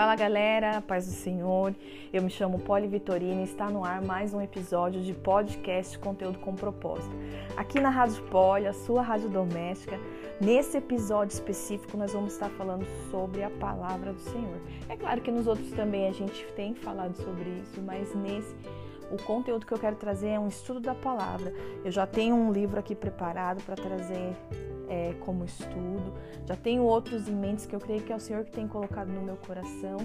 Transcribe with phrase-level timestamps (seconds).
[0.00, 1.74] Fala galera, paz do Senhor.
[2.10, 6.38] Eu me chamo Poli Vitorina e está no ar mais um episódio de podcast Conteúdo
[6.38, 7.14] com Propósito.
[7.54, 10.00] Aqui na Rádio Poli, a sua rádio doméstica,
[10.40, 14.58] nesse episódio específico nós vamos estar falando sobre a palavra do Senhor.
[14.88, 18.56] É claro que nos outros também a gente tem falado sobre isso, mas nesse
[19.10, 21.52] o conteúdo que eu quero trazer é um estudo da palavra.
[21.84, 24.34] Eu já tenho um livro aqui preparado para trazer
[24.90, 26.12] é, como estudo.
[26.44, 29.08] Já tenho outros em mente que eu creio que é o Senhor que tem colocado
[29.08, 29.98] no meu coração.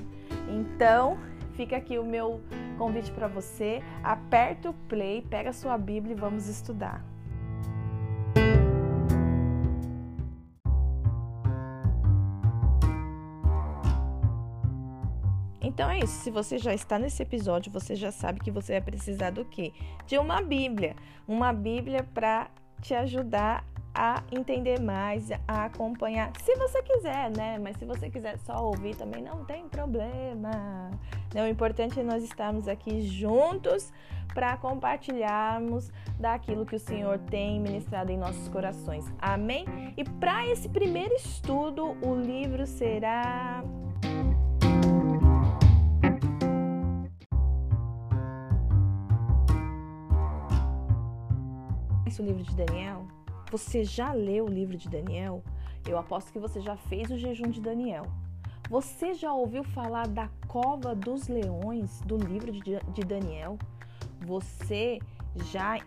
[0.47, 1.17] Então,
[1.53, 2.39] fica aqui o meu
[2.77, 3.81] convite para você.
[4.03, 7.03] Aperta o play, pega a sua Bíblia e vamos estudar.
[15.61, 16.23] Então é isso.
[16.23, 19.73] Se você já está nesse episódio, você já sabe que você vai precisar do quê?
[20.05, 20.95] De uma Bíblia.
[21.27, 22.49] Uma Bíblia para
[22.81, 27.57] te ajudar a entender mais, a acompanhar, se você quiser, né?
[27.57, 30.91] Mas se você quiser só ouvir também não tem problema.
[31.33, 31.43] Né?
[31.43, 33.91] O importante é nós estarmos aqui juntos
[34.33, 39.05] para compartilharmos daquilo que o Senhor tem ministrado em nossos corações.
[39.17, 39.65] Amém?
[39.95, 43.63] E para esse primeiro estudo, o livro será
[52.17, 53.05] o livro de Daniel?
[53.55, 55.41] Você já leu o livro de Daniel?
[55.87, 58.03] Eu aposto que você já fez o jejum de Daniel.
[58.69, 63.57] Você já ouviu falar da cova dos leões do livro de Daniel?
[64.25, 64.99] Você
[65.53, 65.77] já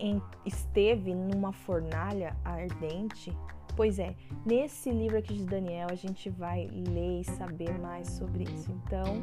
[0.47, 3.37] esteve numa fornalha ardente?
[3.79, 8.43] Pois é, nesse livro aqui de Daniel a gente vai ler e saber mais sobre
[8.43, 8.73] isso.
[8.73, 9.23] Então,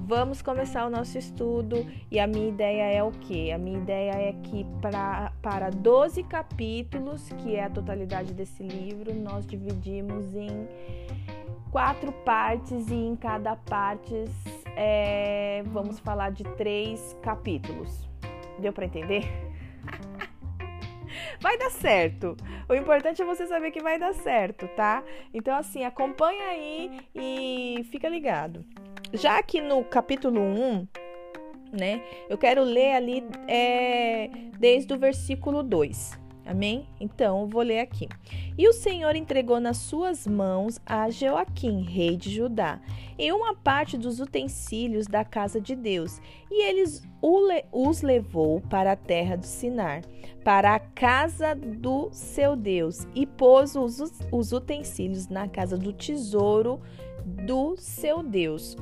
[0.00, 3.50] Vamos começar o nosso estudo e a minha ideia é o que?
[3.50, 9.12] A minha ideia é que pra, para 12 capítulos, que é a totalidade desse livro,
[9.12, 10.68] nós dividimos em
[11.70, 14.24] quatro partes e em cada parte
[14.76, 18.08] é, vamos falar de três capítulos.
[18.60, 19.47] Deu para entender?
[21.40, 22.36] vai dar certo.
[22.68, 25.02] O importante é você saber que vai dar certo, tá?
[25.32, 28.64] Então, assim, acompanha aí e fica ligado.
[29.12, 30.86] Já aqui no capítulo 1,
[31.72, 36.27] né, eu quero ler ali é, desde o versículo 2.
[36.48, 36.88] Amém?
[36.98, 38.08] Então, vou ler aqui.
[38.56, 42.80] E o Senhor entregou nas suas mãos a Joaquim, rei de Judá,
[43.18, 47.06] e uma parte dos utensílios da casa de Deus, e eles
[47.70, 50.02] os levou para a terra do Sinar,
[50.42, 54.00] para a casa do seu Deus, e pôs os,
[54.32, 56.80] os utensílios na casa do tesouro
[57.26, 58.74] do seu Deus,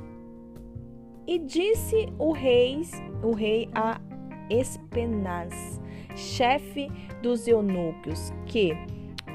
[1.26, 2.81] e disse o rei,
[3.25, 4.00] o rei a
[4.49, 5.81] Espenaz,
[6.15, 6.88] chefe
[7.22, 8.77] dos eunucos, que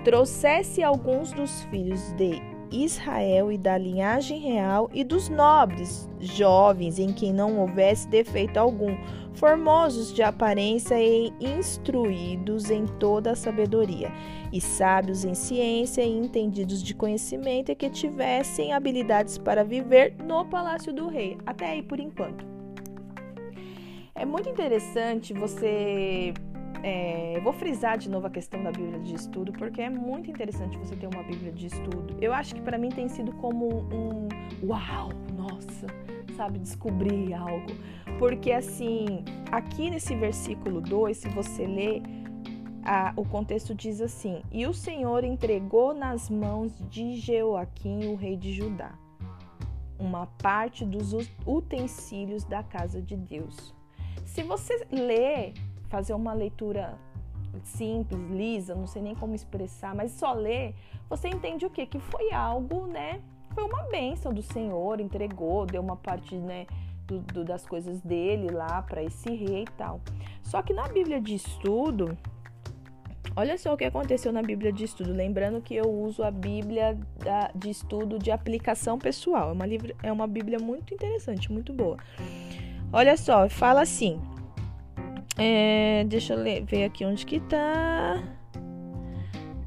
[0.03, 7.12] trouxesse alguns dos filhos de Israel e da linhagem real e dos nobres, jovens em
[7.12, 8.96] quem não houvesse defeito algum,
[9.34, 14.12] formosos de aparência e instruídos em toda a sabedoria,
[14.52, 20.46] e sábios em ciência e entendidos de conhecimento e que tivessem habilidades para viver no
[20.46, 21.38] palácio do rei.
[21.46, 22.46] Até aí por enquanto.
[24.16, 26.34] É muito interessante você
[26.84, 30.78] é, vou frisar de novo a questão da Bíblia de estudo, porque é muito interessante
[30.78, 32.18] você ter uma Bíblia de estudo.
[32.19, 34.28] Eu acho que para mim tem sido como um
[34.64, 35.88] uau, nossa,
[36.36, 37.68] sabe, descobrir algo.
[38.18, 42.02] Porque assim, aqui nesse versículo 2, se você ler,
[43.16, 48.53] o contexto diz assim: E o Senhor entregou nas mãos de Jeoaquim, o rei de
[48.53, 48.94] Judá,
[50.00, 51.14] uma parte dos
[51.46, 53.75] utensílios da casa de Deus.
[54.25, 55.53] Se você ler
[55.91, 56.97] fazer uma leitura
[57.66, 60.74] simples, lisa, não sei nem como expressar, mas só ler,
[61.09, 61.85] você entende o quê?
[61.85, 63.19] Que foi algo, né?
[63.53, 66.66] Foi uma bênção do Senhor, entregou, deu uma parte, né?
[67.06, 70.00] Do, do, das coisas dele lá para esse rei e tal.
[70.41, 72.18] Só que na Bíblia de estudo,
[73.35, 75.12] olha só o que aconteceu na Bíblia de estudo.
[75.12, 79.49] Lembrando que eu uso a Bíblia da, de estudo de aplicação pessoal.
[79.49, 79.66] É uma,
[80.03, 81.97] é uma Bíblia muito interessante, muito boa.
[82.94, 84.22] Olha só, fala assim:
[85.38, 88.22] é, deixa eu ver aqui onde que tá.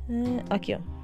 [0.08, 0.94] É, aqui, ó.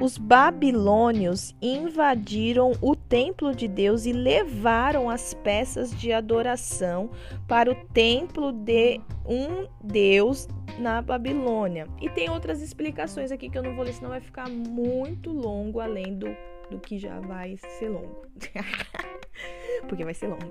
[0.00, 7.10] Os babilônios invadiram o templo de Deus e levaram as peças de adoração
[7.46, 10.48] para o templo de um Deus
[10.80, 11.86] na Babilônia.
[12.00, 15.78] E tem outras explicações aqui que eu não vou ler, senão vai ficar muito longo
[15.78, 16.36] além do,
[16.68, 18.26] do que já vai ser longo.
[19.88, 20.50] Porque vai ser longo.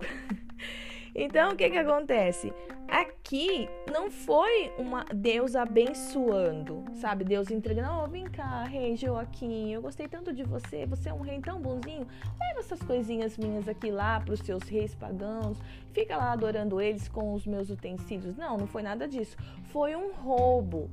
[1.15, 2.51] Então, o que que acontece?
[2.87, 7.23] Aqui não foi uma Deus abençoando, sabe?
[7.23, 11.21] Deus entregando, oh, vem cá, rei Joaquim, eu gostei tanto de você, você é um
[11.21, 12.07] rei tão bonzinho,
[12.39, 15.57] leva essas coisinhas minhas aqui lá para os seus reis pagãos,
[15.91, 18.35] fica lá adorando eles com os meus utensílios.
[18.35, 19.37] Não, não foi nada disso.
[19.65, 20.89] Foi um roubo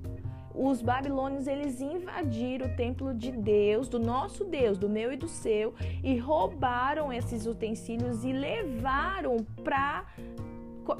[0.54, 5.28] os babilônios eles invadiram o templo de Deus, do nosso Deus, do meu e do
[5.28, 10.04] seu, e roubaram esses utensílios e levaram para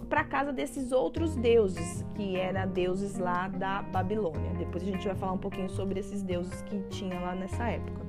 [0.08, 4.52] para casa desses outros deuses, que eram deuses lá da Babilônia.
[4.56, 8.00] Depois a gente vai falar um pouquinho sobre esses deuses que tinha lá nessa época.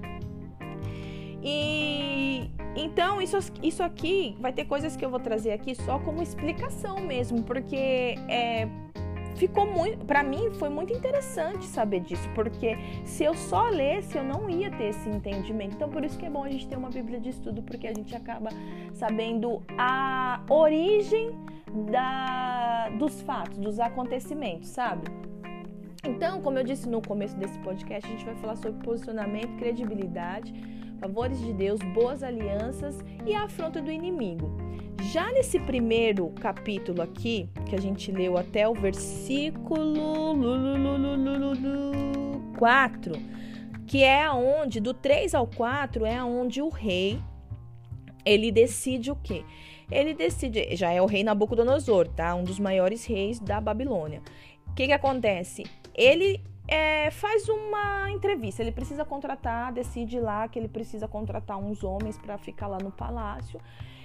[1.41, 6.21] E então isso, isso aqui vai ter coisas que eu vou trazer aqui só como
[6.21, 8.67] explicação mesmo, porque é
[9.41, 14.23] ficou muito, para mim foi muito interessante saber disso, porque se eu só lesse, eu
[14.23, 15.73] não ia ter esse entendimento.
[15.75, 17.93] Então por isso que é bom a gente ter uma Bíblia de estudo, porque a
[17.93, 18.49] gente acaba
[18.93, 21.31] sabendo a origem
[21.89, 25.05] da, dos fatos, dos acontecimentos, sabe?
[26.03, 30.53] Então, como eu disse no começo desse podcast, a gente vai falar sobre posicionamento, credibilidade,
[31.01, 32.95] favores de Deus, boas alianças
[33.25, 34.55] e a afronta do inimigo.
[35.11, 40.35] Já nesse primeiro capítulo aqui, que a gente leu até o versículo
[42.55, 43.13] 4,
[43.87, 47.19] que é aonde, do 3 ao 4, é aonde o rei
[48.23, 49.43] ele decide o quê?
[49.91, 52.35] Ele decide, já é o rei Nabucodonosor, tá?
[52.35, 54.21] Um dos maiores reis da Babilônia.
[54.67, 55.63] O que que acontece?
[55.95, 56.39] Ele
[56.71, 58.61] é, faz uma entrevista.
[58.61, 62.91] Ele precisa contratar, decide lá que ele precisa contratar uns homens para ficar lá no
[62.91, 63.59] palácio.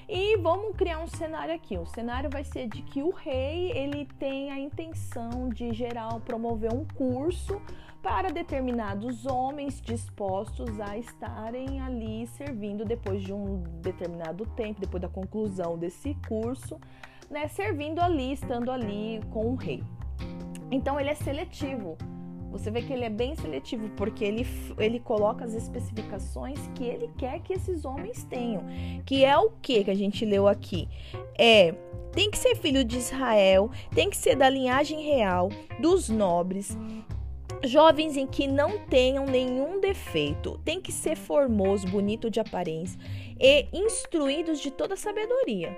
[0.09, 1.79] E vamos criar um cenário aqui.
[1.79, 6.73] O cenário vai ser de que o rei ele tem a intenção de geral promover
[6.73, 7.63] um curso
[8.03, 15.09] para determinados homens dispostos a estarem ali servindo depois de um determinado tempo, depois da
[15.09, 16.81] conclusão desse curso,
[17.31, 19.83] né, servindo ali, estando ali com o rei.
[20.71, 21.97] Então ele é seletivo
[22.51, 24.47] você vê que ele é bem seletivo, porque ele,
[24.79, 28.65] ele coloca as especificações que ele quer que esses homens tenham.
[29.05, 30.89] Que é o que que a gente leu aqui?
[31.39, 31.75] É
[32.13, 36.75] tem que ser filho de Israel, tem que ser da linhagem real, dos nobres,
[37.63, 42.99] jovens em que não tenham nenhum defeito, tem que ser formoso, bonito de aparência
[43.39, 45.77] e instruídos de toda sabedoria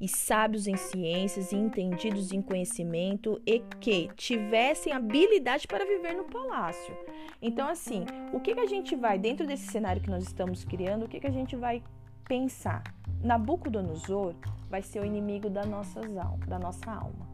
[0.00, 6.24] e sábios em ciências e entendidos em conhecimento e que tivessem habilidade para viver no
[6.24, 6.96] palácio.
[7.40, 11.04] Então, assim, o que, que a gente vai, dentro desse cenário que nós estamos criando,
[11.04, 11.82] o que, que a gente vai
[12.24, 12.82] pensar?
[13.22, 14.34] Nabucodonosor
[14.68, 16.04] vai ser o inimigo da, nossas,
[16.46, 17.28] da nossa alma,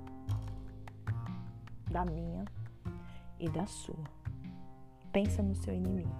[1.91, 2.45] da minha
[3.39, 4.05] e da sua.
[5.13, 6.15] Pensa no seu inimigo.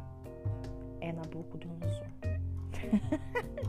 [1.01, 2.07] É Nabucodonosor.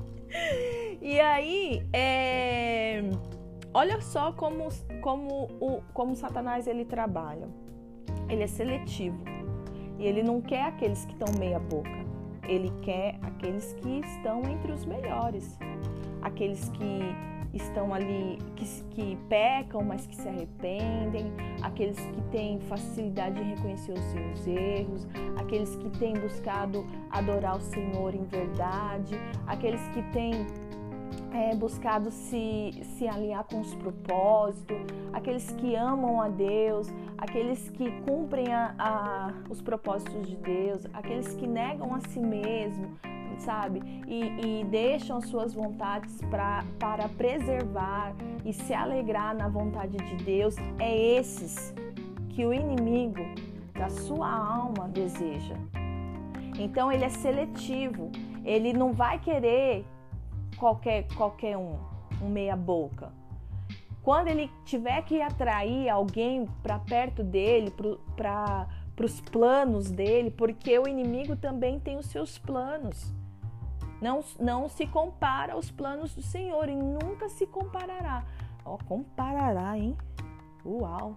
[1.02, 3.02] e aí, é...
[3.74, 4.70] olha só como,
[5.02, 7.48] como, o, como Satanás ele trabalha.
[8.30, 9.24] Ele é seletivo.
[10.00, 12.04] E ele não quer aqueles que estão meia boca.
[12.48, 15.58] Ele quer aqueles que estão entre os melhores.
[16.22, 17.00] Aqueles que
[17.54, 23.94] estão ali, que, que pecam, mas que se arrependem, aqueles que têm facilidade de reconhecer
[23.94, 25.08] os seus erros,
[25.38, 29.16] aqueles que têm buscado adorar o Senhor em verdade,
[29.48, 30.46] aqueles que têm
[31.34, 34.78] é, buscado se, se alinhar com os propósitos,
[35.12, 41.34] aqueles que amam a Deus, aqueles que cumprem a, a, os propósitos de Deus, aqueles
[41.36, 42.98] que negam a si mesmo,
[43.40, 43.82] sabe?
[44.08, 48.14] E, e deixam suas vontades pra, para preservar
[48.46, 51.74] e se alegrar na vontade de Deus, é esses
[52.30, 53.24] que o inimigo
[53.74, 55.56] da sua alma deseja.
[56.58, 58.12] Então ele é seletivo,
[58.44, 59.86] ele não vai querer
[60.58, 61.78] qualquer, qualquer um,
[62.22, 63.12] um meia boca.
[64.04, 67.74] Quando ele tiver que atrair alguém para perto dele,
[68.16, 68.68] para
[69.02, 73.14] os planos dele, porque o inimigo também tem os seus planos.
[74.04, 78.26] Não, não se compara aos planos do Senhor e nunca se comparará.
[78.66, 79.96] Ó, comparará, hein?
[80.66, 81.16] Uau!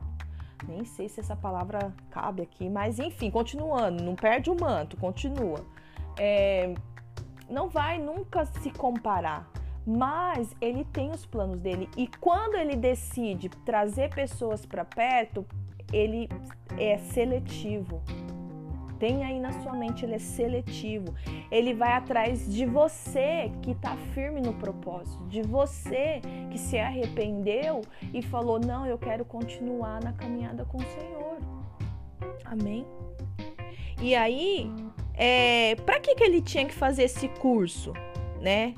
[0.69, 5.65] Nem sei se essa palavra cabe aqui, mas enfim, continuando, não perde o manto, continua.
[6.17, 6.75] É,
[7.51, 9.51] não vai nunca se comparar,
[9.85, 15.45] mas ele tem os planos dele e quando ele decide trazer pessoas para perto,
[15.93, 16.29] ele
[16.79, 18.01] é seletivo.
[18.99, 21.15] Tem aí na sua mente, ele é seletivo.
[21.51, 27.83] Ele vai atrás de você que está firme no propósito, de você que se arrependeu
[28.13, 31.39] e falou: Não, eu quero continuar na caminhada com o Senhor.
[32.45, 32.87] Amém?
[34.01, 34.71] E aí,
[35.15, 37.93] é, para que, que ele tinha que fazer esse curso,
[38.41, 38.75] né?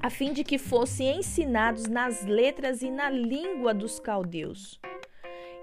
[0.00, 4.80] a fim de que fossem ensinados nas letras e na língua dos caldeus.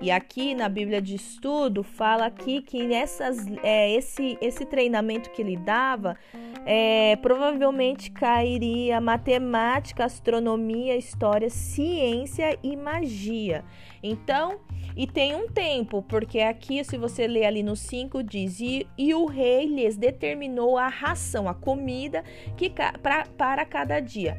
[0.02, 5.42] E aqui na Bíblia de Estudo fala aqui que nessas, é, esse, esse treinamento que
[5.42, 6.18] ele dava
[6.66, 13.64] é, provavelmente cairia matemática, astronomia, história, ciência e magia.
[14.04, 14.60] Então,
[14.98, 19.14] e tem um tempo, porque aqui, se você ler ali no 5, diz: e, e
[19.14, 22.24] o rei lhes determinou a ração, a comida
[22.58, 24.38] que para cada dia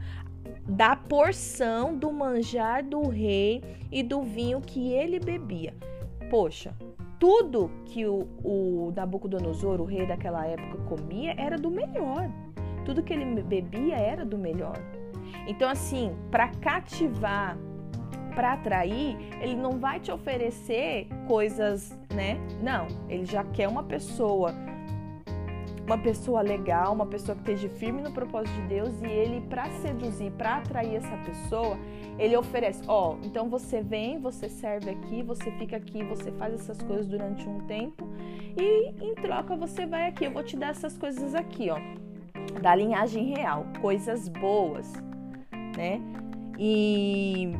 [0.68, 5.74] da porção do manjar do rei e do vinho que ele bebia.
[6.28, 6.74] Poxa,
[7.18, 12.30] tudo que o, o Nabucodonosor, o rei daquela época, comia era do melhor.
[12.84, 14.76] Tudo que ele bebia era do melhor.
[15.46, 17.56] Então, assim, para cativar,
[18.34, 22.38] para atrair, ele não vai te oferecer coisas, né?
[22.62, 24.52] Não, ele já quer uma pessoa
[25.86, 29.70] uma pessoa legal, uma pessoa que esteja firme no propósito de Deus e ele para
[29.70, 31.78] seduzir, para atrair essa pessoa,
[32.18, 36.54] ele oferece, ó, oh, então você vem, você serve aqui, você fica aqui, você faz
[36.54, 38.08] essas coisas durante um tempo
[38.58, 41.78] e em troca você vai aqui, eu vou te dar essas coisas aqui, ó,
[42.60, 44.92] da linhagem real, coisas boas,
[45.76, 46.00] né?
[46.58, 47.52] E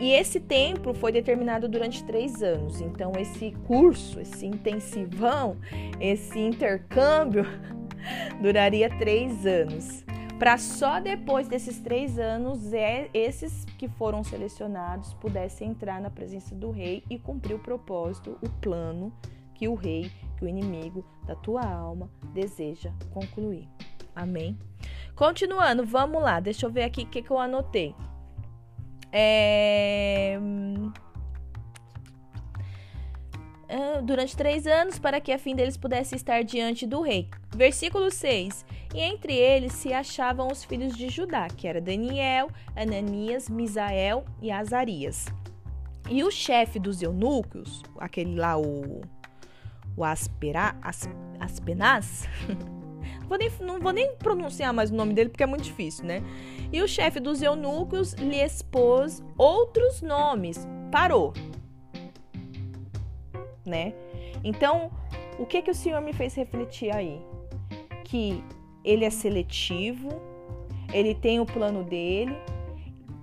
[0.00, 2.80] e esse tempo foi determinado durante três anos.
[2.80, 5.58] Então, esse curso, esse intensivão,
[6.00, 7.44] esse intercâmbio
[8.40, 10.02] duraria três anos.
[10.38, 16.54] Para só depois desses três anos, é, esses que foram selecionados pudessem entrar na presença
[16.54, 19.12] do rei e cumprir o propósito, o plano
[19.54, 23.68] que o rei, que o inimigo da tua alma deseja concluir.
[24.16, 24.58] Amém?
[25.14, 27.94] Continuando, vamos lá, deixa eu ver aqui o que, que eu anotei.
[29.12, 30.38] É...
[33.70, 37.28] Ah, durante três anos, para que a fim deles pudesse estar diante do rei.
[37.54, 38.66] Versículo 6.
[38.92, 44.50] E entre eles se achavam os filhos de Judá, que era Daniel, Ananias, Misael e
[44.50, 45.26] Azarias.
[46.08, 49.02] E o chefe dos eunucos, aquele lá, o,
[49.96, 52.28] o Aspera, As, Aspenaz,
[53.28, 56.20] vou nem, não vou nem pronunciar mais o nome dele porque é muito difícil, né?
[56.72, 60.66] E o chefe dos eunucos lhe expôs outros nomes.
[60.90, 61.32] Parou.
[63.66, 63.94] Né?
[64.42, 64.90] Então,
[65.38, 67.20] o que que o Senhor me fez refletir aí?
[68.04, 68.42] Que
[68.84, 70.08] ele é seletivo,
[70.92, 72.36] ele tem o plano dele,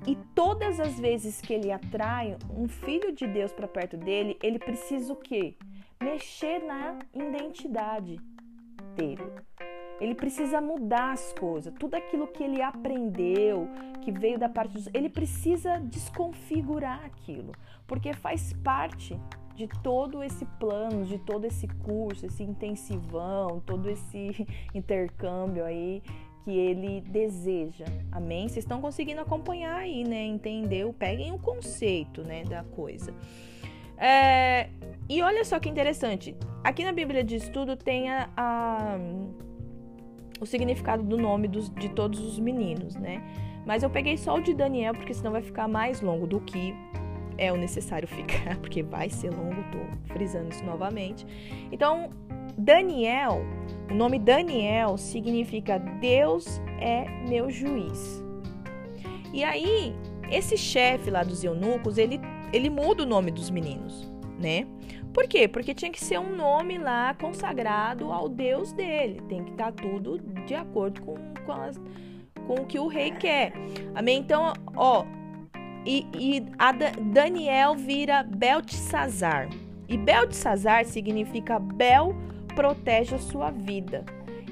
[0.08, 4.58] e todas as vezes que ele atrai um filho de Deus para perto dele, ele
[4.58, 5.56] precisa o quê?
[6.02, 8.18] Mexer na identidade
[8.96, 9.30] dele.
[10.00, 11.74] Ele precisa mudar as coisas.
[11.80, 13.68] Tudo aquilo que ele aprendeu,
[14.02, 14.88] que veio da parte dos.
[14.94, 17.52] Ele precisa desconfigurar aquilo.
[17.88, 19.20] Porque faz parte
[19.56, 26.04] de todo esse plano, de todo esse curso, esse intensivão, todo esse intercâmbio aí
[26.46, 27.86] que ele deseja.
[28.12, 28.48] Amém?
[28.48, 30.24] Vocês estão conseguindo acompanhar aí, né?
[30.26, 30.94] Entendeu?
[30.94, 33.14] Peguem o conceito, né, da coisa.
[33.98, 34.70] É,
[35.10, 36.36] e olha só que interessante.
[36.64, 38.98] Aqui na Bíblia de Estudo tem a, a
[40.40, 43.22] o significado do nome dos, de todos os meninos, né?
[43.66, 46.74] Mas eu peguei só o de Daniel, porque senão vai ficar mais longo do que
[47.38, 51.26] é o necessário ficar, porque vai ser longo, tô frisando isso novamente.
[51.72, 52.10] Então,
[52.58, 53.42] Daniel,
[53.92, 58.24] o nome Daniel significa Deus é meu juiz.
[59.34, 59.94] E aí,
[60.32, 62.20] esse chefe lá dos eunucos, ele,
[62.52, 64.66] ele muda o nome dos meninos, né?
[65.18, 65.48] Por quê?
[65.48, 69.20] Porque tinha que ser um nome lá consagrado ao Deus dele.
[69.28, 71.76] Tem que estar tá tudo de acordo com, com, as,
[72.46, 73.52] com o que o rei quer.
[73.96, 74.20] Amém?
[74.20, 75.06] Então, ó,
[75.84, 79.50] e, e a Daniel vira Beltesazar.
[79.90, 82.16] E Beltesazar significa Bel
[82.54, 84.06] protege a sua vida.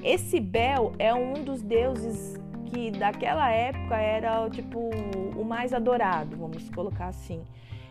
[0.04, 4.90] Esse Bel é um dos deuses que daquela época era tipo
[5.36, 7.44] o mais adorado, vamos colocar assim.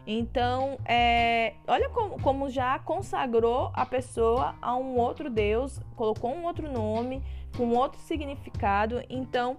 [0.07, 6.45] Então, é, olha como, como, já consagrou a pessoa a um outro Deus, colocou um
[6.45, 7.23] outro nome,
[7.57, 9.03] com outro significado.
[9.09, 9.57] Então,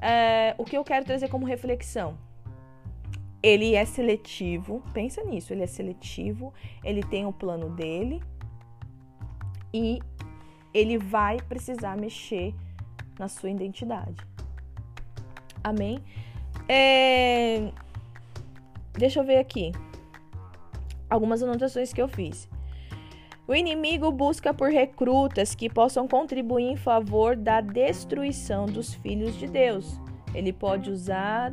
[0.00, 2.16] é, o que eu quero trazer como reflexão?
[3.42, 8.22] Ele é seletivo, pensa nisso, ele é seletivo, ele tem o plano dele
[9.72, 10.00] e
[10.72, 12.54] ele vai precisar mexer
[13.18, 14.24] na sua identidade.
[15.62, 15.98] Amém?
[16.68, 17.72] É...
[18.92, 19.72] Deixa eu ver aqui
[21.08, 22.48] algumas anotações que eu fiz.
[23.46, 29.46] O inimigo busca por recrutas que possam contribuir em favor da destruição dos filhos de
[29.46, 29.98] Deus.
[30.34, 31.52] Ele pode usar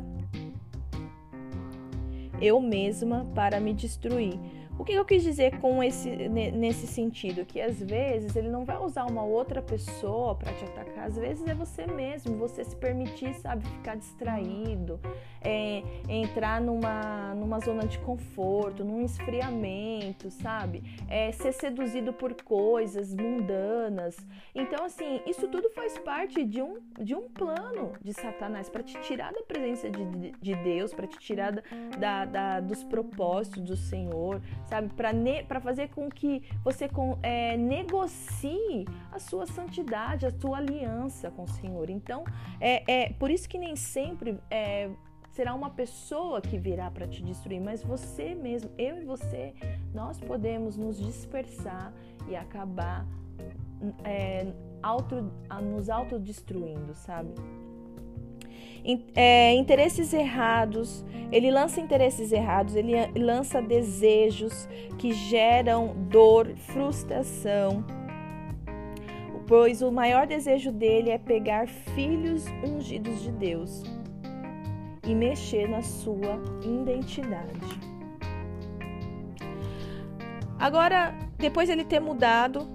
[2.40, 4.38] eu mesma para me destruir.
[4.78, 7.44] O que eu quis dizer com esse nesse sentido?
[7.44, 11.46] Que às vezes ele não vai usar uma outra pessoa para te atacar, às vezes
[11.46, 15.00] é você mesmo, você se permitir, sabe, ficar distraído,
[15.40, 20.82] é, entrar numa, numa zona de conforto, num esfriamento, sabe?
[21.08, 24.16] É, ser seduzido por coisas mundanas.
[24.54, 28.98] Então, assim, isso tudo faz parte de um, de um plano de Satanás para te
[29.00, 31.62] tirar da presença de, de Deus, para te tirar da,
[31.98, 34.90] da, da, dos propósitos do Senhor, sabe?
[34.94, 36.88] Para fazer com que você
[37.22, 41.88] é, negocie a sua santidade, a sua aliança com o Senhor.
[41.90, 42.24] Então,
[42.60, 44.90] é, é por isso que nem sempre é,
[45.30, 49.54] será uma pessoa que virá para te destruir, mas você mesmo, eu e você,
[49.92, 51.92] nós podemos nos dispersar
[52.28, 53.06] e acabar
[54.04, 54.46] é,
[54.82, 55.30] auto,
[55.62, 57.34] nos autodestruindo, sabe?
[59.14, 67.84] É, interesses errados, ele lança interesses errados, ele lança desejos que geram dor, frustração,
[69.46, 73.82] pois o maior desejo dele é pegar filhos ungidos de Deus
[75.04, 77.80] e mexer na sua identidade.
[80.58, 82.66] Agora, depois ele ter mudado,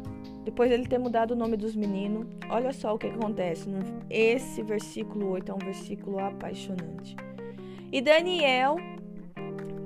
[0.43, 3.69] depois ele ter mudado o nome dos meninos, olha só o que acontece.
[4.09, 7.15] Esse versículo 8 é um versículo apaixonante.
[7.91, 8.77] E Daniel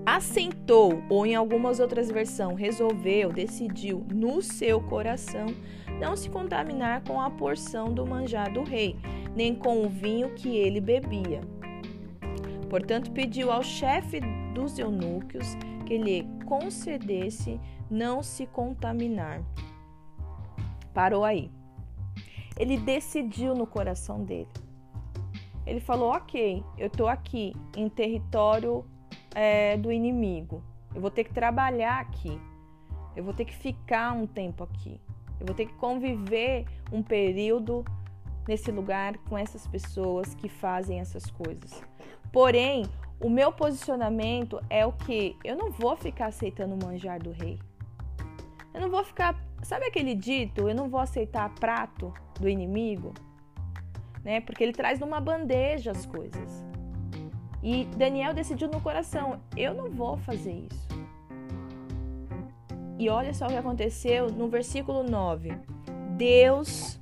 [0.05, 5.47] assentou, ou em algumas outras versões, resolveu, decidiu no seu coração
[5.99, 8.95] não se contaminar com a porção do manjar do rei,
[9.35, 11.41] nem com o vinho que ele bebia.
[12.69, 14.19] Portanto, pediu ao chefe
[14.53, 17.59] dos eunucos que lhe concedesse
[17.89, 19.41] não se contaminar.
[20.95, 21.51] Parou aí.
[22.57, 24.47] Ele decidiu no coração dele.
[25.67, 28.85] Ele falou: Ok, eu estou aqui em território
[29.35, 30.63] é, do inimigo.
[30.95, 32.39] Eu vou ter que trabalhar aqui.
[33.15, 34.99] Eu vou ter que ficar um tempo aqui.
[35.39, 37.83] Eu vou ter que conviver um período
[38.47, 41.83] nesse lugar com essas pessoas que fazem essas coisas.
[42.31, 42.85] Porém,
[43.19, 47.59] o meu posicionamento é o que eu não vou ficar aceitando o manjar do rei.
[48.73, 49.35] Eu não vou ficar,
[49.65, 53.13] sabe aquele dito, eu não vou aceitar prato do inimigo,
[54.23, 54.39] né?
[54.39, 56.63] Porque ele traz numa bandeja as coisas.
[57.63, 60.87] E Daniel decidiu no coração, eu não vou fazer isso.
[62.99, 65.57] E olha só o que aconteceu no versículo 9.
[66.15, 67.01] Deus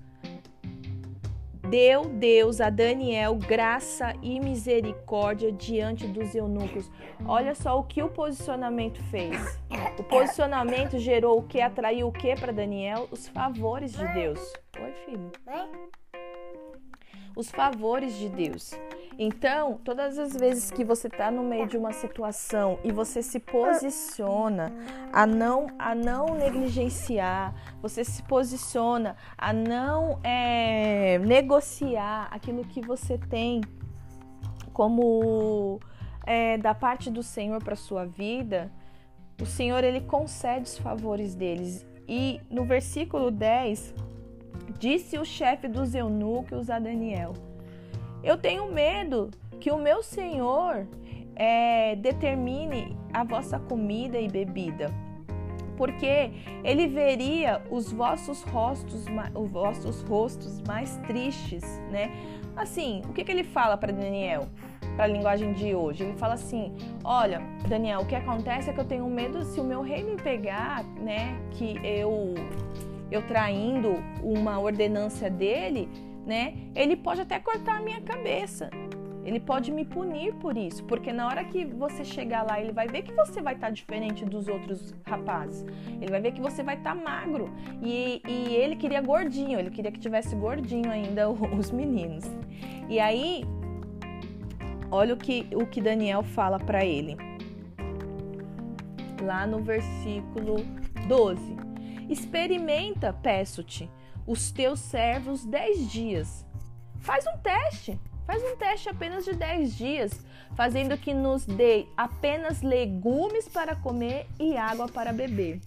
[1.69, 6.91] deu Deus a Daniel graça e misericórdia diante dos eunucos.
[7.25, 9.59] Olha só o que o posicionamento fez.
[9.97, 11.61] O posicionamento gerou o que?
[11.61, 13.07] Atraiu o que para Daniel?
[13.11, 14.39] Os favores de Deus.
[14.79, 15.31] Oi, filho.
[17.35, 18.73] Os favores de Deus.
[19.17, 23.39] Então, todas as vezes que você está no meio de uma situação e você se
[23.39, 24.73] posiciona
[25.11, 33.17] a não, a não negligenciar, você se posiciona a não é, negociar aquilo que você
[33.17, 33.61] tem
[34.73, 35.79] como
[36.25, 38.71] é, da parte do Senhor para sua vida,
[39.39, 41.85] o Senhor ele concede os favores deles.
[42.07, 43.93] E no versículo 10,
[44.79, 47.33] disse o chefe dos eunucos a Daniel:
[48.23, 50.87] eu tenho medo que o meu Senhor
[51.35, 54.91] é, determine a vossa comida e bebida,
[55.77, 56.31] porque
[56.63, 59.05] ele veria os vossos rostos,
[59.35, 62.11] os vossos rostos mais tristes, né?
[62.55, 64.47] Assim, o que, que ele fala para Daniel?
[64.95, 66.71] Para a linguagem de hoje, ele fala assim:
[67.03, 70.15] Olha, Daniel, o que acontece é que eu tenho medo se o meu rei me
[70.15, 71.35] pegar, né?
[71.51, 72.35] Que eu
[73.09, 75.87] eu traindo uma ordenância dele,
[76.25, 76.53] né?
[76.75, 78.69] Ele pode até cortar minha cabeça.
[79.25, 82.87] Ele pode me punir por isso, porque na hora que você chegar lá, ele vai
[82.87, 85.65] ver que você vai estar tá diferente dos outros rapazes.
[86.01, 87.49] Ele vai ver que você vai estar tá magro.
[87.81, 92.25] E, e ele queria gordinho, ele queria que tivesse gordinho ainda os meninos.
[92.89, 93.45] E aí,
[94.91, 97.15] olha o que, o que Daniel fala para ele.
[99.21, 100.57] Lá no versículo
[101.07, 101.55] 12:
[102.09, 103.89] Experimenta, peço-te
[104.25, 106.45] os teus servos dez dias.
[106.99, 110.19] Faz um teste, faz um teste apenas de dez dias,
[110.55, 115.59] fazendo que nos dê apenas legumes para comer e água para beber.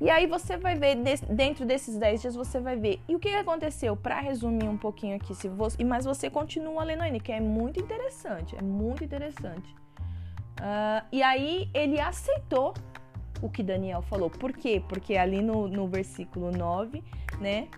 [0.00, 0.96] E aí você vai ver,
[1.28, 3.00] dentro desses 10 dias, você vai ver.
[3.06, 3.94] E o que aconteceu?
[3.94, 7.78] Para resumir um pouquinho aqui, se você, mas você continua lendo ainda, que é muito
[7.78, 9.74] interessante, é muito interessante.
[10.58, 12.72] Uh, e aí ele aceitou
[13.42, 14.30] o que Daniel falou.
[14.30, 14.82] Por quê?
[14.88, 17.04] Porque ali no, no versículo 9,
[17.40, 17.68] né?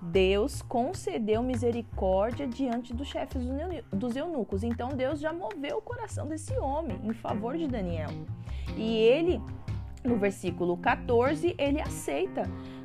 [0.00, 3.42] Deus concedeu misericórdia diante dos chefes
[3.92, 4.64] dos eunucos.
[4.64, 8.10] Então Deus já moveu o coração desse homem em favor de Daniel.
[8.76, 9.40] E ele
[10.04, 12.42] no versículo 14, ele aceita.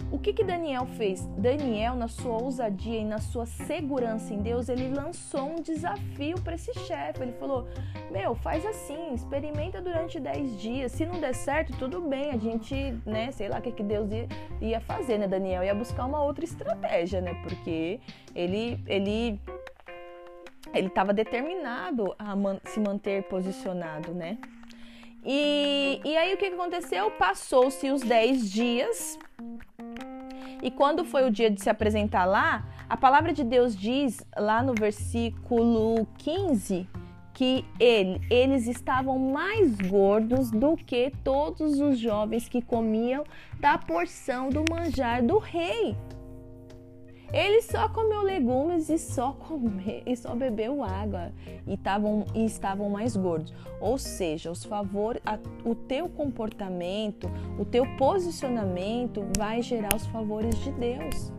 [0.09, 1.25] O que, que Daniel fez?
[1.37, 6.55] Daniel, na sua ousadia e na sua segurança em Deus, ele lançou um desafio para
[6.55, 7.21] esse chefe.
[7.21, 7.67] Ele falou:
[8.09, 10.91] Meu, faz assim, experimenta durante 10 dias.
[10.93, 14.09] Se não der certo, tudo bem, a gente, né, sei lá o que, que Deus
[14.61, 15.27] ia, fazer, né?
[15.27, 17.33] Daniel ia buscar uma outra estratégia, né?
[17.43, 17.99] Porque
[18.33, 19.41] ele, ele
[20.73, 24.37] ele estava determinado a man se manter posicionado, né?
[25.29, 27.11] E, e aí o que aconteceu?
[27.11, 29.19] Passou-se os 10 dias.
[30.63, 34.63] E quando foi o dia de se apresentar lá, a palavra de Deus diz lá
[34.63, 36.87] no versículo 15
[37.33, 43.25] que ele, eles estavam mais gordos do que todos os jovens que comiam
[43.59, 45.95] da porção do manjar do rei.
[47.33, 51.31] Ele só comeu legumes e só comeu, e só bebeu água
[51.65, 53.53] e, tavam, e estavam mais gordos.
[53.81, 60.57] Ou seja, os favores, a, o teu comportamento, o teu posicionamento vai gerar os favores
[60.59, 61.31] de Deus.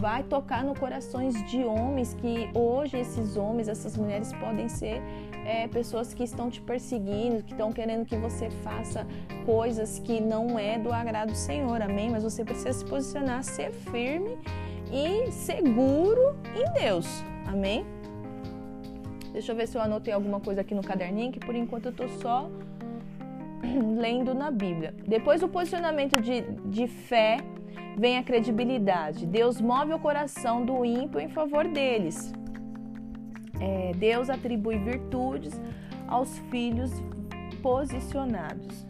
[0.00, 5.00] Vai tocar no corações de homens que hoje esses homens, essas mulheres podem ser
[5.46, 9.06] é, pessoas que estão te perseguindo, que estão querendo que você faça
[9.44, 12.10] coisas que não é do agrado do Senhor, amém?
[12.10, 14.36] Mas você precisa se posicionar, ser firme
[14.94, 17.24] e seguro em Deus.
[17.46, 17.84] Amém?
[19.32, 21.92] Deixa eu ver se eu anotei alguma coisa aqui no caderninho, que por enquanto eu
[21.92, 22.48] tô só
[23.98, 24.94] lendo na Bíblia.
[25.04, 27.38] Depois do posicionamento de, de fé,
[27.98, 29.26] vem a credibilidade.
[29.26, 32.32] Deus move o coração do ímpio em favor deles.
[33.60, 35.60] É, Deus atribui virtudes
[36.06, 36.92] aos filhos
[37.60, 38.86] posicionados.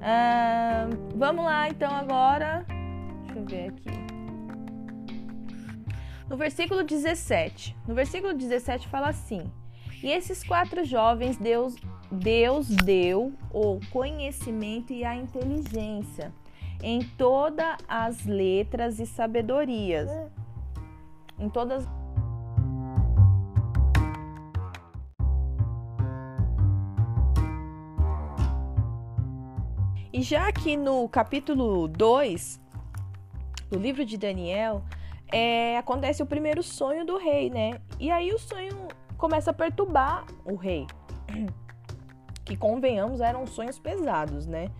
[0.00, 2.64] Ah, vamos lá, então, agora.
[3.24, 4.15] Deixa eu ver aqui.
[6.28, 9.50] No versículo 17, no versículo 17 fala assim:
[10.02, 11.76] E esses quatro jovens Deus
[12.10, 16.32] Deus deu o conhecimento e a inteligência
[16.82, 20.10] em todas as letras e sabedorias.
[21.38, 21.86] Em todas
[30.12, 32.58] E já aqui no capítulo 2
[33.70, 34.82] do livro de Daniel,
[35.32, 37.80] é, acontece o primeiro sonho do rei, né?
[37.98, 40.86] E aí o sonho começa a perturbar o rei.
[42.44, 44.70] Que convenhamos, eram sonhos pesados, né?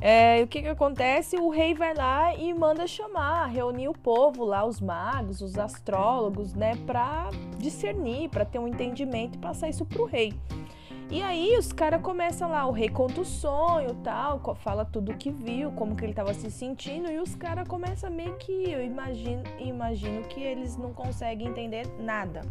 [0.00, 1.36] É, o que, que acontece?
[1.36, 6.54] O rei vai lá e manda chamar, reunir o povo lá, os magos, os astrólogos,
[6.54, 10.34] né, para discernir, para ter um entendimento e passar isso pro rei.
[11.10, 15.30] E aí os caras começam lá, o rei conta o sonho tal, fala tudo que
[15.30, 19.42] viu, como que ele estava se sentindo, e os caras começam meio que, eu imagino,
[19.58, 22.42] imagino que eles não conseguem entender nada.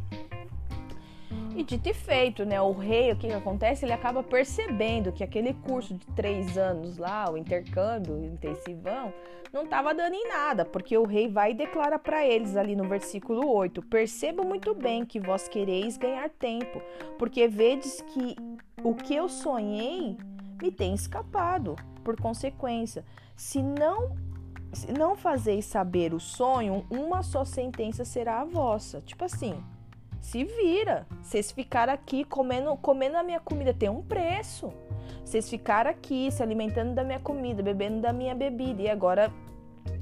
[1.57, 2.61] E dito e feito, né?
[2.61, 3.83] O rei, o que, que acontece?
[3.83, 9.11] Ele acaba percebendo que aquele curso de três anos lá, o intercâmbio intensivão,
[9.51, 12.83] não estava dando em nada, porque o rei vai e declara para eles ali no
[12.87, 16.79] versículo 8: Percebo muito bem que vós quereis ganhar tempo,
[17.17, 18.35] porque vedes que
[18.83, 20.15] o que eu sonhei
[20.61, 21.75] me tem escapado.
[22.03, 23.03] Por consequência,
[23.35, 24.15] se não
[24.71, 29.01] se não fazeis saber o sonho, uma só sentença será a vossa.
[29.01, 29.55] Tipo assim,
[30.21, 31.05] se vira.
[31.21, 34.71] Vocês ficaram aqui comendo, comendo a minha comida, tem um preço.
[35.23, 39.31] Vocês ficaram aqui se alimentando da minha comida, bebendo da minha bebida e agora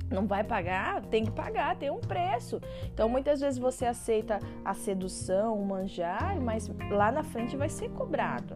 [0.10, 1.02] não vai pagar?
[1.04, 2.62] Tem que pagar, tem um preço.
[2.94, 7.90] Então muitas vezes você aceita a sedução, o manjar, mas lá na frente vai ser
[7.90, 8.56] cobrado.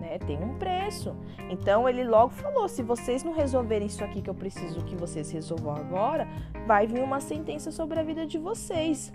[0.00, 0.18] Né?
[0.26, 1.14] Tem um preço.
[1.50, 5.30] Então ele logo falou: se vocês não resolverem isso aqui que eu preciso que vocês
[5.30, 6.26] resolvam agora,
[6.66, 9.12] vai vir uma sentença sobre a vida de vocês.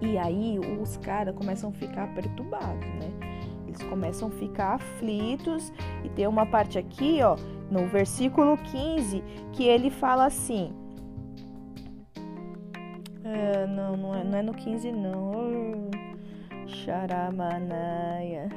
[0.00, 3.10] E aí os caras começam a ficar perturbados, né?
[3.66, 5.72] Eles começam a ficar aflitos
[6.04, 7.36] e tem uma parte aqui, ó,
[7.70, 10.72] no versículo 15, que ele fala assim.
[13.24, 15.32] É, não, não é, não é no 15 não.
[15.32, 18.48] Oh, xaramanaia.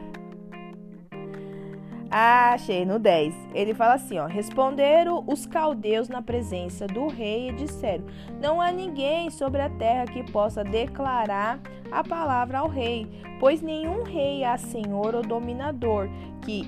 [2.13, 3.33] Ah, achei no 10.
[3.53, 8.03] Ele fala assim, ó: Responderam os caldeus na presença do rei e disseram:
[8.41, 11.57] Não há ninguém sobre a terra que possa declarar
[11.89, 13.07] a palavra ao rei,
[13.39, 16.09] pois nenhum rei há senhor ou dominador
[16.41, 16.67] que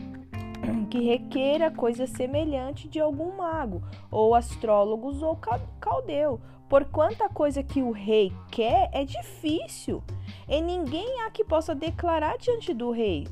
[0.90, 5.38] que requeira coisa semelhante de algum mago, ou astrólogos ou
[5.82, 6.40] caldeu.
[6.70, 10.02] Por quanta coisa que o rei quer é difícil,
[10.48, 13.28] e ninguém há que possa declarar diante do rei.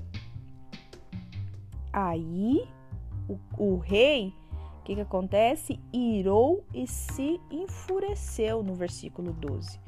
[1.94, 2.68] Aí
[3.28, 4.34] o, o rei,
[4.80, 5.80] o que, que acontece?
[5.94, 9.80] Irou e se enfureceu no versículo 12.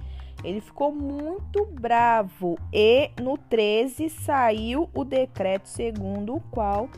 [0.44, 6.90] Ele ficou muito bravo e no 13 saiu o decreto segundo o qual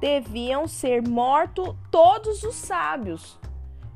[0.00, 3.38] deviam ser mortos todos os sábios.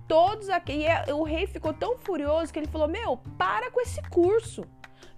[0.08, 0.84] Todos aqui.
[1.06, 4.64] E o rei ficou tão furioso que ele falou: Meu, para com esse curso.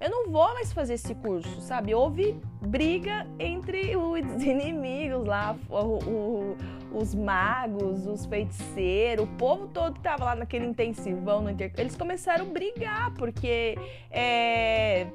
[0.00, 1.94] Eu não vou mais fazer esse curso, sabe?
[1.94, 6.56] Houve briga entre os inimigos lá, o, o,
[6.90, 11.72] os magos, os feiticeiros, o povo todo que tava lá naquele intensivão, no inter...
[11.76, 13.76] eles começaram a brigar, porque
[14.10, 15.06] é,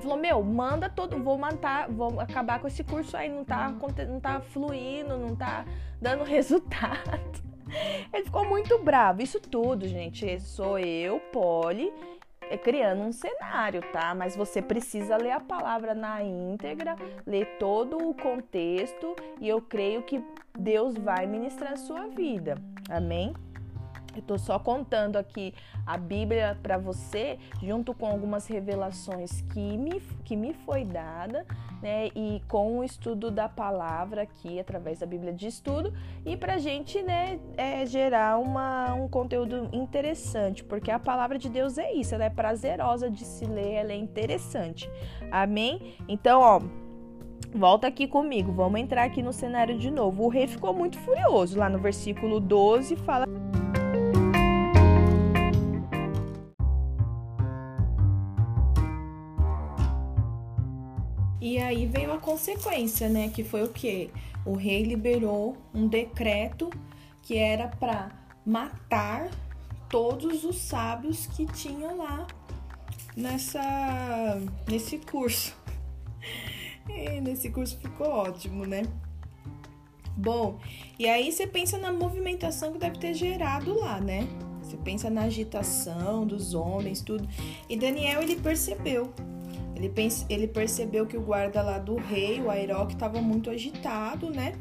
[0.00, 3.70] falou, meu, manda todo, vou matar, vou acabar com esse curso aí, não tá,
[4.08, 5.64] não tá fluindo, não tá
[6.00, 7.44] dando resultado.
[8.12, 9.20] Ele ficou muito bravo.
[9.20, 11.92] Isso tudo, gente, sou eu, Polly,
[12.62, 14.14] criando um cenário, tá?
[14.14, 20.02] Mas você precisa ler a palavra na íntegra, ler todo o contexto e eu creio
[20.02, 20.22] que
[20.58, 22.56] Deus vai ministrar a sua vida.
[22.88, 23.34] Amém?
[24.16, 30.00] Eu tô só contando aqui a Bíblia para você, junto com algumas revelações que me,
[30.24, 31.46] que me foi dada,
[31.82, 32.08] né?
[32.14, 35.92] E com o estudo da palavra aqui, através da Bíblia de estudo,
[36.24, 41.76] e pra gente, né, é, gerar uma, um conteúdo interessante, porque a palavra de Deus
[41.78, 44.90] é isso, ela é prazerosa de se ler, ela é interessante.
[45.30, 45.94] Amém?
[46.08, 46.60] Então, ó.
[47.54, 50.24] Volta aqui comigo, vamos entrar aqui no cenário de novo.
[50.24, 51.58] O rei ficou muito furioso.
[51.58, 53.24] Lá no versículo 12 fala.
[61.46, 63.28] E aí veio a consequência, né?
[63.28, 64.10] Que foi o quê?
[64.44, 66.68] O rei liberou um decreto
[67.22, 68.10] que era para
[68.44, 69.30] matar
[69.88, 72.26] todos os sábios que tinha lá
[73.16, 75.56] nessa nesse curso.
[76.88, 78.82] E nesse curso ficou ótimo, né?
[80.16, 80.58] Bom,
[80.98, 84.26] e aí você pensa na movimentação que deve ter gerado lá, né?
[84.62, 87.28] Você pensa na agitação dos homens, tudo.
[87.68, 89.12] E Daniel ele percebeu
[89.86, 94.52] ele, ele percebeu que o guarda lá do rei, o Airoque, estava muito agitado, né?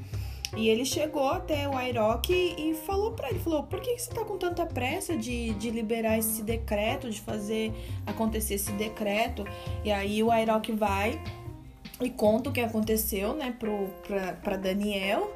[0.56, 4.24] E ele chegou até o Airoque e falou para ele, falou, por que você está
[4.24, 7.74] com tanta pressa de, de liberar esse decreto, de fazer
[8.06, 9.46] acontecer esse decreto?
[9.84, 11.22] E aí o Airoque vai
[12.02, 13.54] e conta o que aconteceu, né,
[14.42, 15.30] para Daniel,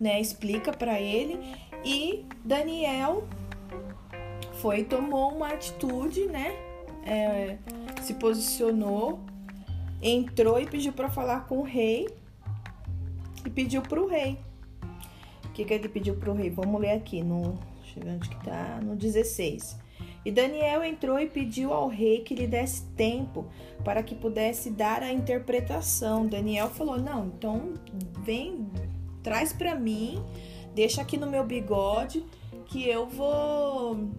[0.00, 1.38] né, explica para ele.
[1.84, 3.24] E Daniel
[4.54, 6.56] foi tomou uma atitude, né,
[7.06, 7.56] é,
[8.02, 9.20] se posicionou,
[10.02, 12.08] entrou e pediu para falar com o rei
[13.44, 14.38] e pediu para o rei.
[15.44, 16.50] O que, que ele pediu para o rei?
[16.50, 17.58] Vamos ler aqui no.
[17.96, 18.78] Onde que tá.
[18.82, 19.78] No 16.
[20.22, 23.46] E Daniel entrou e pediu ao rei que lhe desse tempo
[23.84, 26.26] para que pudesse dar a interpretação.
[26.26, 27.74] Daniel falou: Não, então
[28.22, 28.68] vem,
[29.22, 30.22] traz para mim,
[30.74, 32.24] deixa aqui no meu bigode
[32.66, 34.10] que eu vou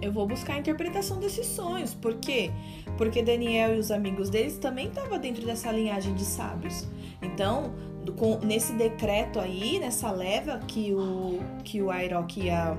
[0.00, 1.94] eu vou buscar a interpretação desses sonhos.
[1.94, 2.50] Por quê?
[2.96, 6.86] Porque Daniel e os amigos deles também estavam dentro dessa linhagem de sábios.
[7.22, 7.72] Então,
[8.16, 12.76] com, nesse decreto aí, nessa leva que o, que o Airoque ia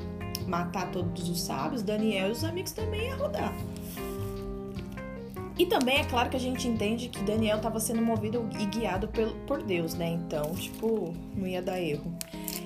[0.48, 3.54] matar todos os sábios, Daniel e os amigos também iam rodar.
[5.58, 9.08] E também é claro que a gente entende que Daniel estava sendo movido e guiado
[9.08, 10.10] por, por Deus, né?
[10.10, 12.14] Então, tipo, não ia dar erro.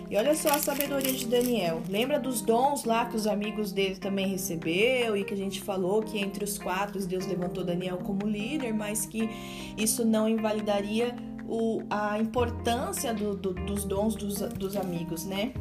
[0.09, 1.83] E olha só a sabedoria de Daniel.
[1.87, 6.01] Lembra dos dons lá que os amigos dele também recebeu e que a gente falou
[6.01, 9.29] que entre os quatro Deus levantou Daniel como líder, mas que
[9.77, 11.15] isso não invalidaria
[11.47, 15.53] o, a importância do, do, dos dons dos, dos amigos, né?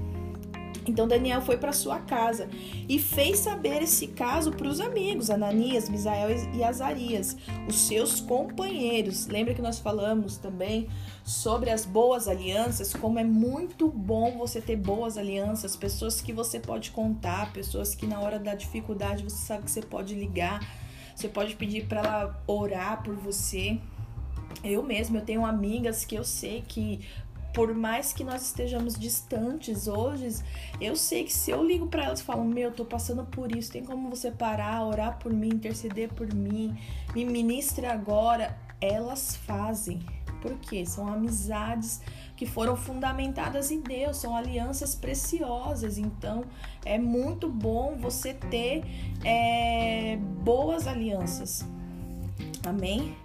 [0.86, 2.48] Então Daniel foi para sua casa
[2.88, 7.36] e fez saber esse caso para os amigos, Ananias, Misael e Azarias,
[7.68, 9.26] os seus companheiros.
[9.26, 10.88] Lembra que nós falamos também
[11.22, 16.58] sobre as boas alianças, como é muito bom você ter boas alianças, pessoas que você
[16.58, 20.60] pode contar, pessoas que na hora da dificuldade você sabe que você pode ligar,
[21.14, 23.78] você pode pedir para ela orar por você.
[24.64, 27.00] Eu mesma, eu tenho amigas que eu sei que
[27.58, 30.44] por mais que nós estejamos distantes hoje,
[30.80, 33.72] eu sei que se eu ligo para elas e falo, meu, tô passando por isso,
[33.72, 36.78] tem como você parar, orar por mim, interceder por mim,
[37.16, 39.98] me ministre agora, elas fazem.
[40.40, 42.00] Porque são amizades
[42.36, 45.98] que foram fundamentadas em Deus, são alianças preciosas.
[45.98, 46.44] Então
[46.84, 48.84] é muito bom você ter
[49.24, 51.66] é, boas alianças.
[52.64, 53.16] Amém?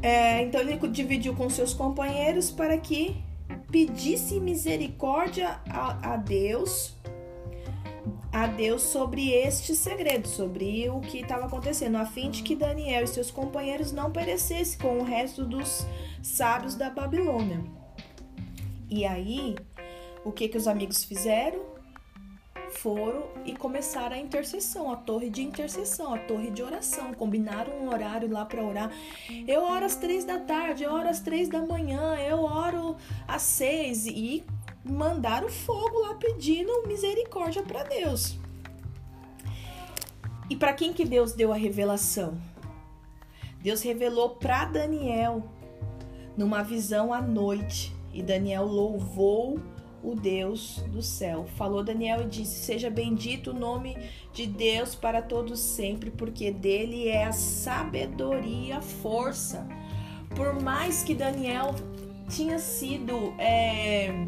[0.00, 3.28] É, então ele dividiu com seus companheiros para que
[3.70, 6.96] pedisse misericórdia a, a Deus,
[8.32, 13.04] a Deus sobre este segredo, sobre o que estava acontecendo, a fim de que Daniel
[13.04, 15.86] e seus companheiros não perecessem com o resto dos
[16.22, 17.62] sábios da Babilônia.
[18.88, 19.56] E aí,
[20.24, 21.79] o que que os amigos fizeram?
[22.70, 27.12] Foram e começaram a intercessão, a torre de intercessão, a torre de oração.
[27.14, 28.90] Combinaram um horário lá para orar.
[29.46, 33.42] Eu oro às três da tarde, eu oro às três da manhã, eu oro às
[33.42, 34.44] seis e
[34.84, 38.38] mandaram fogo lá pedindo misericórdia para Deus.
[40.48, 42.36] E para quem que Deus deu a revelação?
[43.62, 45.44] Deus revelou para Daniel
[46.36, 47.94] numa visão à noite.
[48.12, 49.60] E Daniel louvou
[50.02, 51.46] o Deus do céu.
[51.56, 53.96] Falou Daniel e disse: Seja bendito o nome
[54.32, 59.66] de Deus para todos sempre, porque dele é a sabedoria, a força.
[60.34, 61.74] Por mais que Daniel
[62.28, 64.24] tinha sido é,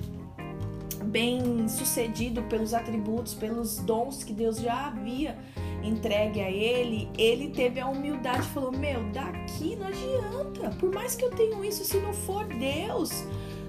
[1.05, 5.39] bem sucedido pelos atributos, pelos dons que Deus já havia
[5.83, 10.71] entregue a ele, ele teve a humildade e falou: Meu, daqui não adianta.
[10.79, 13.25] Por mais que eu tenha isso, se não for Deus,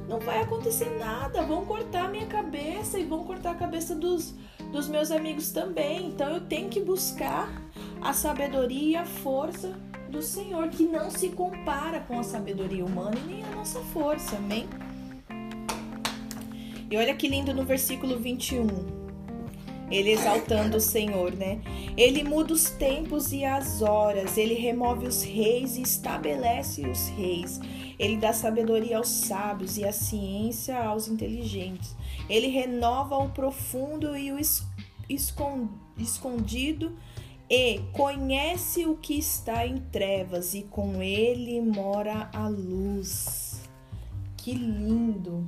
[0.08, 1.44] não vai acontecer nada.
[1.44, 4.36] Vão cortar a minha cabeça e vão cortar a cabeça dos,
[4.72, 6.08] dos meus amigos também.
[6.08, 7.50] Então eu tenho que buscar
[8.02, 9.74] a sabedoria a força
[10.10, 14.36] do Senhor, que não se compara com a sabedoria humana e nem a nossa força.
[14.36, 14.68] Amém?
[16.90, 19.04] E olha que lindo no versículo 21
[19.94, 21.62] ele exaltando o Senhor, né?
[21.96, 27.60] Ele muda os tempos e as horas, ele remove os reis e estabelece os reis.
[27.98, 31.96] Ele dá sabedoria aos sábios e a ciência aos inteligentes.
[32.30, 34.38] Ele renova o profundo e o
[35.98, 36.98] escondido
[37.50, 43.62] e conhece o que está em trevas e com ele mora a luz.
[44.38, 45.46] Que lindo!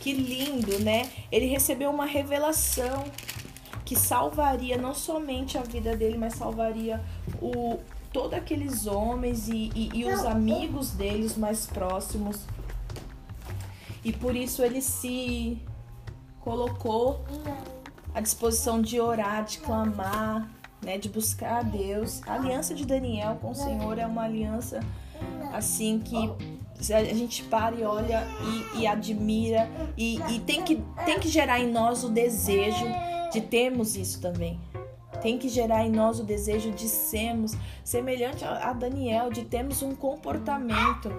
[0.00, 1.10] Que lindo, né?
[1.30, 3.04] Ele recebeu uma revelação
[3.84, 7.04] que salvaria não somente a vida dele, mas salvaria
[7.40, 7.78] o
[8.12, 12.40] todos aqueles homens e, e, e os amigos deles mais próximos.
[14.04, 15.58] E por isso ele se
[16.40, 17.24] colocou
[18.14, 20.50] à disposição de orar, de clamar,
[20.82, 22.22] né, de buscar a Deus.
[22.26, 24.80] A aliança de Daniel com o Senhor é uma aliança
[25.52, 26.16] assim que
[26.94, 28.26] a gente para e olha
[28.74, 32.86] e, e admira e, e, tem, que, tem que gerar em nós o desejo
[33.30, 34.58] de termos isso também.
[35.20, 37.52] Tem que gerar em nós o desejo de sermos
[37.84, 41.10] semelhante a Daniel, de termos um comportamento.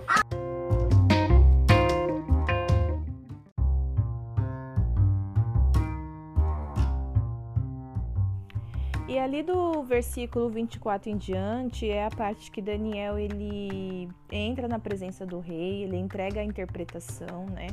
[9.11, 14.79] E ali do versículo 24 em diante é a parte que Daniel ele entra na
[14.79, 17.67] presença do rei, ele entrega a interpretação, né,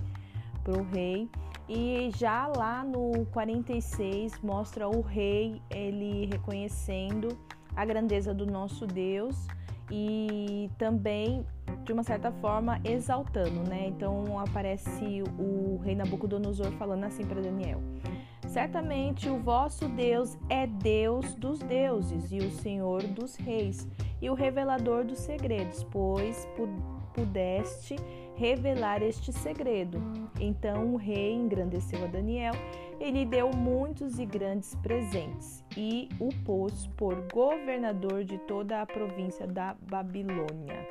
[0.65, 1.29] para o rei.
[1.69, 7.37] E já lá no 46 mostra o rei ele reconhecendo
[7.77, 9.47] a grandeza do nosso Deus
[9.91, 11.47] e também
[11.85, 13.87] de uma certa forma exaltando, né?
[13.89, 17.81] Então aparece o rei Nabucodonosor falando assim para Daniel:
[18.47, 23.87] Certamente o vosso Deus é Deus dos deuses e o Senhor dos reis
[24.21, 26.49] e o revelador dos segredos, pois
[27.15, 27.97] pudeste
[28.39, 30.01] revelar este segredo.
[30.41, 32.55] Então o rei engrandeceu a Daniel,
[33.01, 39.47] ele deu muitos e grandes presentes e o pôs por governador de toda a província
[39.47, 40.87] da Babilônia.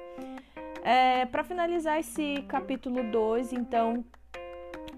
[0.83, 4.03] É, Para finalizar esse capítulo 2, então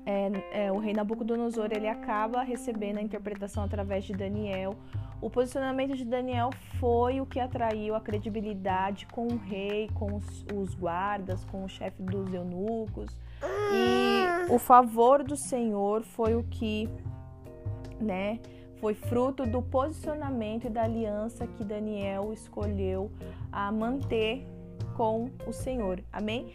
[0.05, 4.75] é, é, o rei Nabucodonosor ele acaba recebendo a interpretação através de Daniel.
[5.21, 10.45] O posicionamento de Daniel foi o que atraiu a credibilidade com o rei, com os,
[10.53, 13.19] os guardas, com o chefe dos eunucos.
[13.43, 16.89] E o favor do Senhor foi o que,
[17.99, 18.39] né,
[18.79, 23.12] foi fruto do posicionamento e da aliança que Daniel escolheu
[23.51, 24.47] a manter
[24.95, 26.01] com o Senhor.
[26.12, 26.53] Amém?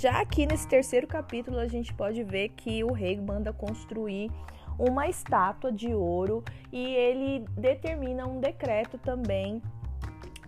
[0.00, 4.30] Já aqui nesse terceiro capítulo, a gente pode ver que o rei manda construir
[4.78, 9.60] uma estátua de ouro e ele determina um decreto também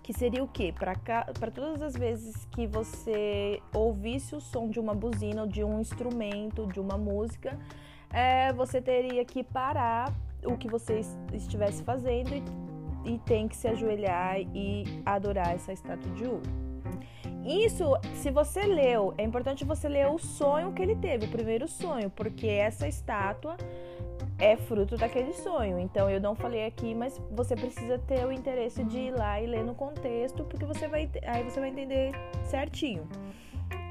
[0.02, 0.72] que seria o quê?
[0.72, 5.78] Para todas as vezes que você ouvisse o som de uma buzina ou de um
[5.80, 7.58] instrumento, de uma música,
[8.10, 10.14] é, você teria que parar
[10.46, 12.42] o que você estivesse fazendo e,
[13.04, 16.71] e tem que se ajoelhar e adorar essa estátua de ouro.
[17.44, 21.66] Isso, se você leu, é importante você ler o sonho que ele teve, o primeiro
[21.66, 23.56] sonho, porque essa estátua
[24.38, 25.78] é fruto daquele sonho.
[25.78, 29.46] Então eu não falei aqui, mas você precisa ter o interesse de ir lá e
[29.46, 32.12] ler no contexto, porque você vai aí você vai entender
[32.44, 33.08] certinho.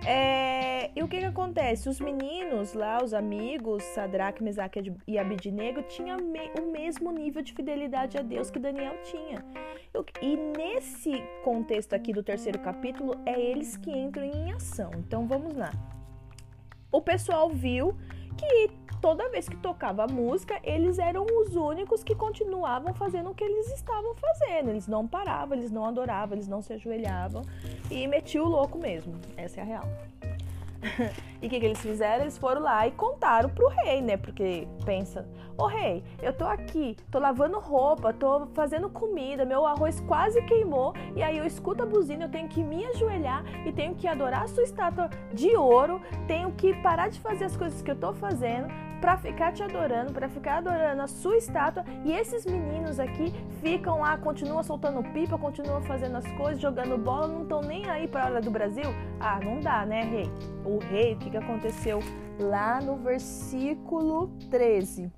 [0.06, 1.88] É, e o que que acontece?
[1.88, 8.18] Os meninos lá, os amigos, Sadraque, Mesaque e Abidnego, tinham o mesmo nível de fidelidade
[8.18, 9.46] a Deus que Daniel tinha.
[10.22, 14.92] E nesse contexto aqui do terceiro capítulo, é eles que entram em ação.
[14.98, 15.72] Então vamos lá.
[16.92, 17.96] O pessoal viu
[18.38, 18.72] que
[19.02, 23.68] toda vez que tocava música, eles eram os únicos que continuavam fazendo o que eles
[23.74, 24.70] estavam fazendo.
[24.70, 27.42] Eles não paravam, eles não adoravam, eles não se ajoelhavam
[27.90, 29.20] e metiam o louco mesmo.
[29.36, 29.88] Essa é a real.
[31.42, 32.24] e o que, que, eles fizeram?
[32.24, 34.18] Eles foram lá e contaram pro rei, né?
[34.18, 35.28] Porque pensa,
[35.58, 40.94] ô rei, eu tô aqui, tô lavando roupa, tô fazendo comida, meu arroz quase queimou,
[41.16, 44.44] e aí eu escuto a buzina, eu tenho que me ajoelhar e tenho que adorar
[44.44, 48.14] a sua estátua de ouro, tenho que parar de fazer as coisas que eu tô
[48.14, 48.68] fazendo,
[49.02, 51.84] para ficar te adorando, para ficar adorando a sua estátua.
[52.06, 57.28] E esses meninos aqui ficam lá, continuam soltando pipa, continuam fazendo as coisas, jogando bola,
[57.28, 58.86] não estão nem aí para hora do Brasil.
[59.20, 60.32] Ah, não dá, né, rei?
[60.72, 62.00] O rei, o que, aconteceu
[62.40, 65.12] lá no versículo 13?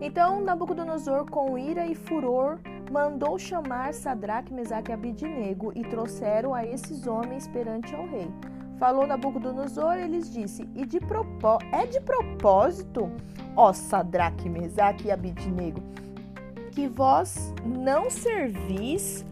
[0.00, 2.60] Então Nabucodonosor, com ira e furor,
[2.92, 8.30] mandou chamar Sadraque, Mesaque e Abidinego e trouxeram a esses homens perante ao rei.
[8.78, 13.10] Falou Nabucodonosor, eles disse: "E de propó é de propósito,
[13.56, 15.82] ó Sadraque, Mesaque e Abidnego,
[16.70, 19.24] que vós não servis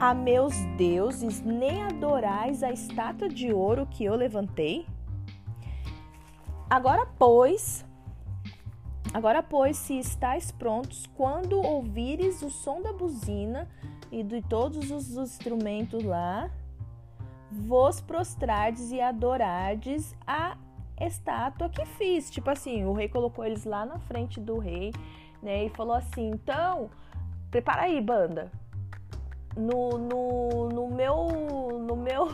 [0.00, 4.86] a meus deuses, nem adorais a estátua de ouro que eu levantei?
[6.70, 7.84] Agora, pois,
[9.12, 13.68] agora pois, se estáis prontos, quando ouvires o som da buzina
[14.12, 16.50] e de todos os instrumentos lá,
[17.50, 20.56] vos prostrardes e adorardes a
[21.00, 22.30] estátua que fiz.
[22.30, 24.92] Tipo assim, o rei colocou eles lá na frente do rei,
[25.42, 25.64] né?
[25.64, 26.90] E falou assim: então,
[27.50, 28.52] prepara aí, banda.
[29.56, 31.26] No, no, no meu.
[31.80, 32.28] No meu.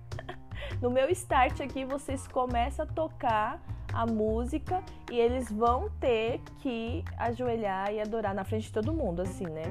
[0.80, 3.60] no meu start aqui, vocês começam a tocar
[3.92, 9.22] a música e eles vão ter que ajoelhar e adorar na frente de todo mundo,
[9.22, 9.64] assim, né?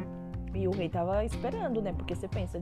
[0.54, 1.94] E o rei tava esperando, né?
[1.94, 2.62] Porque você pensa,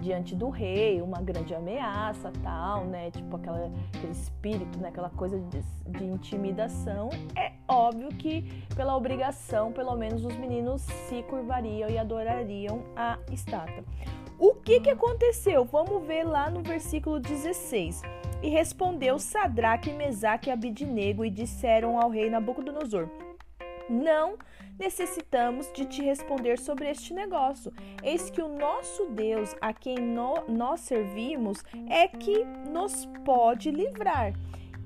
[0.00, 3.10] diante do rei, uma grande ameaça, tal, né?
[3.10, 4.88] Tipo aquela, aquele espírito, né?
[4.88, 7.10] Aquela coisa de, de intimidação.
[7.36, 13.84] É óbvio que, pela obrigação, pelo menos os meninos se curvariam e adorariam a estátua.
[14.38, 15.64] O que que aconteceu?
[15.64, 18.02] Vamos ver lá no versículo 16.
[18.42, 23.08] E respondeu Sadraque, Mesaque e Abidnego e disseram ao rei Nabucodonosor:
[23.88, 24.36] Não
[24.78, 27.72] necessitamos de te responder sobre este negócio.
[28.02, 34.34] Eis que o nosso Deus, a quem no, nós servimos, é que nos pode livrar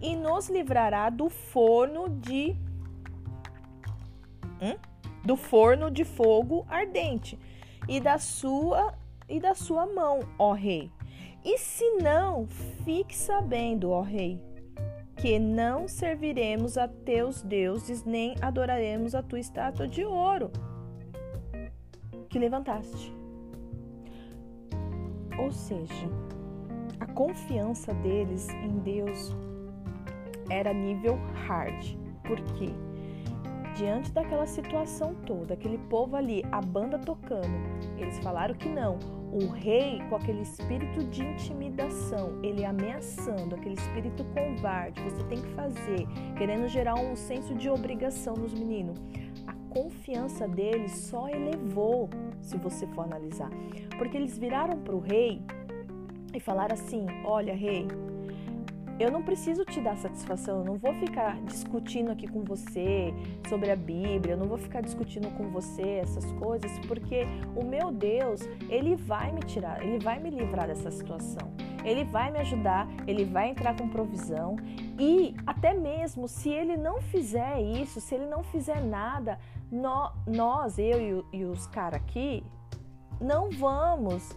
[0.00, 2.54] e nos livrará do forno de
[4.60, 4.76] hum?
[5.24, 7.38] do forno de fogo ardente
[7.88, 8.94] e da sua
[9.28, 10.90] e da sua mão, ó rei.
[11.44, 12.46] E se não,
[12.84, 14.42] fique sabendo, ó rei,
[15.18, 20.50] que não serviremos a teus deuses, nem adoraremos a tua estátua de ouro
[22.28, 23.12] que levantaste.
[25.38, 26.08] Ou seja,
[27.00, 29.36] a confiança deles em Deus
[30.50, 31.16] era nível
[31.46, 31.96] hard.
[32.24, 32.70] Por quê?
[33.76, 37.48] Diante daquela situação toda, aquele povo ali, a banda tocando,
[37.96, 39.17] eles falaram que não.
[39.32, 45.48] O rei, com aquele espírito de intimidação, ele ameaçando, aquele espírito covarde, você tem que
[45.50, 46.06] fazer,
[46.36, 48.98] querendo gerar um senso de obrigação nos meninos.
[49.46, 52.08] A confiança deles só elevou,
[52.40, 53.50] se você for analisar.
[53.98, 55.42] Porque eles viraram para o rei
[56.34, 57.86] e falaram assim: Olha, rei,
[58.98, 63.14] eu não preciso te dar satisfação, eu não vou ficar discutindo aqui com você
[63.48, 67.92] sobre a Bíblia, eu não vou ficar discutindo com você essas coisas, porque o meu
[67.92, 71.52] Deus, ele vai me tirar, ele vai me livrar dessa situação.
[71.84, 74.56] Ele vai me ajudar, ele vai entrar com provisão
[74.98, 79.38] e até mesmo se ele não fizer isso, se ele não fizer nada,
[79.70, 82.44] nós, eu e os caras aqui,
[83.20, 84.36] não vamos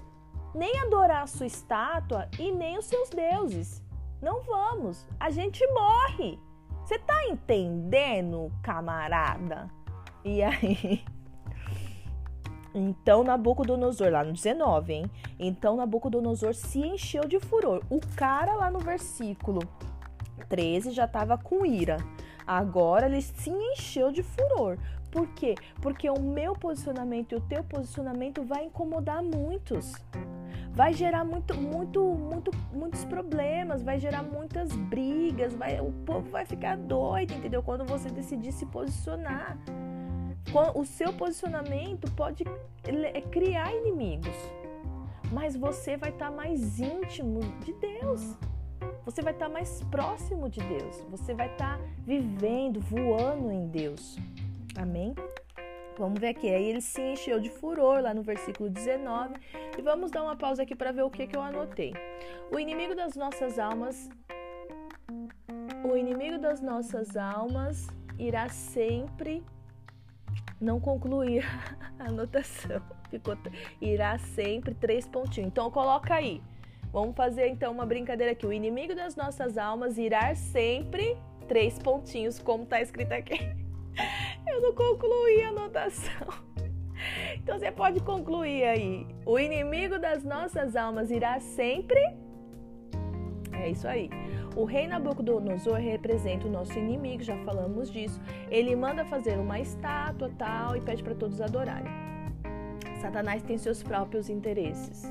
[0.54, 3.82] nem adorar a sua estátua e nem os seus deuses.
[4.22, 5.08] Não vamos.
[5.20, 6.40] A gente morre.
[6.84, 9.70] Você tá entendendo, camarada?
[10.24, 11.04] E aí?
[12.74, 15.12] Então Nabucodonosor, lá no 19, hein?
[15.38, 17.84] Então Nabucodonosor se encheu de furor.
[17.90, 19.60] O cara lá no versículo
[20.48, 21.98] 13 já tava com ira.
[22.48, 24.78] Agora ele se encheu de furor.
[25.12, 25.56] Por quê?
[25.82, 29.94] Porque o meu posicionamento e o teu posicionamento vai incomodar muitos
[30.74, 36.46] vai gerar muito, muito, muito, muitos problemas, vai gerar muitas brigas, vai, o povo vai
[36.46, 37.62] ficar doido, entendeu?
[37.62, 39.58] Quando você decidir se posicionar.
[40.74, 42.44] O seu posicionamento pode
[43.32, 44.36] criar inimigos.
[45.32, 48.36] mas você vai estar tá mais íntimo de Deus.
[49.06, 51.06] Você vai estar tá mais próximo de Deus.
[51.10, 54.18] Você vai estar tá vivendo, voando em Deus.
[54.78, 55.14] Amém?
[55.98, 56.50] Vamos ver aqui.
[56.50, 59.36] Aí ele se encheu de furor lá no versículo 19.
[59.78, 61.94] E vamos dar uma pausa aqui para ver o que, que eu anotei.
[62.52, 64.10] O inimigo das nossas almas.
[65.84, 69.44] O inimigo das nossas almas irá sempre
[70.60, 71.44] não concluir
[72.00, 72.82] a anotação.
[73.10, 73.38] Ficou,
[73.82, 75.50] irá sempre três pontinhos.
[75.50, 76.42] Então coloca aí.
[76.92, 78.46] Vamos fazer então uma brincadeira aqui.
[78.46, 81.18] O inimigo das nossas almas irá sempre
[81.48, 83.61] três pontinhos, como está escrito aqui.
[84.48, 86.28] Eu não concluí a anotação.
[87.36, 89.08] Então você pode concluir aí.
[89.26, 92.00] O inimigo das nossas almas irá sempre.
[93.54, 94.10] É isso aí.
[94.56, 98.20] O rei Nabucodonosor representa o nosso inimigo, já falamos disso.
[98.50, 101.92] Ele manda fazer uma estátua tal e pede para todos adorarem.
[103.00, 105.04] Satanás tem seus próprios interesses.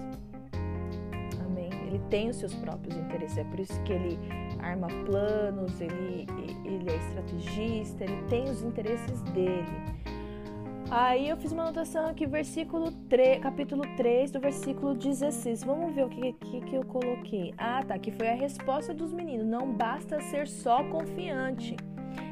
[1.90, 3.36] Ele tem os seus próprios interesses.
[3.36, 4.18] É por isso que ele
[4.60, 6.26] arma planos, ele,
[6.64, 10.00] ele é estrategista, ele tem os interesses dele.
[10.90, 15.62] Aí eu fiz uma anotação aqui, versículo 3, capítulo 3, do versículo 16.
[15.62, 17.54] Vamos ver o que, que, que eu coloquei.
[17.56, 19.46] Ah, tá, que foi a resposta dos meninos.
[19.46, 21.76] Não basta ser só confiante.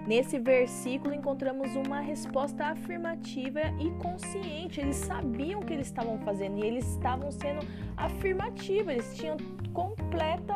[0.06, 4.80] Nesse versículo encontramos uma resposta afirmativa e consciente.
[4.80, 7.66] Eles sabiam o que eles estavam fazendo e eles estavam sendo
[7.96, 9.36] afirmativos, eles tinham
[9.72, 10.54] completa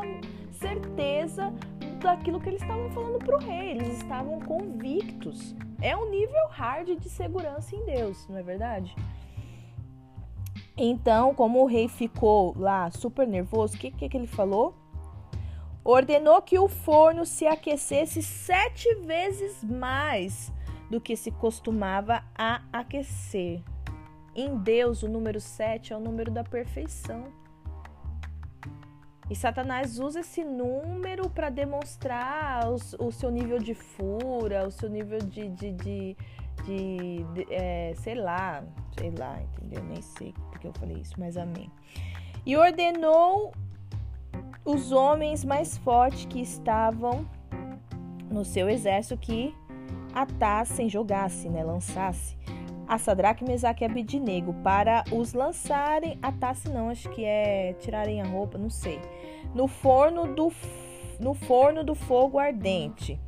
[0.53, 1.53] certeza
[2.01, 5.55] daquilo que eles estavam falando para o rei, eles estavam convictos.
[5.81, 8.95] É um nível hard de segurança em Deus, não é verdade?
[10.77, 14.82] Então, como o rei ficou lá super nervoso, o que, que, que ele falou?
[15.85, 20.53] Ordenou que o forno se aquecesse sete vezes mais
[20.91, 23.63] do que se costumava a aquecer.
[24.35, 27.25] Em Deus, o número sete é o número da perfeição.
[29.31, 32.77] E Satanás usa esse número para demonstrar o,
[33.07, 36.17] o, seu nível de fura, o seu nível de, de, de,
[36.65, 38.63] de, de é, sei lá,
[38.99, 39.83] sei lá, entendeu?
[39.85, 41.71] Nem sei porque eu falei isso, mas amém.
[42.47, 43.53] E ordenou
[44.65, 47.27] os homens mais fortes que estavam
[48.31, 49.55] no seu exército que
[50.15, 52.37] atassem, jogassem, né, lançasse
[52.87, 58.27] a Sadraque, Mesaque e Abidinego para os lançarem, atasse não, acho que é tirarem a
[58.27, 59.01] roupa, não sei,
[59.55, 60.53] no forno do
[61.19, 63.19] no forno do fogo ardente.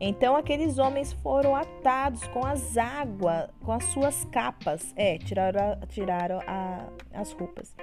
[0.00, 6.40] Então aqueles homens foram atados com as águas, com as suas capas, é, tiraram, tiraram
[6.46, 7.74] a, as roupas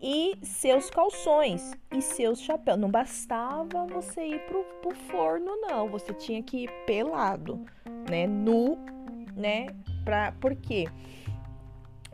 [0.00, 2.78] e seus calções e seus chapéus.
[2.78, 5.88] Não bastava você ir pro, pro forno, não.
[5.88, 7.64] Você tinha que ir pelado,
[8.08, 8.26] né?
[8.26, 8.78] Nu,
[9.36, 9.66] né?
[10.04, 10.86] Pra, por quê?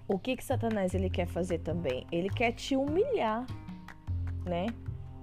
[0.09, 2.07] O que que Satanás ele quer fazer também?
[2.11, 3.47] Ele quer te humilhar,
[4.45, 4.67] né?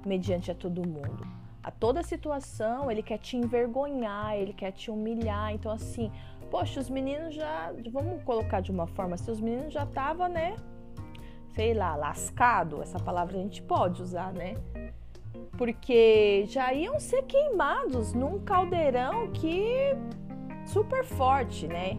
[0.05, 1.25] Mediante a todo mundo.
[1.61, 5.53] A toda situação, ele quer te envergonhar, ele quer te humilhar.
[5.53, 6.11] Então, assim,
[6.51, 7.73] poxa, os meninos já.
[7.91, 10.57] Vamos colocar de uma forma assim: os meninos já estavam, né?
[11.53, 14.55] Sei lá, lascado, essa palavra a gente pode usar, né?
[15.57, 19.95] Porque já iam ser queimados num caldeirão que
[20.65, 21.97] super forte, né?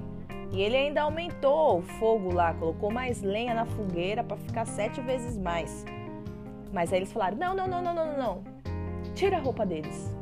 [0.53, 5.01] E ele ainda aumentou o fogo lá, colocou mais lenha na fogueira para ficar sete
[5.01, 5.85] vezes mais.
[6.73, 8.45] Mas aí eles falaram: não, não, não, não, não, não.
[9.15, 10.15] Tira a roupa deles.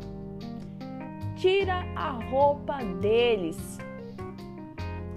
[1.37, 3.79] Tira a roupa deles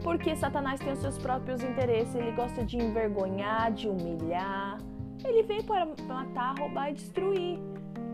[0.06, 4.78] porque Satanás tem os seus próprios interesses, ele gosta de envergonhar, de humilhar.
[5.24, 7.60] Ele vem para matar, roubar e destruir.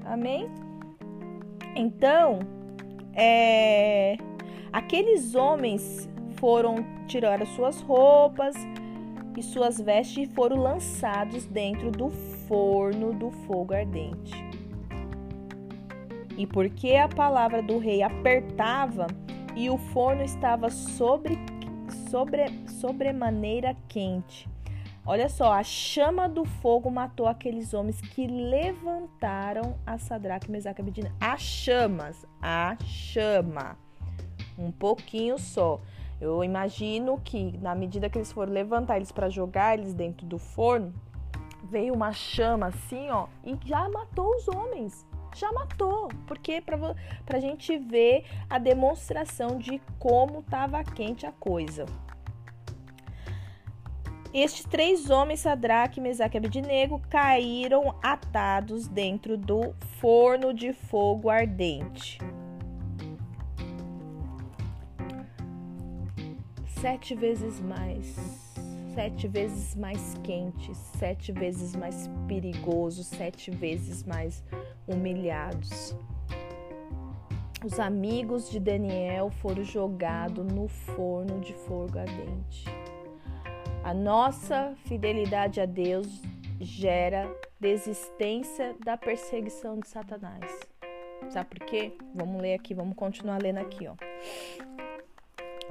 [0.05, 0.49] Amém?
[1.75, 2.39] Então,
[3.13, 4.15] é,
[4.71, 6.77] aqueles homens foram
[7.07, 8.55] tirar as suas roupas
[9.37, 12.09] e suas vestes e foram lançados dentro do
[12.47, 14.33] forno do fogo ardente.
[16.37, 19.07] E porque a palavra do rei apertava
[19.57, 21.50] e o forno estava sobre
[22.11, 24.47] sobre, sobremaneira quente.
[25.05, 30.83] Olha só, a chama do fogo matou aqueles homens que levantaram a Sadraque, Mesaque e
[30.83, 31.15] Abedina.
[31.19, 33.77] A chamas, a chama.
[34.59, 35.79] Um pouquinho só.
[36.19, 40.37] Eu imagino que na medida que eles foram levantar eles para jogar eles dentro do
[40.37, 40.93] forno,
[41.63, 46.09] veio uma chama assim, ó, e já matou os homens já matou.
[46.27, 51.85] Porque para a gente ver a demonstração de como estava quente a coisa.
[54.33, 62.17] Estes três homens, Sadraque, Mesaque e Abednego, caíram atados dentro do forno de fogo ardente.
[66.79, 68.50] Sete vezes mais.
[68.93, 74.43] Sete vezes mais quente, sete vezes mais perigoso, sete vezes mais
[74.87, 75.95] humilhados.
[77.63, 82.65] Os amigos de Daniel foram jogados no forno de fogo ardente.
[83.83, 86.21] A nossa fidelidade a Deus
[86.59, 90.59] gera desistência da perseguição de Satanás.
[91.29, 91.95] Sabe por quê?
[92.13, 93.95] Vamos ler aqui, vamos continuar lendo aqui, ó.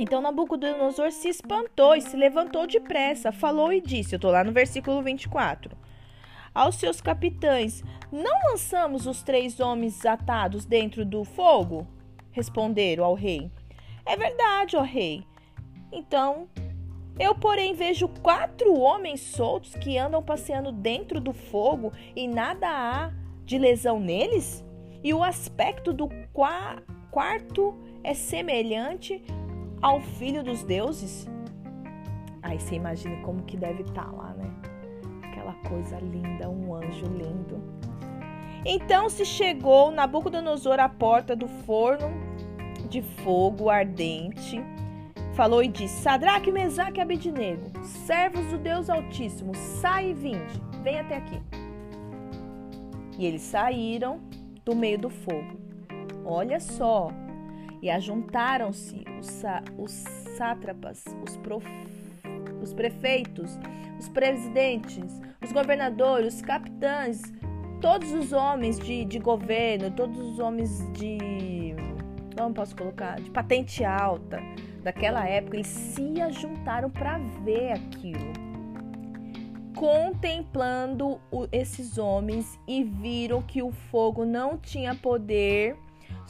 [0.01, 4.51] Então Nabucodonosor se espantou e se levantou depressa, falou e disse: Eu estou lá no
[4.51, 5.77] versículo 24.
[6.55, 11.87] Aos seus capitães: Não lançamos os três homens atados dentro do fogo?
[12.31, 13.53] Responderam ao rei:
[14.07, 15.23] É verdade, ó rei.
[15.93, 16.49] Então
[17.19, 23.13] eu, porém, vejo quatro homens soltos que andam passeando dentro do fogo e nada há
[23.45, 24.65] de lesão neles?
[25.05, 29.23] E o aspecto do qua quarto é semelhante
[29.81, 31.29] ao filho dos deuses?
[32.43, 34.51] Aí você imagina como que deve estar tá lá, né?
[35.23, 37.63] Aquela coisa linda, um anjo lindo.
[38.65, 42.09] Então se chegou Nabucodonosor à porta do forno
[42.89, 44.61] de fogo ardente,
[45.35, 50.99] falou e disse: Sadraque, Mesaque e Abednego, servos do Deus Altíssimo, sai e vinde, vem
[50.99, 51.41] até aqui.
[53.19, 54.21] E eles saíram
[54.65, 55.59] do meio do fogo.
[56.25, 57.11] Olha só,
[57.83, 59.43] e ajuntaram-se os,
[59.79, 59.91] os
[60.37, 61.67] sátrapas, os, prof,
[62.63, 63.59] os prefeitos,
[63.99, 67.23] os presidentes, os governadores, os capitães,
[67.81, 71.75] todos os homens de, de governo, todos os homens de.
[72.37, 73.21] Como posso colocar?
[73.21, 74.41] De patente alta
[74.83, 78.33] daquela época, eles se ajuntaram para ver aquilo.
[79.75, 81.21] Contemplando
[81.51, 85.77] esses homens e viram que o fogo não tinha poder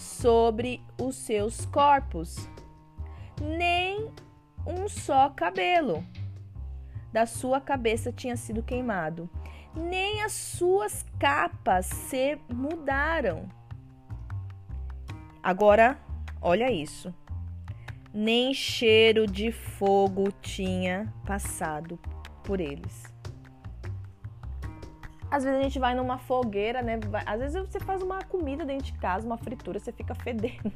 [0.01, 2.49] sobre os seus corpos,
[3.41, 4.11] nem
[4.67, 6.05] um só cabelo
[7.13, 9.29] da sua cabeça tinha sido queimado,
[9.75, 13.49] nem as suas capas se mudaram.
[15.43, 15.99] Agora,
[16.41, 17.15] olha isso.
[18.13, 21.99] Nem cheiro de fogo tinha passado
[22.45, 23.10] por eles.
[25.31, 26.99] Às vezes a gente vai numa fogueira, né?
[27.25, 30.73] Às vezes você faz uma comida dentro de casa, uma fritura, você fica fedendo.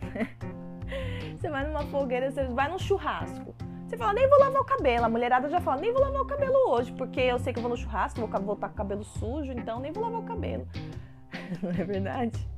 [1.36, 3.54] você vai numa fogueira, você vai num churrasco.
[3.86, 5.04] Você fala, nem vou lavar o cabelo.
[5.04, 7.62] A mulherada já fala, nem vou lavar o cabelo hoje, porque eu sei que eu
[7.62, 10.66] vou no churrasco, vou voltar com o cabelo sujo, então nem vou lavar o cabelo.
[11.60, 12.48] Não é verdade?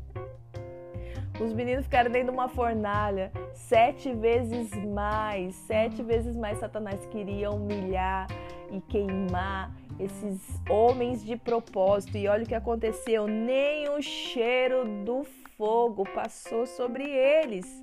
[1.41, 7.51] Os meninos ficaram dentro de uma fornalha sete vezes mais, sete vezes mais Satanás queria
[7.51, 8.27] humilhar
[8.71, 12.17] e queimar esses homens de propósito.
[12.17, 15.25] E olha o que aconteceu: nem o cheiro do
[15.57, 17.81] fogo passou sobre eles.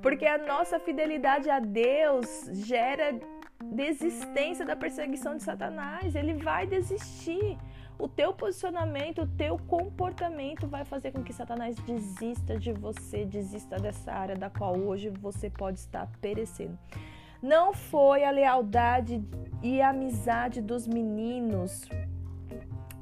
[0.00, 3.18] Porque a nossa fidelidade a Deus gera
[3.60, 6.14] desistência da perseguição de Satanás.
[6.14, 7.58] Ele vai desistir.
[7.98, 13.76] O teu posicionamento, o teu comportamento vai fazer com que Satanás desista de você, desista
[13.76, 16.78] dessa área da qual hoje você pode estar perecendo.
[17.42, 19.22] Não foi a lealdade
[19.62, 21.88] e a amizade dos meninos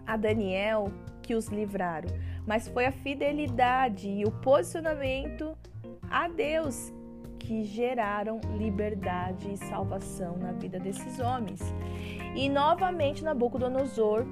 [0.07, 2.09] a Daniel que os livraram,
[2.47, 5.57] mas foi a fidelidade e o posicionamento
[6.11, 6.93] a Deus
[7.39, 11.61] que geraram liberdade e salvação na vida desses homens.
[12.35, 14.27] E novamente Nabucodonosor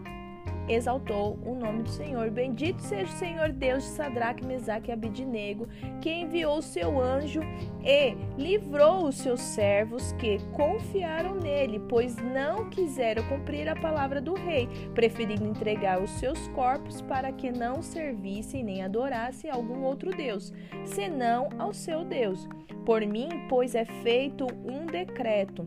[0.68, 2.30] exaltou o nome do Senhor.
[2.30, 5.68] Bendito seja o Senhor Deus de Sadraque, Mesaque e Abidnego,
[6.00, 7.40] que enviou o seu anjo
[7.84, 14.34] e livrou os seus servos que confiaram nele, pois não quiseram cumprir a palavra do
[14.34, 20.52] rei, preferindo entregar os seus corpos para que não servissem nem adorassem algum outro Deus,
[20.84, 22.48] senão ao seu Deus.
[22.84, 25.66] Por mim, pois é feito um decreto,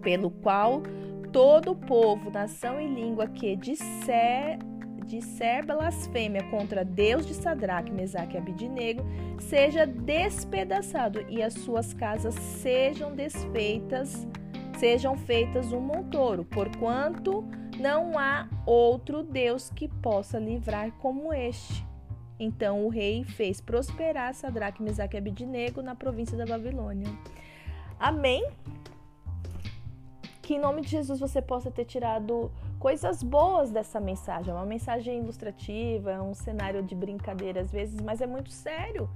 [0.00, 0.82] pelo qual
[1.32, 4.58] todo o povo, nação e língua que disser,
[5.06, 9.02] disser blasfêmia contra Deus de Sadraque, Mesaque e Abidinego
[9.40, 14.26] seja despedaçado e as suas casas sejam desfeitas,
[14.78, 17.44] sejam feitas um montoro, porquanto
[17.78, 21.86] não há outro Deus que possa livrar como este.
[22.38, 27.08] Então o rei fez prosperar Sadraque, Mesaque e Abidinego na província da Babilônia.
[27.98, 28.46] Amém?
[30.50, 34.50] Que em nome de Jesus você possa ter tirado coisas boas dessa mensagem.
[34.50, 39.08] É uma mensagem ilustrativa, é um cenário de brincadeira às vezes, mas é muito sério.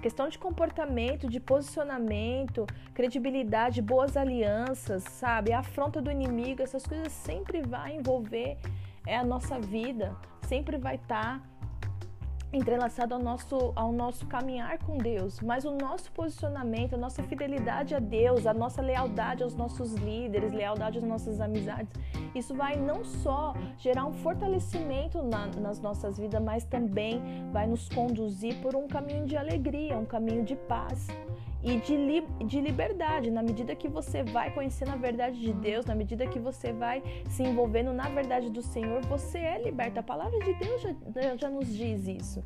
[0.00, 5.52] Questão de comportamento, de posicionamento, credibilidade, boas alianças, sabe?
[5.52, 8.56] A afronta do inimigo, essas coisas sempre vai envolver
[9.04, 11.51] é a nossa vida, sempre vai estar tá
[12.52, 17.94] entrelaçado ao nosso, ao nosso caminhar com Deus, mas o nosso posicionamento, a nossa fidelidade
[17.94, 21.92] a Deus, a nossa lealdade aos nossos líderes, lealdade às nossas amizades,
[22.34, 27.22] isso vai não só gerar um fortalecimento na, nas nossas vidas, mas também
[27.52, 31.08] vai nos conduzir por um caminho de alegria, um caminho de paz
[31.62, 33.30] e de, li, de liberdade.
[33.30, 37.02] Na medida que você vai conhecendo a verdade de Deus, na medida que você vai
[37.28, 40.00] se envolvendo na verdade do Senhor, você é liberto.
[40.00, 42.44] A palavra de Deus já, já nos diz isso.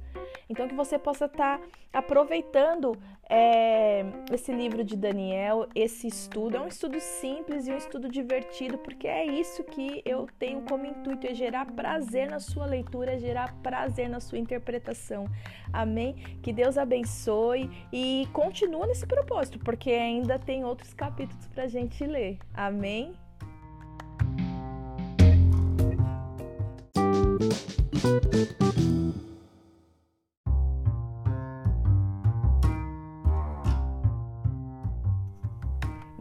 [0.49, 2.97] Então, que você possa estar tá aproveitando
[3.29, 6.57] é, esse livro de Daniel, esse estudo.
[6.57, 10.87] É um estudo simples e um estudo divertido, porque é isso que eu tenho como
[10.87, 15.27] intuito: é gerar prazer na sua leitura, é gerar prazer na sua interpretação.
[15.72, 16.14] Amém?
[16.43, 22.39] Que Deus abençoe e continua nesse propósito, porque ainda tem outros capítulos para gente ler.
[22.55, 23.14] Amém?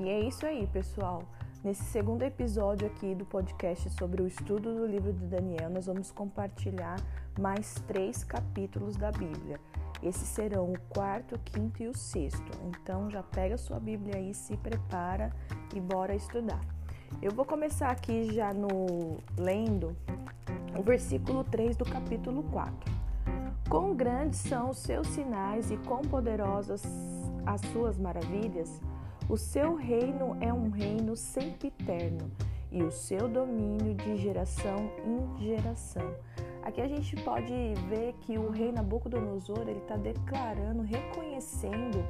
[0.06, 1.24] E é isso aí, pessoal.
[1.64, 6.12] Nesse segundo episódio aqui do podcast sobre o estudo do livro de Daniel, nós vamos
[6.12, 6.98] compartilhar
[7.40, 9.60] mais três capítulos da Bíblia.
[10.04, 12.52] Esses serão o quarto, o quinto e o sexto.
[12.68, 15.34] Então já pega sua Bíblia aí, se prepara
[15.74, 16.62] e bora estudar.
[17.20, 19.98] Eu vou começar aqui já no lendo
[20.78, 22.94] o versículo 3 do capítulo 4.
[23.68, 26.84] Quão grandes são os seus sinais e quão poderosas
[27.44, 28.80] as suas maravilhas!
[29.28, 32.32] O seu reino é um reino sempiterno
[32.72, 36.14] e o seu domínio de geração em geração.
[36.62, 37.52] Aqui a gente pode
[37.90, 42.06] ver que o rei Nabucodonosor ele está declarando, reconhecendo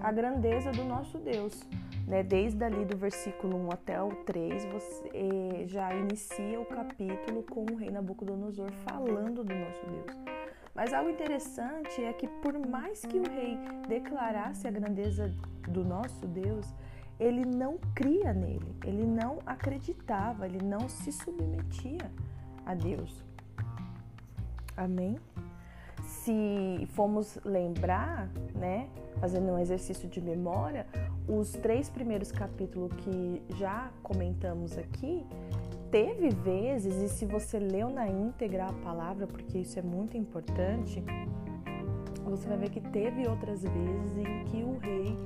[0.00, 1.60] a grandeza do nosso Deus.
[2.06, 2.22] Né?
[2.22, 7.66] Desde ali do versículo 1 até o 3, você eh, já inicia o capítulo com
[7.72, 10.16] o rei Nabucodonosor falando do nosso Deus.
[10.76, 13.58] Mas algo interessante é que, por mais que o rei
[13.88, 15.32] declarasse a grandeza
[15.66, 16.66] do nosso Deus,
[17.18, 22.10] ele não cria nele, ele não acreditava, ele não se submetia
[22.66, 23.24] a Deus.
[24.76, 25.18] Amém?
[26.04, 30.86] Se formos lembrar, né, fazendo um exercício de memória,
[31.26, 35.26] os três primeiros capítulos que já comentamos aqui,
[35.90, 41.02] teve vezes, e se você leu na íntegra a palavra, porque isso é muito importante,
[42.24, 45.16] você vai ver que teve outras vezes em que o rei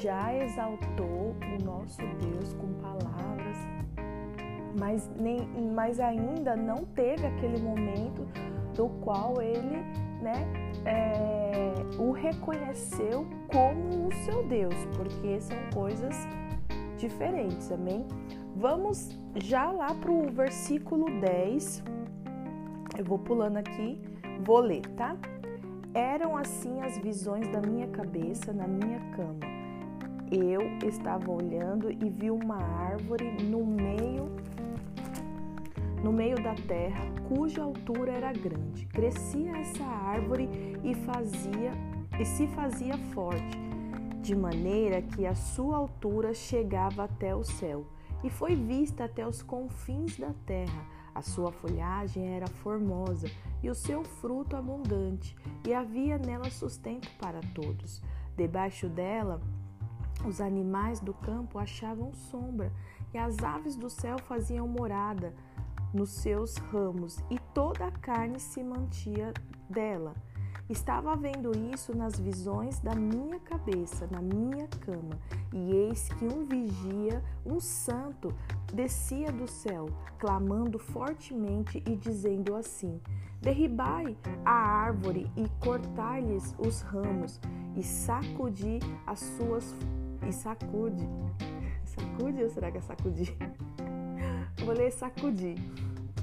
[0.00, 3.58] já exaltou o nosso Deus com palavras,
[4.78, 8.26] mas, nem, mas ainda não teve aquele momento
[8.74, 9.76] do qual ele
[10.20, 10.46] né,
[10.84, 16.16] é, o reconheceu como o seu Deus, porque são coisas
[16.96, 18.06] diferentes, amém?
[18.56, 21.82] Vamos já lá para o versículo 10.
[22.96, 24.00] Eu vou pulando aqui,
[24.40, 25.16] vou ler, tá?
[25.92, 29.54] Eram assim as visões da minha cabeça na minha cama
[30.30, 34.30] eu estava olhando e vi uma árvore no meio
[36.02, 38.84] no meio da terra, cuja altura era grande.
[38.88, 40.50] Crescia essa árvore
[40.84, 41.72] e fazia
[42.20, 43.58] e se fazia forte,
[44.20, 47.86] de maneira que a sua altura chegava até o céu,
[48.24, 50.86] e foi vista até os confins da terra.
[51.14, 53.30] A sua folhagem era formosa
[53.62, 58.02] e o seu fruto abundante, e havia nela sustento para todos.
[58.36, 59.40] Debaixo dela
[60.26, 62.72] os animais do campo achavam sombra
[63.12, 65.34] e as aves do céu faziam morada
[65.92, 69.32] nos seus ramos e toda a carne se mantia
[69.68, 70.14] dela.
[70.68, 75.18] Estava vendo isso nas visões da minha cabeça, na minha cama,
[75.52, 78.34] e eis que um vigia, um santo,
[78.72, 82.98] descia do céu, clamando fortemente e dizendo assim:
[83.42, 87.38] Derribai a árvore e cortai-lhes os ramos,
[87.76, 89.76] e sacudi as suas
[90.26, 91.06] e sacude.
[91.84, 93.36] Sacude ou será que é sacudir?
[94.64, 95.56] Vou ler sacudir.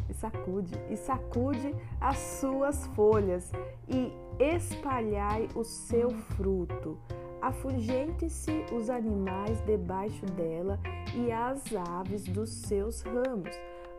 [0.09, 0.73] E sacude.
[0.89, 3.51] E sacude as suas folhas
[3.87, 4.11] e
[4.41, 6.97] espalhai o seu fruto.
[7.41, 10.79] Afugente-se os animais debaixo dela
[11.15, 13.55] e as aves dos seus ramos,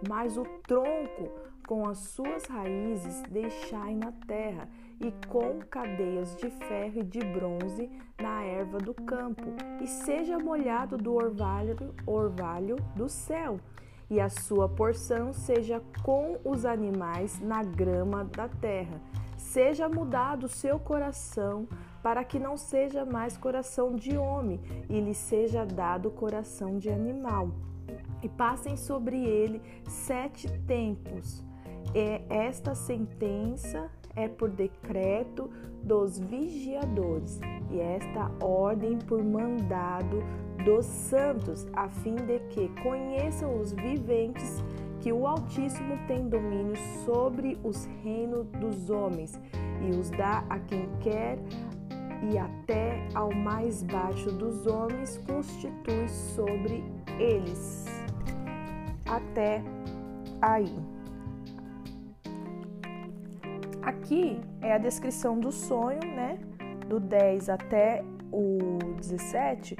[0.08, 1.28] mas o tronco
[1.66, 4.68] com as suas raízes deixai na terra
[5.00, 7.90] e com cadeias de ferro e de bronze
[8.20, 9.42] na erva do campo,
[9.80, 11.76] e seja molhado do orvalho,
[12.06, 13.58] orvalho do céu,
[14.08, 19.00] e a sua porção seja com os animais na grama da terra.
[19.52, 21.68] Seja mudado o seu coração,
[22.02, 27.50] para que não seja mais coração de homem, e lhe seja dado coração de animal.
[28.22, 31.44] E passem sobre ele sete tempos.
[32.30, 35.50] Esta sentença é por decreto
[35.82, 37.38] dos vigiadores,
[37.70, 40.22] e esta ordem por mandado
[40.64, 44.64] dos santos, a fim de que conheçam os viventes
[45.02, 49.38] que o Altíssimo tem domínio sobre os reinos dos homens
[49.80, 51.38] e os dá a quem quer
[52.30, 56.84] e até ao mais baixo dos homens constitui sobre
[57.18, 57.84] eles.
[59.04, 59.60] Até
[60.40, 60.72] aí.
[63.82, 66.38] Aqui é a descrição do sonho, né?
[66.86, 69.76] Do 10 até o 17.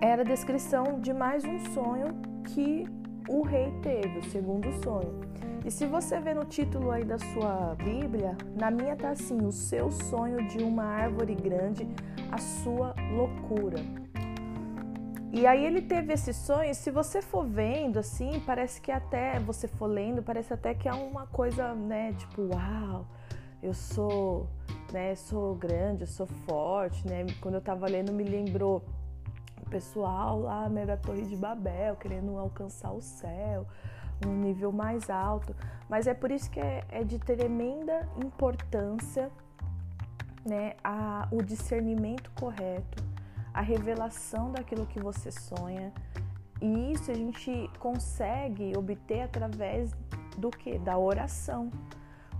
[0.00, 2.99] Era a descrição de mais um sonho que
[3.30, 5.20] o rei teve, o segundo sonho.
[5.64, 9.52] E se você vê no título aí da sua Bíblia, na minha tá assim: o
[9.52, 11.88] seu sonho de uma árvore grande,
[12.32, 13.78] a sua loucura.
[15.32, 19.68] E aí ele teve esse sonho, se você for vendo assim, parece que até você
[19.68, 23.06] for lendo, parece até que é uma coisa, né, tipo, uau,
[23.62, 24.48] eu sou,
[24.92, 27.24] né, sou grande, eu sou forte, né?
[27.40, 28.82] Quando eu tava lendo me lembrou
[29.70, 33.66] pessoal lá né, da Torre de Babel, querendo alcançar o céu
[34.26, 35.54] um nível mais alto,
[35.88, 39.30] mas é por isso que é, é de tremenda importância
[40.44, 43.02] né, a, o discernimento correto,
[43.52, 45.92] a revelação daquilo que você sonha.
[46.60, 49.92] E isso a gente consegue obter através
[50.36, 50.78] do que?
[50.78, 51.70] Da oração.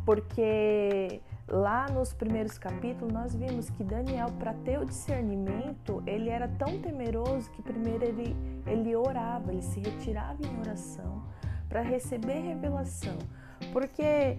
[0.05, 6.47] Porque lá nos primeiros capítulos nós vimos que Daniel, para ter o discernimento, ele era
[6.47, 8.37] tão temeroso que primeiro ele,
[8.67, 11.23] ele orava, ele se retirava em oração
[11.69, 13.17] para receber revelação.
[13.73, 14.39] Porque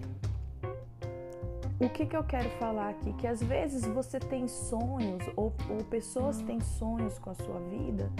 [1.80, 3.12] o que, que eu quero falar aqui?
[3.14, 8.10] Que às vezes você tem sonhos, ou, ou pessoas têm sonhos com a sua vida,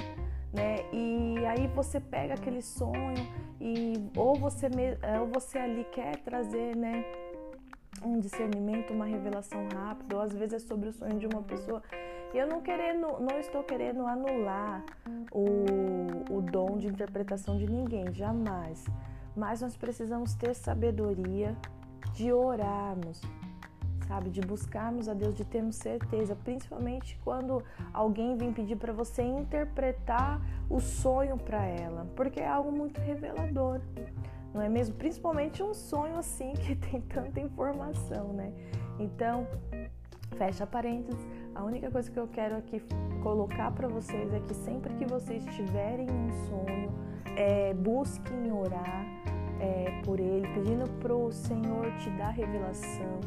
[0.52, 0.78] né?
[0.92, 3.14] E aí você pega aquele sonho
[3.60, 4.68] e ou você,
[5.20, 7.04] ou você ali quer trazer, né?
[8.04, 11.82] Um discernimento, uma revelação rápida, ou às vezes é sobre o sonho de uma pessoa.
[12.32, 14.82] E eu não querendo, não estou querendo anular
[15.30, 18.84] o, o dom de interpretação de ninguém, jamais.
[19.36, 21.56] Mas nós precisamos ter sabedoria
[22.14, 23.20] de orarmos,
[24.06, 24.30] sabe?
[24.30, 30.40] De buscarmos a Deus, de termos certeza, principalmente quando alguém vem pedir para você interpretar
[30.68, 33.80] o sonho para ela, porque é algo muito revelador,
[34.54, 34.94] não é mesmo?
[34.96, 38.52] Principalmente um sonho assim que tem tanta informação, né?
[38.98, 39.46] Então,
[40.36, 41.20] fecha parênteses.
[41.54, 42.82] A única coisa que eu quero aqui
[43.22, 46.92] colocar para vocês é que sempre que vocês tiverem um sonho,
[47.36, 49.06] é, busquem orar
[49.60, 53.20] é, por ele, pedindo para o Senhor te dar revelação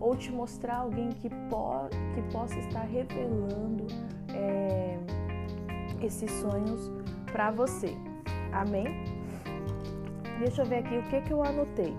[0.00, 3.86] ou te mostrar alguém que, po que possa estar revelando
[4.34, 4.98] é,
[6.02, 6.90] esses sonhos
[7.30, 7.94] para você.
[8.52, 9.11] Amém?
[10.42, 11.94] Deixa eu ver aqui o que, que eu anotei.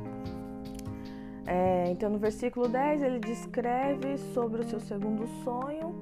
[1.48, 5.98] É, então, no versículo 10, ele descreve sobre o seu segundo sonho.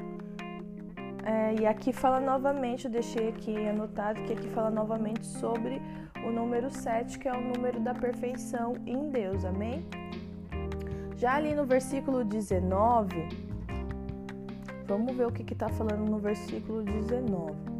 [1.24, 5.80] É, e aqui fala novamente, eu deixei aqui anotado que aqui fala novamente sobre
[6.26, 9.46] o número 7, que é o número da perfeição em Deus.
[9.46, 9.86] Amém?
[11.18, 13.30] Já ali no versículo 19,
[14.88, 17.71] vamos ver o que está falando no versículo 19.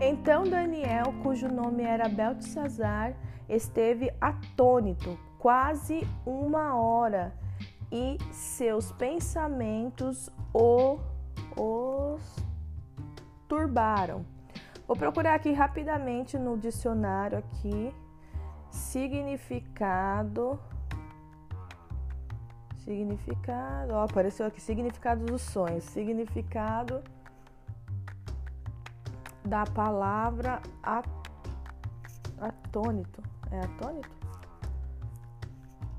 [0.00, 3.14] Então Daniel, cujo nome era Beltesazar,
[3.46, 7.34] esteve atônito quase uma hora
[7.92, 10.98] e seus pensamentos o,
[11.54, 12.36] os
[13.46, 14.24] turbaram.
[14.88, 17.94] Vou procurar aqui rapidamente no dicionário aqui
[18.70, 20.58] significado
[22.84, 25.84] Significado, ó, apareceu aqui significado dos sonhos.
[25.84, 27.02] Significado
[29.44, 30.60] da palavra
[32.38, 33.22] atônito.
[33.50, 34.10] É atônito?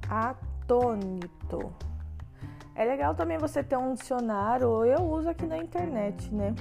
[0.10, 1.74] Atônito.
[2.74, 6.56] É legal também você ter um dicionário, eu uso aqui na internet, né?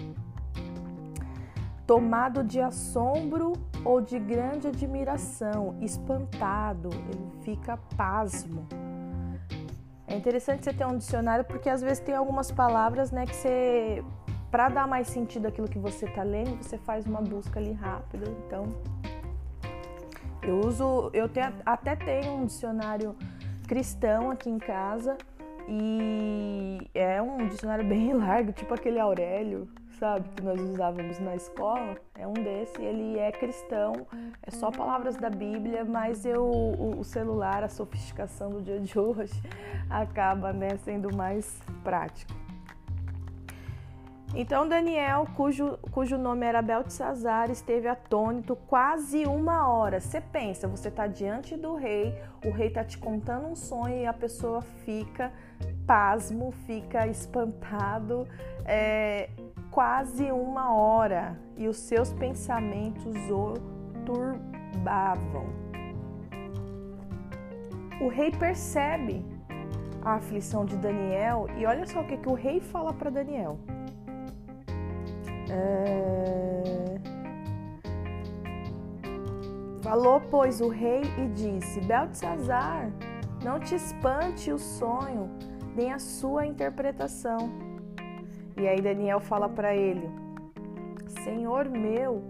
[1.86, 3.52] Tomado de assombro
[3.84, 8.66] ou de grande admiração, espantado, ele fica pasmo
[10.10, 14.04] é interessante você ter um dicionário porque às vezes tem algumas palavras, né, que você
[14.51, 18.28] para dar mais sentido àquilo que você está lendo, você faz uma busca ali rápida.
[18.46, 18.64] Então,
[20.42, 23.14] eu uso, eu tenho, até tenho um dicionário
[23.68, 25.16] cristão aqui em casa
[25.68, 29.68] e é um dicionário bem largo, tipo aquele Aurélio,
[30.01, 34.07] sabe, que nós usávamos na escola, é um desse, ele é cristão,
[34.42, 39.40] é só palavras da Bíblia, mas eu, o, celular, a sofisticação do dia de hoje,
[39.88, 42.32] acaba né, sendo mais prático.
[44.34, 50.00] Então Daniel, cujo, cujo nome era Beltesazar, esteve atônito quase uma hora.
[50.00, 52.14] Você pensa, você está diante do rei,
[52.44, 55.32] o rei está te contando um sonho e a pessoa fica
[55.84, 58.26] pasmo, fica espantado,
[58.64, 59.30] é,
[59.68, 61.36] quase uma hora.
[61.56, 63.54] E os seus pensamentos o
[64.06, 65.46] turbavam.
[68.00, 69.26] O rei percebe
[70.02, 73.58] a aflição de Daniel e olha só o que, que o rei fala para Daniel.
[75.51, 76.30] É...
[79.82, 82.92] Falou, pois, o rei e disse: Beltesazar,
[83.42, 85.28] não te espante o sonho,
[85.74, 87.51] nem a sua interpretação.
[88.57, 90.09] E aí Daniel fala para ele:
[91.24, 92.22] Senhor meu,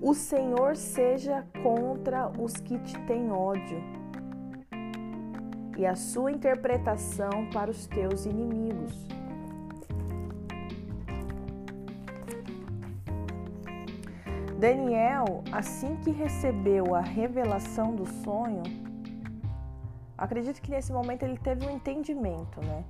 [0.00, 3.80] o Senhor seja contra os que te têm ódio,
[5.78, 9.06] e a sua interpretação para os teus inimigos.
[14.62, 18.62] Daniel, assim que recebeu a revelação do sonho,
[20.16, 22.84] acredito que nesse momento ele teve um entendimento, né?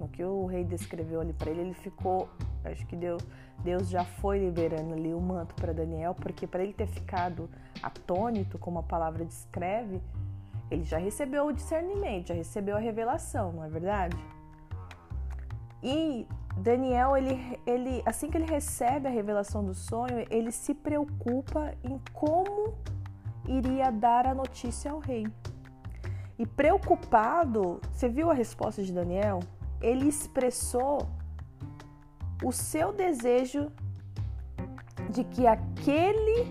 [0.00, 2.28] No que o rei descreveu ali para ele, ele ficou,
[2.64, 3.24] acho que Deus,
[3.60, 7.48] Deus já foi liberando ali o manto para Daniel, porque para ele ter ficado
[7.80, 10.02] atônito, como a palavra descreve,
[10.72, 14.16] ele já recebeu o discernimento, já recebeu a revelação, não é verdade?
[15.84, 21.74] E Daniel, ele, ele, assim que ele recebe a revelação do sonho, ele se preocupa
[21.82, 22.74] em como
[23.46, 25.26] iria dar a notícia ao rei.
[26.38, 29.40] E preocupado, você viu a resposta de Daniel?
[29.80, 31.08] Ele expressou
[32.42, 33.70] o seu desejo
[35.10, 36.46] de que aquele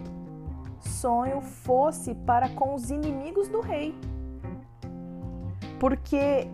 [0.79, 3.95] sonho fosse para com os inimigos do rei.
[5.79, 6.47] Porque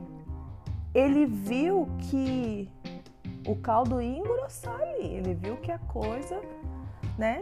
[0.94, 2.70] ele viu que
[3.48, 5.16] o caldo ia engrossar ali.
[5.16, 6.40] Ele viu que a coisa,
[7.18, 7.42] né,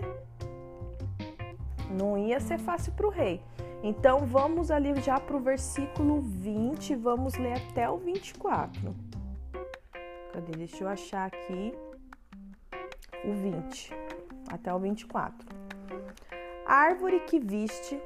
[1.89, 3.41] não ia ser fácil para o rei.
[3.83, 8.95] Então vamos ali já para o versículo 20, vamos ler até o 24.
[10.33, 10.51] Cadê?
[10.53, 11.73] Deixa eu achar aqui
[13.23, 13.93] o 20,
[14.51, 15.47] até o 24.
[16.65, 17.99] Árvore que viste,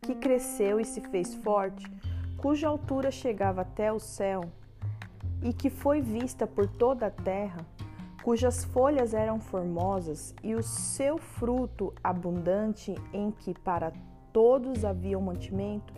[0.00, 1.88] que cresceu e se fez forte,
[2.36, 4.42] cuja altura chegava até o céu,
[5.42, 7.66] e que foi vista por toda a terra,
[8.22, 13.92] cujas folhas eram formosas e o seu fruto abundante, em que para
[14.32, 15.92] todos havia um mantimento,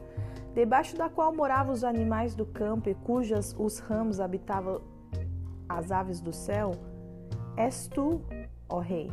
[0.55, 4.80] debaixo da qual moravam os animais do campo e cujas os ramos habitavam
[5.68, 6.72] as aves do céu,
[7.57, 8.22] és tu,
[8.68, 9.12] ó Rei,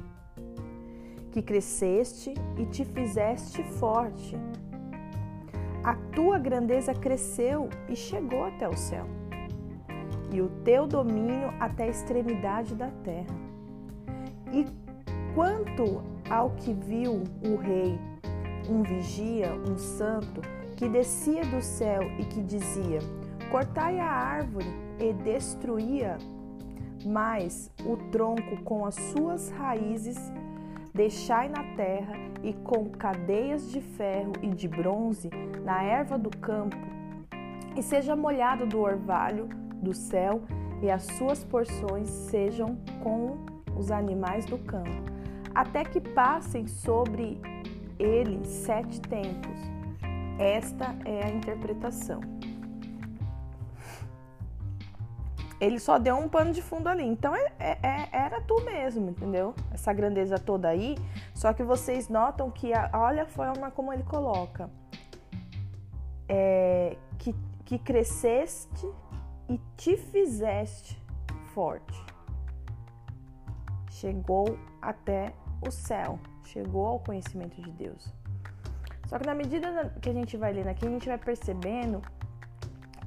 [1.32, 4.38] que cresceste e te fizeste forte.
[5.84, 9.21] A tua grandeza cresceu e chegou até o céu
[10.32, 13.36] e o teu domínio até a extremidade da terra.
[14.52, 14.66] E
[15.36, 18.00] quanto ao que viu o rei,
[18.70, 20.42] um vigia, um santo,
[20.78, 23.00] que descia do céu e que dizia:
[23.50, 26.18] Cortai a árvore e destruía,
[27.06, 30.18] mas o tronco com as suas raízes
[30.94, 35.30] deixai na terra e com cadeias de ferro e de bronze
[35.64, 36.78] na erva do campo,
[37.76, 40.42] e seja molhado do orvalho do céu
[40.82, 43.38] e as suas porções sejam com
[43.78, 45.12] os animais do campo,
[45.54, 47.40] até que passem sobre
[48.00, 49.60] ele sete tempos.
[50.40, 52.22] Esta é a interpretação.
[55.60, 57.04] Ele só deu um pano de fundo ali.
[57.04, 59.54] Então é, é, é, era tu mesmo, entendeu?
[59.72, 60.98] Essa grandeza toda aí.
[61.36, 64.72] Só que vocês notam que a, olha a forma como ele coloca.
[66.28, 68.88] É, que, que cresceste
[69.52, 70.98] e te fizeste
[71.54, 72.02] forte.
[73.90, 75.34] Chegou até
[75.68, 78.14] o céu, chegou ao conhecimento de Deus.
[79.08, 82.02] Só que na medida que a gente vai lendo aqui, a gente vai percebendo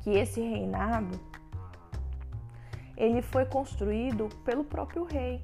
[0.02, 1.18] que esse reinado
[2.94, 5.42] ele foi construído pelo próprio rei.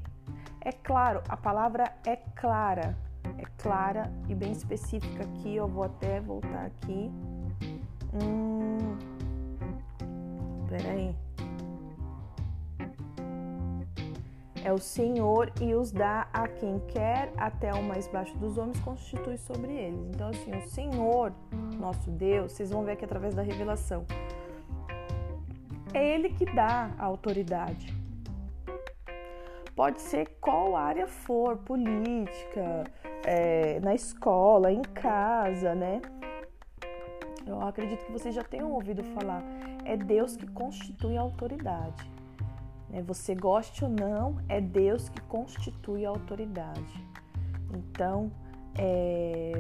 [0.61, 2.95] É claro, a palavra é clara,
[3.39, 5.57] é clara e bem específica aqui.
[5.57, 7.11] Eu vou até voltar aqui.
[8.13, 8.99] Hum,
[10.71, 11.15] Peraí.
[14.63, 18.79] É o Senhor e os dá a quem quer, até o mais baixo dos homens
[18.81, 20.07] constitui sobre eles.
[20.11, 21.33] Então, assim, o Senhor,
[21.79, 24.07] nosso Deus, vocês vão ver aqui através da revelação,
[25.93, 27.93] é Ele que dá a autoridade.
[29.75, 32.85] Pode ser qual área for, política,
[33.25, 36.01] é, na escola, em casa, né?
[37.47, 39.43] Eu acredito que vocês já tenham ouvido falar.
[39.85, 42.11] É Deus que constitui a autoridade.
[42.89, 43.03] Né?
[43.03, 47.05] Você goste ou não, é Deus que constitui a autoridade.
[47.73, 48.31] Então,
[48.77, 49.53] é,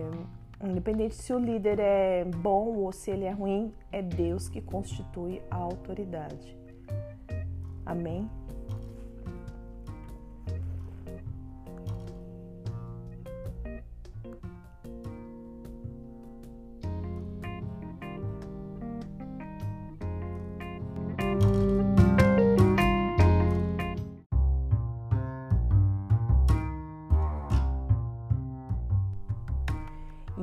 [0.62, 5.43] independente se o líder é bom ou se ele é ruim, é Deus que constitui
[5.51, 6.57] a autoridade.
[7.87, 8.29] Amém?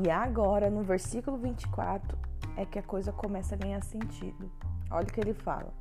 [0.07, 2.17] E agora, no versículo 24,
[2.55, 4.49] é que a coisa começa a ganhar sentido.
[4.89, 5.73] Olha o que ele fala.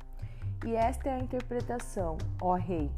[0.65, 2.91] E esta é a interpretação, ó Rei.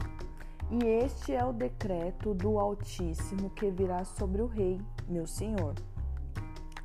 [0.71, 5.75] E este é o decreto do Altíssimo que virá sobre o Rei, meu Senhor.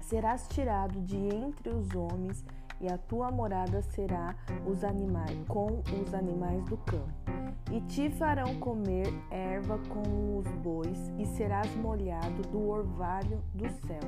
[0.02, 2.44] Serás tirado de entre os homens,
[2.84, 7.32] e a tua morada será os animais, com os animais do campo.
[7.72, 14.00] E te farão comer erva com os bois, e serás molhado do orvalho do céu.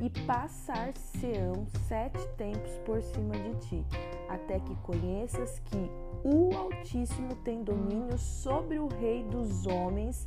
[0.00, 3.86] E passar-se-ão sete tempos por cima de ti,
[4.28, 5.90] até que conheças que
[6.24, 10.26] o Altíssimo tem domínio sobre o Rei dos homens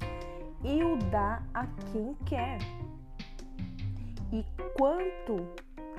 [0.64, 2.60] e o dá a quem quer.
[4.32, 4.46] E
[4.78, 5.46] quanto,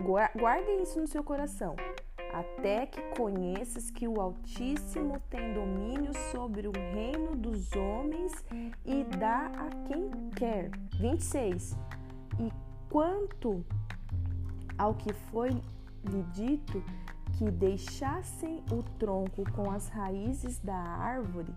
[0.02, 1.76] guardem isso no seu coração,
[2.32, 8.32] até que conheças que o Altíssimo tem domínio sobre o reino dos homens
[8.84, 10.70] e dá a quem quer.
[10.98, 11.76] 26.
[12.40, 12.52] E
[12.88, 13.64] quanto
[14.76, 16.82] ao que foi lhe dito,
[17.38, 21.54] que deixassem o tronco com as raízes da árvore,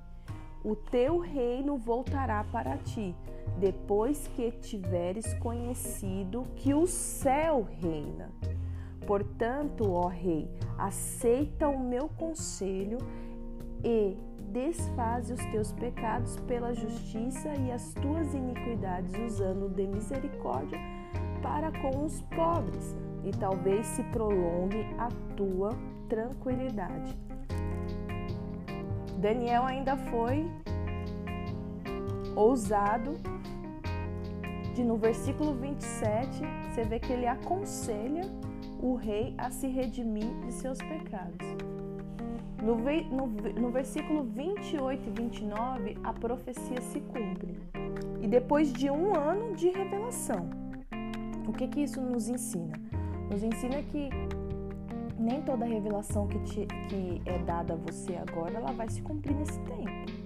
[0.65, 3.15] o teu reino voltará para ti,
[3.59, 8.31] depois que tiveres conhecido que o céu reina.
[9.05, 12.97] Portanto, ó Rei, aceita o meu conselho
[13.83, 14.17] e
[14.51, 20.79] desfaze os teus pecados pela justiça e as tuas iniquidades, usando de misericórdia
[21.43, 25.69] para com os pobres, e talvez se prolongue a tua
[26.09, 27.24] tranquilidade.
[29.17, 30.45] Daniel ainda foi
[32.35, 33.13] ousado
[34.73, 38.23] de no versículo 27, você vê que ele aconselha
[38.81, 41.47] o rei a se redimir de seus pecados.
[42.61, 43.27] No, no,
[43.61, 47.57] no versículo 28 e 29, a profecia se cumpre.
[48.21, 50.49] E depois de um ano de revelação,
[51.47, 52.73] o que, que isso nos ensina?
[53.29, 54.09] Nos ensina que
[55.17, 59.35] nem toda revelação que, te, que é dada a você agora, ela vai se cumprir
[59.35, 60.25] nesse tempo.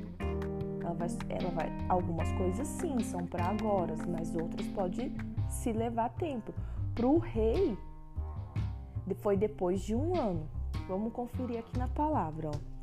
[0.81, 5.11] Ela vai, ela vai, algumas coisas sim são para agora, mas outras pode
[5.47, 6.53] se levar tempo.
[6.95, 7.77] Para o rei,
[9.21, 10.49] foi depois de um ano.
[10.87, 12.49] Vamos conferir aqui na palavra.
[12.49, 12.79] Ó.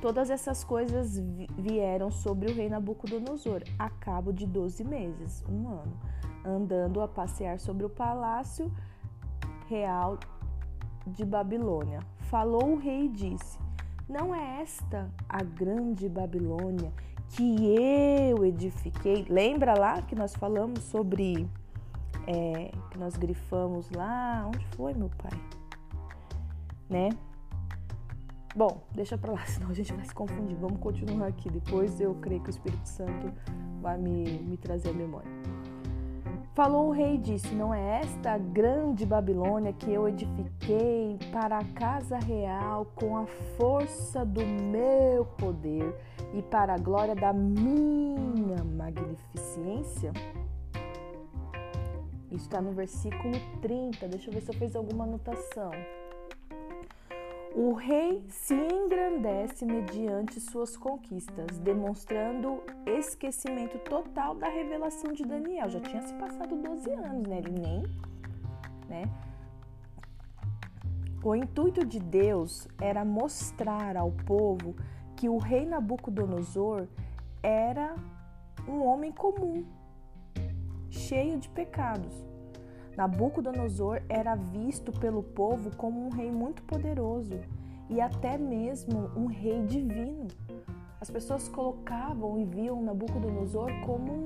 [0.00, 1.18] Todas essas coisas
[1.58, 5.96] vieram sobre o rei Nabucodonosor a cabo de 12 meses, um ano,
[6.44, 8.70] andando a passear sobre o palácio
[9.68, 10.18] real
[11.06, 12.00] de Babilônia.
[12.30, 13.58] Falou o rei e disse:
[14.08, 16.92] Não é esta a grande Babilônia
[17.30, 19.26] que eu edifiquei?
[19.28, 21.48] Lembra lá que nós falamos sobre
[22.26, 24.44] é, que nós grifamos lá.
[24.46, 25.38] Onde foi, meu pai?
[26.88, 27.08] Né?
[28.54, 30.56] Bom, deixa pra lá, senão a gente vai se confundir.
[30.56, 31.50] Vamos continuar aqui.
[31.50, 33.32] Depois eu creio que o Espírito Santo
[33.80, 35.30] vai me, me trazer a memória.
[36.56, 41.64] Falou o rei e disse: Não é esta grande Babilônia que eu edifiquei para a
[41.74, 43.26] casa real com a
[43.58, 45.94] força do meu poder
[46.32, 50.14] e para a glória da minha magnificência?
[52.32, 54.08] Isso está no versículo 30.
[54.08, 55.72] Deixa eu ver se eu fiz alguma anotação.
[57.58, 65.70] O rei se engrandece mediante suas conquistas, demonstrando esquecimento total da revelação de Daniel.
[65.70, 67.38] Já tinha se passado 12 anos, né?
[67.38, 67.82] Ele nem,
[68.86, 69.10] né?
[71.24, 74.76] O intuito de Deus era mostrar ao povo
[75.16, 76.86] que o rei Nabucodonosor
[77.42, 77.96] era
[78.68, 79.64] um homem comum,
[80.90, 82.25] cheio de pecados.
[82.96, 87.38] Nabucodonosor era visto pelo povo como um rei muito poderoso
[87.90, 90.28] e até mesmo um rei divino.
[90.98, 94.24] As pessoas colocavam e viam Nabucodonosor como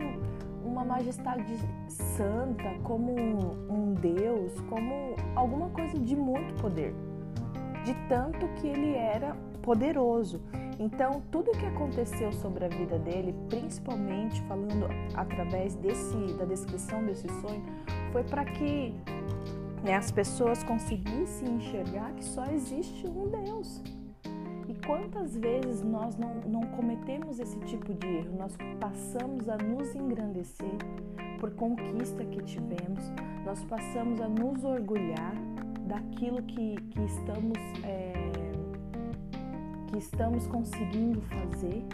[0.65, 1.57] uma majestade
[1.89, 6.95] santa, como um, deus, como alguma coisa de muito poder,
[7.85, 10.41] de tanto que ele era poderoso.
[10.79, 17.05] Então, tudo o que aconteceu sobre a vida dele, principalmente falando através desse da descrição
[17.05, 17.63] desse sonho,
[18.13, 18.95] foi para que
[19.83, 23.83] né, as pessoas conseguissem enxergar que só existe um Deus.
[24.69, 28.37] E quantas vezes nós não, não cometemos esse tipo de erro?
[28.39, 30.79] Nós passamos a nos engrandecer
[31.39, 33.13] por conquista que tivemos,
[33.45, 35.35] nós passamos a nos orgulhar
[35.87, 37.59] daquilo que, que estamos.
[37.83, 38.30] É,
[39.91, 41.85] que estamos conseguindo fazer.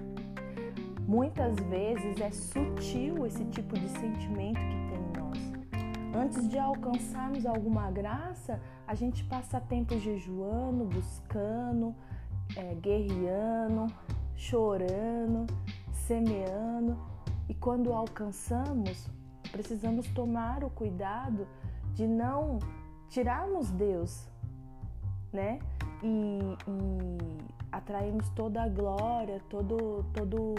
[1.06, 5.38] Muitas vezes é sutil esse tipo de sentimento que tem em nós.
[6.14, 11.94] Antes de alcançarmos alguma graça, a gente passa tempo jejuando, buscando,
[12.56, 13.86] é, guerreando,
[14.34, 15.46] chorando,
[15.92, 16.98] semeando.
[17.48, 19.08] E quando alcançamos,
[19.52, 21.46] precisamos tomar o cuidado
[21.94, 22.58] de não
[23.08, 24.28] tirarmos Deus,
[25.32, 25.60] né?
[26.02, 27.05] E, e
[27.96, 30.54] atraímos toda a glória, todo, todo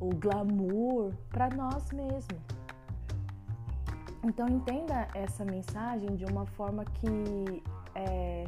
[0.00, 2.40] o glamour para nós mesmos.
[4.24, 7.62] Então entenda essa mensagem de uma forma que
[7.94, 8.44] é,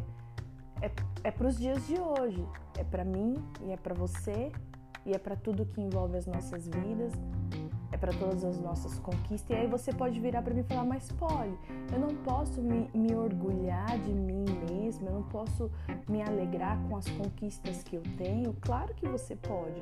[0.83, 0.91] é,
[1.25, 2.47] é para os dias de hoje,
[2.77, 4.53] é para mim e é para você
[5.07, 7.13] e é para tudo que envolve as nossas vidas
[8.03, 9.49] para todas as nossas conquistas.
[9.49, 11.57] E aí você pode virar para mim e falar: Mas, Polly,
[11.93, 15.71] eu não posso me, me orgulhar de mim mesma, eu não posso
[16.09, 18.55] me alegrar com as conquistas que eu tenho.
[18.61, 19.81] Claro que você pode,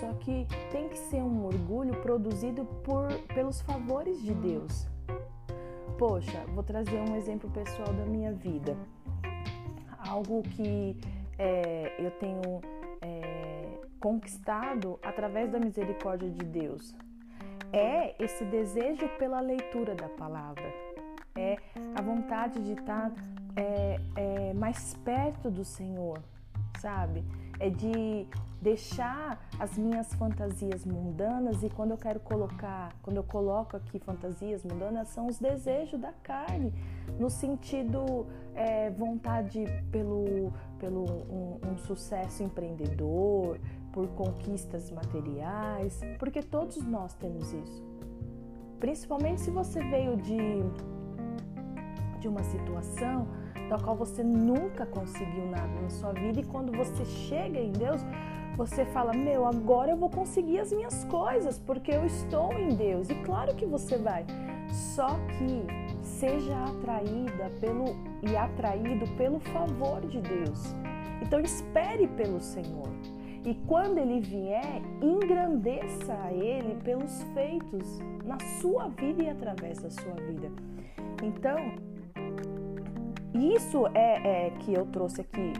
[0.00, 4.88] só que tem que ser um orgulho produzido por, pelos favores de Deus.
[5.96, 8.76] Poxa, vou trazer um exemplo pessoal da minha vida.
[9.96, 10.96] Algo que
[11.38, 12.60] é, eu tenho
[13.00, 16.96] é, conquistado através da misericórdia de Deus
[17.72, 20.72] é esse desejo pela leitura da palavra,
[21.34, 21.56] é
[21.94, 23.12] a vontade de estar
[23.56, 26.20] é, é, mais perto do Senhor,
[26.78, 27.24] sabe?
[27.58, 28.26] É de
[28.60, 34.62] deixar as minhas fantasias mundanas e quando eu quero colocar, quando eu coloco aqui fantasias
[34.62, 36.72] mundanas, são os desejos da carne,
[37.18, 43.58] no sentido é, vontade pelo, pelo um, um sucesso empreendedor,
[43.92, 47.84] por conquistas materiais, porque todos nós temos isso.
[48.78, 50.38] Principalmente se você veio de,
[52.18, 53.28] de uma situação
[53.68, 58.00] da qual você nunca conseguiu nada na sua vida e quando você chega em Deus,
[58.56, 63.08] você fala: Meu, agora eu vou conseguir as minhas coisas porque eu estou em Deus.
[63.10, 64.24] E claro que você vai,
[64.68, 65.08] só
[65.38, 65.64] que
[66.02, 67.84] seja atraída pelo
[68.22, 70.74] e atraído pelo favor de Deus.
[71.22, 72.88] Então espere pelo Senhor.
[73.44, 79.90] E quando ele vier, engrandeça a ele pelos feitos na sua vida e através da
[79.90, 80.50] sua vida.
[81.22, 81.56] Então,
[83.34, 85.52] isso é, é que eu trouxe aqui,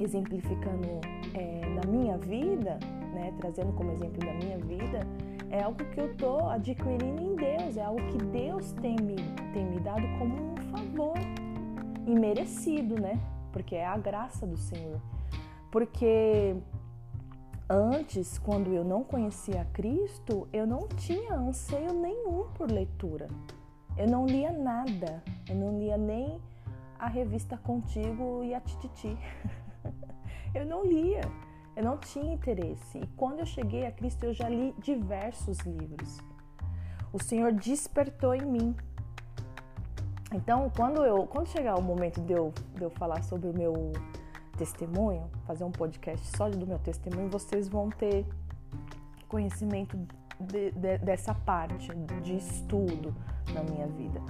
[0.00, 1.00] exemplificando
[1.34, 2.78] é, da minha vida,
[3.14, 5.06] né, trazendo como exemplo da minha vida,
[5.50, 9.16] é algo que eu estou adquirindo em Deus, é algo que Deus tem me,
[9.52, 11.14] tem me dado como um favor
[12.06, 13.18] imerecido, né?
[13.52, 15.00] Porque é a graça do Senhor.
[15.70, 16.56] Porque
[17.68, 23.28] antes, quando eu não conhecia Cristo, eu não tinha anseio nenhum por leitura.
[23.96, 26.40] Eu não lia nada, eu não lia nem
[26.98, 29.16] a revista Contigo e a Tititi.
[30.54, 31.20] eu não lia,
[31.76, 32.98] eu não tinha interesse.
[32.98, 36.18] E quando eu cheguei a Cristo, eu já li diversos livros.
[37.12, 38.76] O Senhor despertou em mim.
[40.32, 43.92] Então, quando eu, quando chegar o momento de eu, de eu falar sobre o meu
[44.60, 48.26] testemunho, fazer um podcast só do meu testemunho, vocês vão ter
[49.26, 49.96] conhecimento
[50.38, 51.88] de, de, dessa parte
[52.22, 53.14] de estudo
[53.54, 54.20] na minha vida.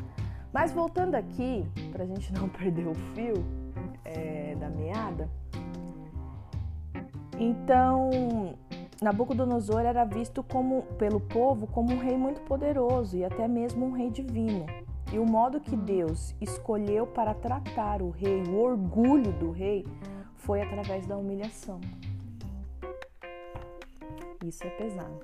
[0.52, 3.44] Mas voltando aqui, para a gente não perder o fio
[4.04, 5.28] é, da meada,
[7.36, 8.54] então
[9.02, 13.92] Nabucodonosor era visto como, pelo povo como um rei muito poderoso e até mesmo um
[13.92, 14.64] rei divino.
[15.12, 19.84] E o modo que Deus escolheu para tratar o rei, o orgulho do rei,
[20.40, 21.80] foi através da humilhação.
[24.44, 25.20] Isso é pesado.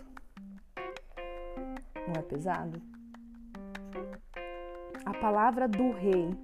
[2.07, 2.81] Não é pesado?
[5.05, 6.37] A palavra do rei,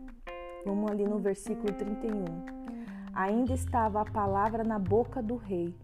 [0.65, 2.25] vamos ali no versículo 31.
[3.15, 5.75] Ainda estava a palavra na boca do rei,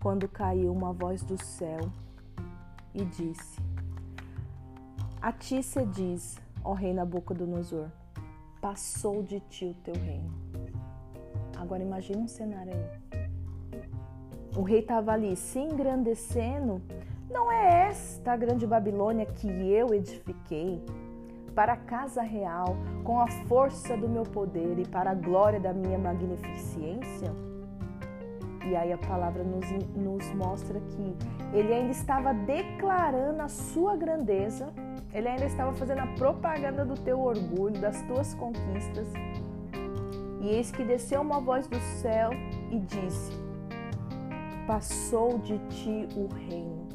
[0.00, 1.80] quando caiu uma voz do céu
[2.94, 3.60] e disse:
[5.20, 7.90] A ti se diz, ó rei Nabucodonosor,
[8.60, 10.32] passou de ti o teu reino.
[11.58, 13.28] Agora imagine um cenário aí.
[14.56, 16.80] O rei estava ali se engrandecendo.
[17.30, 20.82] Não é esta a grande Babilônia que eu edifiquei
[21.54, 25.72] para a casa real, com a força do meu poder e para a glória da
[25.72, 27.34] minha magnificência?
[28.64, 31.16] E aí a palavra nos, nos mostra que
[31.52, 34.72] ele ainda estava declarando a sua grandeza,
[35.12, 39.08] ele ainda estava fazendo a propaganda do teu orgulho, das tuas conquistas,
[40.40, 42.30] e eis que desceu uma voz do céu
[42.70, 43.32] e disse:
[44.66, 46.88] Passou de ti o reino.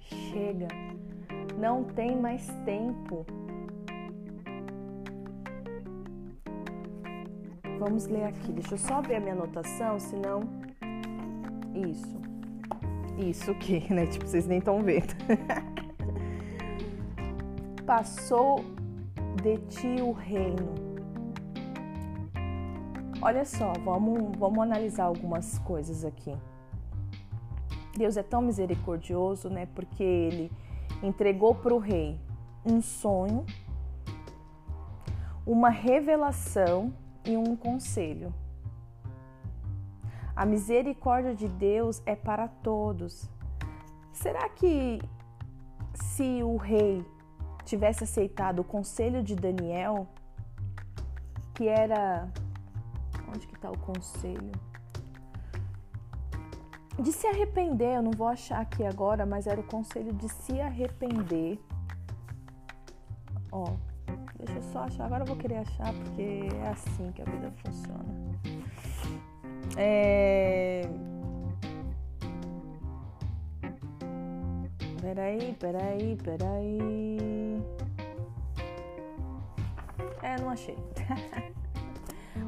[0.00, 0.68] Chega,
[1.58, 3.26] não tem mais tempo.
[7.78, 8.52] Vamos ler aqui.
[8.52, 10.42] Deixa eu só ver a minha anotação, senão.
[11.74, 12.20] Isso.
[13.18, 14.06] Isso que, né?
[14.06, 15.14] Tipo, vocês nem estão vendo.
[17.86, 18.64] Passou
[19.42, 20.89] de ti o reino.
[23.22, 26.34] Olha só, vamos, vamos analisar algumas coisas aqui.
[27.94, 29.66] Deus é tão misericordioso, né?
[29.74, 30.50] Porque ele
[31.02, 32.18] entregou para o rei
[32.64, 33.44] um sonho,
[35.44, 38.32] uma revelação e um conselho.
[40.34, 43.28] A misericórdia de Deus é para todos.
[44.12, 44.98] Será que
[45.92, 47.04] se o rei
[47.64, 50.06] tivesse aceitado o conselho de Daniel,
[51.54, 52.26] que era
[53.34, 54.52] onde que está o conselho?
[56.98, 60.60] De se arrepender, eu não vou achar aqui agora, mas era o conselho de se
[60.60, 61.58] arrepender.
[63.50, 63.74] Ó,
[64.40, 65.04] Deixa eu só achar.
[65.04, 68.04] Agora eu vou querer achar porque é assim que a vida funciona.
[69.76, 70.88] É...
[75.02, 77.62] Peraí, peraí, peraí.
[80.22, 80.76] É, não achei.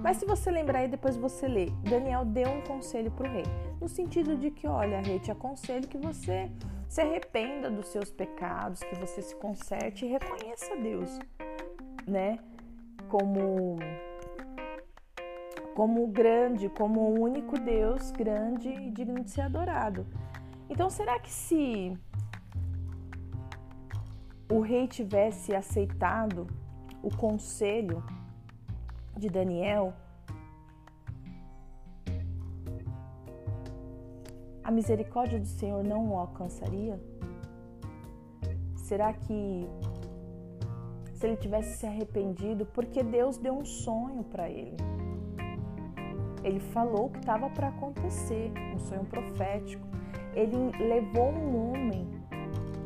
[0.02, 1.66] Mas se você lembrar aí, depois você lê.
[1.88, 3.44] Daniel deu um conselho para o rei.
[3.80, 6.50] No sentido de que, olha, rei, te aconselho que você
[6.88, 11.18] se arrependa dos seus pecados, que você se conserte e reconheça Deus
[12.06, 12.38] né?
[13.08, 13.78] Como
[15.74, 20.06] como grande, como o único Deus grande e digno de ser adorado.
[20.68, 21.96] Então, será que se
[24.50, 26.46] o rei tivesse aceitado
[27.02, 28.04] o conselho
[29.16, 29.92] de Daniel,
[34.64, 37.00] a misericórdia do Senhor não o alcançaria?
[38.76, 39.66] Será que
[41.22, 44.76] se ele tivesse se arrependido, porque Deus deu um sonho para ele.
[46.42, 49.86] Ele falou que estava para acontecer, um sonho profético.
[50.34, 52.08] Ele levou um homem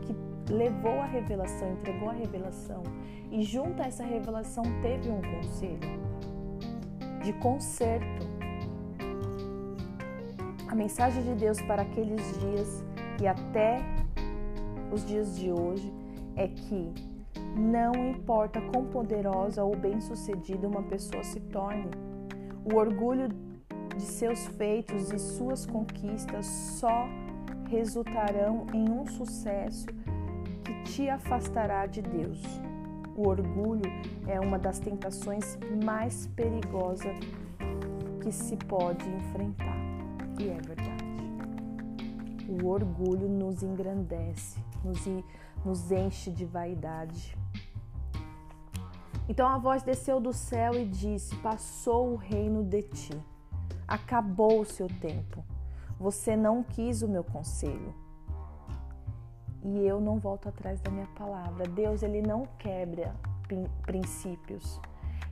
[0.03, 2.83] que levou a revelação, entregou a revelação,
[3.31, 5.81] e junto a essa revelação teve um conselho
[7.23, 8.27] de conserto.
[10.69, 12.85] A mensagem de Deus para aqueles dias
[13.21, 13.81] e até
[14.93, 15.93] os dias de hoje
[16.37, 16.93] é que
[17.57, 21.91] não importa quão poderosa ou bem-sucedida uma pessoa se torne,
[22.65, 23.29] o orgulho
[23.97, 27.09] de seus feitos e suas conquistas só
[27.69, 29.87] resultarão em um sucesso
[30.63, 32.66] que te afastará de Deus.
[33.17, 33.91] O orgulho
[34.27, 37.17] é uma das tentações mais perigosas
[38.23, 39.77] que se pode enfrentar.
[40.39, 41.07] E é verdade.
[42.47, 45.01] O orgulho nos engrandece, nos,
[45.65, 47.35] nos enche de vaidade.
[49.27, 53.23] Então a voz desceu do céu e disse: Passou o reino de ti,
[53.89, 55.43] acabou o seu tempo.
[55.99, 58.06] Você não quis o meu conselho.
[59.67, 61.67] E eu não volto atrás da minha palavra.
[61.67, 63.15] Deus, ele não quebra
[63.83, 64.81] princípios.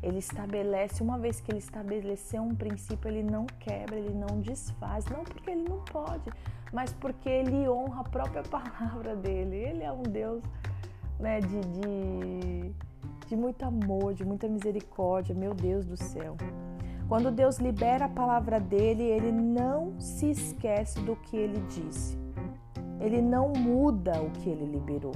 [0.03, 5.07] Ele estabelece, uma vez que ele estabeleceu um princípio, ele não quebra, ele não desfaz,
[5.07, 6.31] não porque ele não pode,
[6.73, 9.57] mas porque ele honra a própria palavra dele.
[9.57, 10.43] Ele é um Deus
[11.19, 12.75] né, de, de
[13.27, 16.37] de muito amor, de muita misericórdia, meu Deus do céu.
[17.09, 22.24] Quando Deus libera a palavra dele, ele não se esquece do que ele disse.
[23.01, 25.15] Ele não muda o que ele liberou.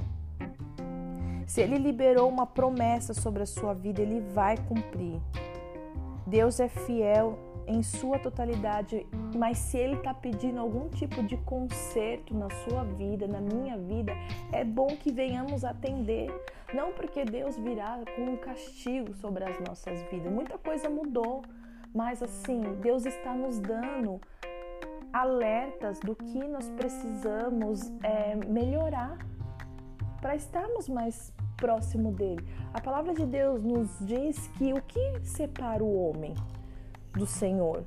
[1.45, 5.19] Se ele liberou uma promessa sobre a sua vida, ele vai cumprir.
[6.27, 12.35] Deus é fiel em sua totalidade, mas se ele está pedindo algum tipo de conserto
[12.35, 14.13] na sua vida, na minha vida,
[14.51, 16.29] é bom que venhamos atender.
[16.73, 20.31] Não porque Deus virá com um castigo sobre as nossas vidas.
[20.31, 21.43] Muita coisa mudou,
[21.93, 24.19] mas assim, Deus está nos dando
[25.11, 29.17] alertas do que nós precisamos é, melhorar
[30.21, 32.45] para estarmos mais próximo dele.
[32.73, 36.35] A palavra de Deus nos diz que o que separa o homem
[37.13, 37.83] do Senhor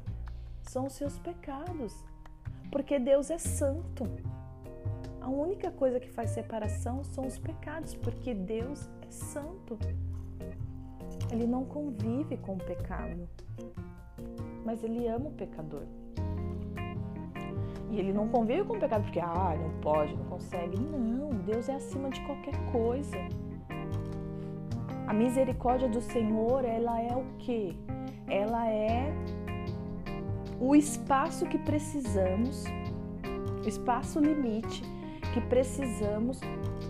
[0.62, 2.04] são os seus pecados,
[2.70, 4.04] porque Deus é santo.
[5.20, 9.78] A única coisa que faz separação são os pecados, porque Deus é santo.
[11.30, 13.28] Ele não convive com o pecado,
[14.64, 15.86] mas ele ama o pecador.
[17.92, 20.76] E ele não convive com o pecado porque, ah, não pode, não consegue.
[20.80, 23.18] Não, Deus é acima de qualquer coisa.
[25.06, 27.76] A misericórdia do Senhor, ela é o quê?
[28.32, 29.12] ela é
[30.58, 32.64] o espaço que precisamos,
[33.64, 34.82] o espaço limite
[35.34, 36.40] que precisamos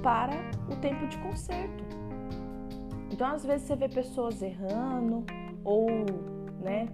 [0.03, 0.37] para
[0.71, 1.85] o tempo de conserto.
[3.11, 5.25] Então, às vezes você vê pessoas errando
[5.65, 5.87] ou,
[6.61, 6.87] né,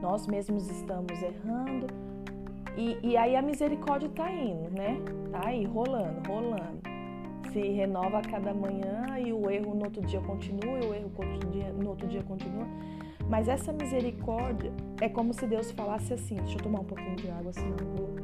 [0.00, 1.86] nós mesmos estamos errando
[2.76, 5.00] e, e aí a misericórdia está indo, né?
[5.30, 6.82] Tá aí rolando, rolando.
[7.52, 11.12] Se renova a cada manhã e o erro no outro dia continua, e o erro
[11.80, 12.66] no outro dia continua.
[13.28, 17.30] Mas essa misericórdia é como se Deus falasse assim: deixa eu tomar um pouquinho de
[17.30, 18.16] água, eu vou.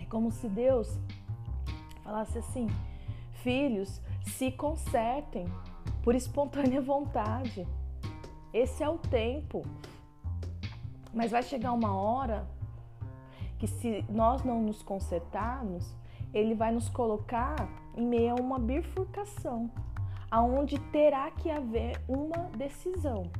[0.00, 0.98] É como se Deus
[2.04, 2.68] falasse assim:
[3.42, 5.46] filhos, se consertem
[6.02, 7.66] por espontânea vontade.
[8.52, 9.62] Esse é o tempo.
[11.12, 12.46] Mas vai chegar uma hora
[13.58, 15.94] que se nós não nos consertarmos,
[16.32, 19.70] ele vai nos colocar em meio a uma bifurcação,
[20.30, 23.30] aonde terá que haver uma decisão.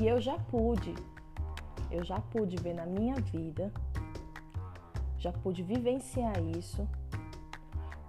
[0.00, 0.94] E eu já pude,
[1.90, 3.72] eu já pude ver na minha vida,
[5.18, 6.86] já pude vivenciar isso,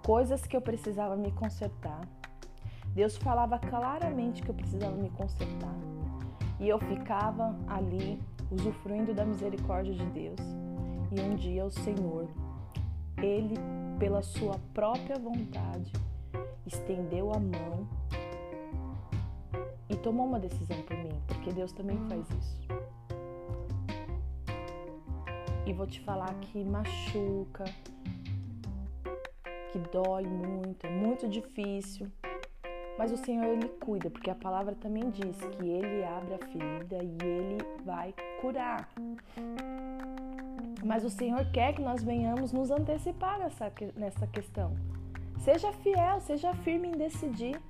[0.04, 2.00] coisas que eu precisava me consertar
[2.98, 5.76] Deus falava claramente que eu precisava me consertar.
[6.58, 8.20] E eu ficava ali,
[8.50, 10.40] usufruindo da misericórdia de Deus.
[11.12, 12.26] E um dia o Senhor,
[13.18, 13.54] Ele,
[14.00, 15.92] pela Sua própria vontade,
[16.66, 17.86] estendeu a mão
[19.88, 22.58] e tomou uma decisão por mim, porque Deus também faz isso.
[25.64, 27.62] E vou te falar que machuca,
[29.70, 32.10] que dói muito, é muito difícil.
[32.98, 36.98] Mas o Senhor ele cuida, porque a palavra também diz que ele abre a ferida
[37.00, 38.88] e ele vai curar.
[40.84, 44.74] Mas o Senhor quer que nós venhamos nos antecipar nessa, nessa questão.
[45.38, 47.60] Seja fiel, seja firme em decidir.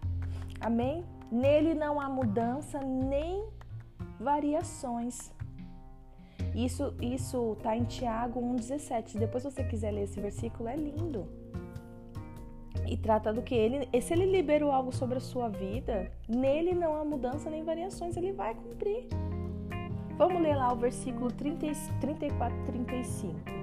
[0.63, 1.05] Amém?
[1.31, 3.47] Nele não há mudança nem
[4.19, 5.31] variações.
[6.55, 9.19] Isso isso tá em Tiago 1:17.
[9.19, 11.29] Depois você quiser ler esse versículo, é lindo
[12.87, 16.95] e trata do que ele, se ele liberou algo sobre a sua vida, nele não
[16.95, 19.07] há mudança nem variações, ele vai cumprir.
[20.17, 21.67] Vamos ler lá o versículo 30,
[22.01, 23.59] 34 35.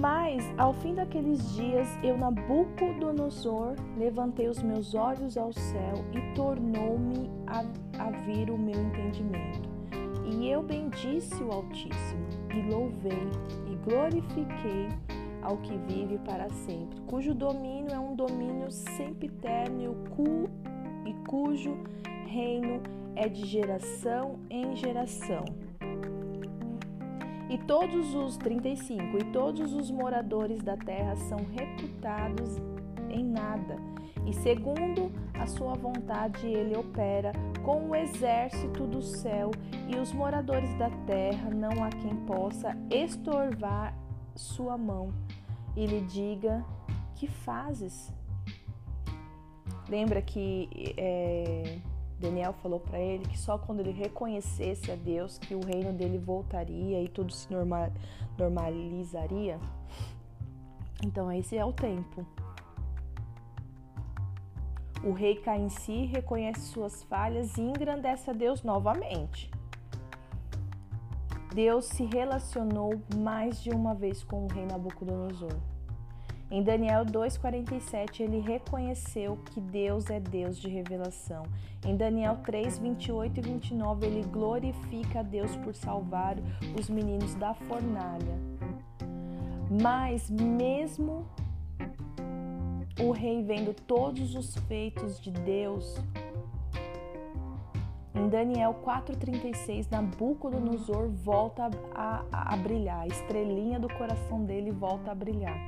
[0.00, 7.30] Mas, ao fim daqueles dias, eu, Nabucodonosor, levantei os meus olhos ao céu e tornou-me
[7.46, 7.60] a,
[8.02, 9.70] a vir o meu entendimento.
[10.24, 13.28] E eu bendisse o Altíssimo, e louvei,
[13.70, 14.88] e glorifiquei
[15.42, 20.48] ao que vive para sempre, cujo domínio é um domínio sempiterno cu,
[21.04, 21.76] e cujo
[22.26, 22.80] reino
[23.14, 25.44] é de geração em geração.
[27.50, 32.56] E todos os 35 e todos os moradores da terra são reputados
[33.10, 33.76] em nada,
[34.24, 37.32] e segundo a sua vontade ele opera
[37.62, 39.50] com o exército do céu,
[39.88, 43.94] e os moradores da terra não há quem possa estorvar
[44.34, 45.12] sua mão
[45.76, 46.64] e lhe diga:
[47.14, 48.12] Que fazes?
[49.88, 51.78] Lembra que é,
[52.18, 56.18] Daniel falou para ele que só quando ele reconhecesse a Deus que o reino dele
[56.18, 57.92] voltaria e tudo se normal,
[58.38, 59.58] normalizaria?
[61.04, 62.24] Então, esse é o tempo.
[65.02, 69.50] O rei cai em si, reconhece suas falhas e engrandece a Deus novamente.
[71.54, 75.54] Deus se relacionou mais de uma vez com o rei Nabucodonosor.
[76.50, 81.44] Em Daniel 2,47, ele reconheceu que Deus é Deus de revelação.
[81.86, 86.36] Em Daniel 3, 28 e 29, ele glorifica a Deus por salvar
[86.78, 88.38] os meninos da fornalha.
[89.80, 91.26] Mas, mesmo
[93.00, 95.96] o rei vendo todos os feitos de Deus,
[98.14, 105.10] em Daniel 4,36, Nabucodonosor volta a, a, a brilhar, a estrelinha do coração dele volta
[105.10, 105.66] a brilhar.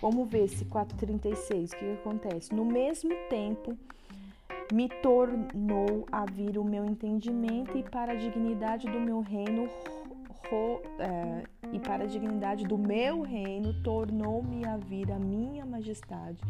[0.00, 2.54] Vamos ver esse 4,36, o que, acontece?
[2.54, 3.76] No mesmo tempo,
[4.72, 9.68] me tornou a vir o meu entendimento e para a dignidade do meu reino
[10.50, 11.42] ro, é,
[11.72, 16.42] e para a dignidade do meu reino tornou-me a vir a minha majestade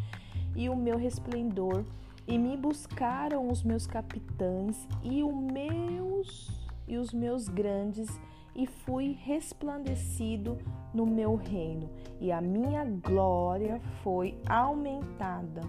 [0.55, 1.83] e o meu resplendor
[2.27, 8.19] e me buscaram os meus capitães e os meus e os meus grandes
[8.55, 10.57] e fui resplandecido
[10.93, 11.89] no meu reino
[12.19, 15.61] e a minha glória foi aumentada.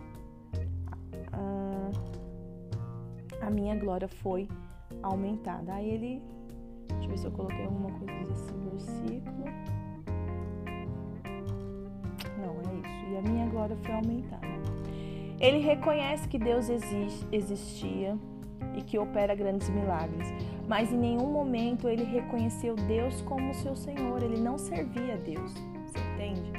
[1.33, 1.91] Ah,
[3.43, 4.49] a minha glória foi
[5.03, 5.75] aumentada.
[5.75, 6.23] Aí ele,
[6.89, 9.45] deixa eu ver se eu coloquei alguma coisa desse versículo.
[12.39, 13.13] Não, é isso.
[13.13, 14.47] E a minha glória foi aumentada.
[15.41, 16.69] Ele reconhece que Deus
[17.31, 18.19] existia
[18.77, 20.27] e que opera grandes milagres,
[20.67, 25.53] mas em nenhum momento ele reconheceu Deus como seu Senhor, ele não servia a Deus.
[25.87, 26.53] Você entende?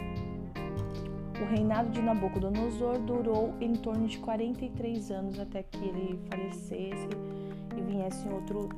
[1.41, 7.07] O reinado de Nabucodonosor durou em torno de 43 anos até que ele falecesse
[7.77, 8.69] e viesse outro,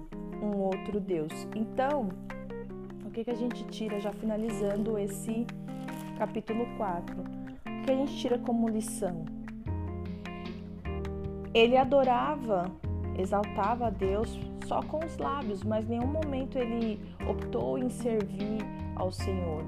[0.41, 1.31] um outro Deus.
[1.55, 2.09] Então,
[3.05, 5.45] o que, que a gente tira, já finalizando esse
[6.17, 7.19] capítulo 4?
[7.19, 9.25] O que a gente tira como lição?
[11.53, 12.71] Ele adorava
[13.17, 18.59] exaltava a Deus só com os lábios, mas nenhum momento ele optou em servir
[18.95, 19.63] ao Senhor.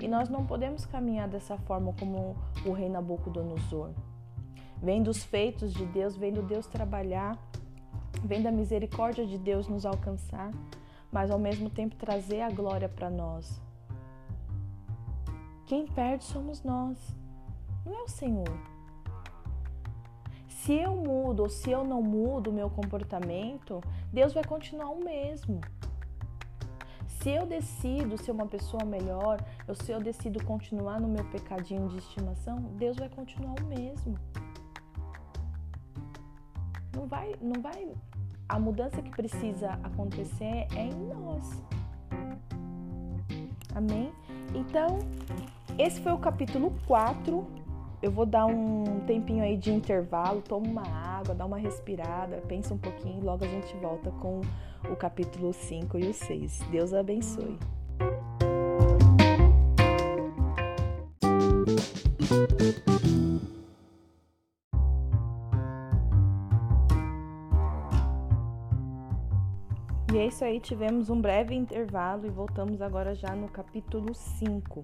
[0.00, 3.90] E nós não podemos caminhar dessa forma como o rei Nabucodonosor.
[4.82, 7.38] Vendo os feitos de Deus, vendo Deus trabalhar,
[8.24, 10.50] vendo a misericórdia de Deus nos alcançar,
[11.10, 13.60] mas ao mesmo tempo trazer a glória para nós.
[15.66, 16.98] Quem perde somos nós,
[17.86, 18.71] não é o Senhor.
[20.62, 23.82] Se eu mudo ou se eu não mudo o meu comportamento,
[24.12, 25.60] Deus vai continuar o mesmo.
[27.08, 31.88] Se eu decido ser uma pessoa melhor, ou se eu decido continuar no meu pecadinho
[31.88, 34.16] de estimação, Deus vai continuar o mesmo.
[36.94, 37.92] Não vai, não vai.
[38.48, 41.60] A mudança que precisa acontecer é em nós.
[43.74, 44.12] Amém?
[44.54, 45.00] Então,
[45.76, 47.61] esse foi o capítulo 4
[48.02, 52.74] eu vou dar um tempinho aí de intervalo, toma uma água, dá uma respirada, pensa
[52.74, 54.40] um pouquinho e logo a gente volta com
[54.90, 56.58] o capítulo 5 e o 6.
[56.72, 57.56] Deus abençoe.
[70.12, 74.82] E é isso aí, tivemos um breve intervalo e voltamos agora já no capítulo 5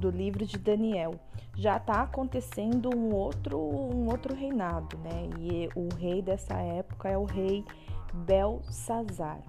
[0.00, 1.14] do livro de Daniel.
[1.54, 5.28] Já está acontecendo um outro, um outro reinado, né?
[5.38, 7.64] E o rei dessa época é o rei
[8.12, 9.40] Belsazar.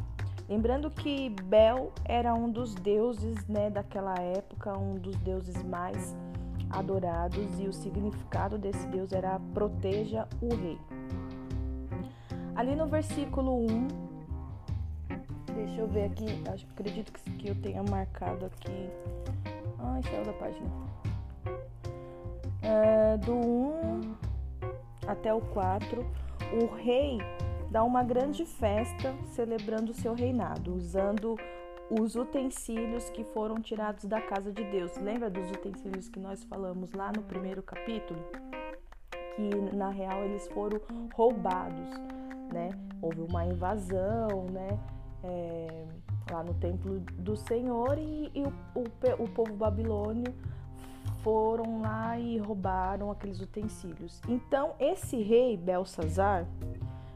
[0.49, 6.14] Lembrando que Bel era um dos deuses né, daquela época, um dos deuses mais
[6.69, 10.78] adorados, e o significado desse deus era proteja o rei.
[12.53, 13.88] Ali no versículo 1,
[15.56, 18.90] deixa eu ver aqui, acho, acredito que eu tenha marcado aqui
[19.83, 20.69] Ai, saiu da página.
[22.61, 24.15] É, do 1
[25.07, 26.05] até o 4,
[26.61, 27.17] o rei
[27.69, 31.35] dá uma grande festa celebrando o seu reinado, usando
[31.89, 34.95] os utensílios que foram tirados da casa de Deus.
[34.97, 38.19] Lembra dos utensílios que nós falamos lá no primeiro capítulo?
[39.35, 40.79] Que na real eles foram
[41.13, 41.89] roubados,
[42.53, 42.69] né?
[43.01, 44.79] Houve uma invasão, né?
[45.23, 45.85] É,
[46.31, 50.33] lá no templo do Senhor e, e o, o, o povo babilônio
[51.23, 54.21] foram lá e roubaram aqueles utensílios.
[54.27, 56.47] Então, esse rei Belsazar,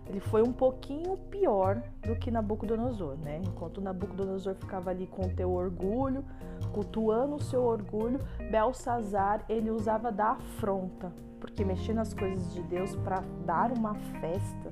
[0.07, 3.41] ele foi um pouquinho pior do que Nabucodonosor, né?
[3.43, 6.23] Enquanto Nabucodonosor ficava ali com o teu orgulho,
[6.71, 8.19] cultuando o seu orgulho,
[8.51, 14.71] Belsazar, ele usava da afronta, porque mexia nas coisas de Deus para dar uma festa.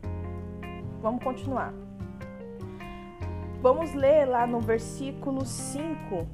[1.02, 1.74] Vamos continuar.
[3.64, 6.28] Vamos ler lá no versículo 5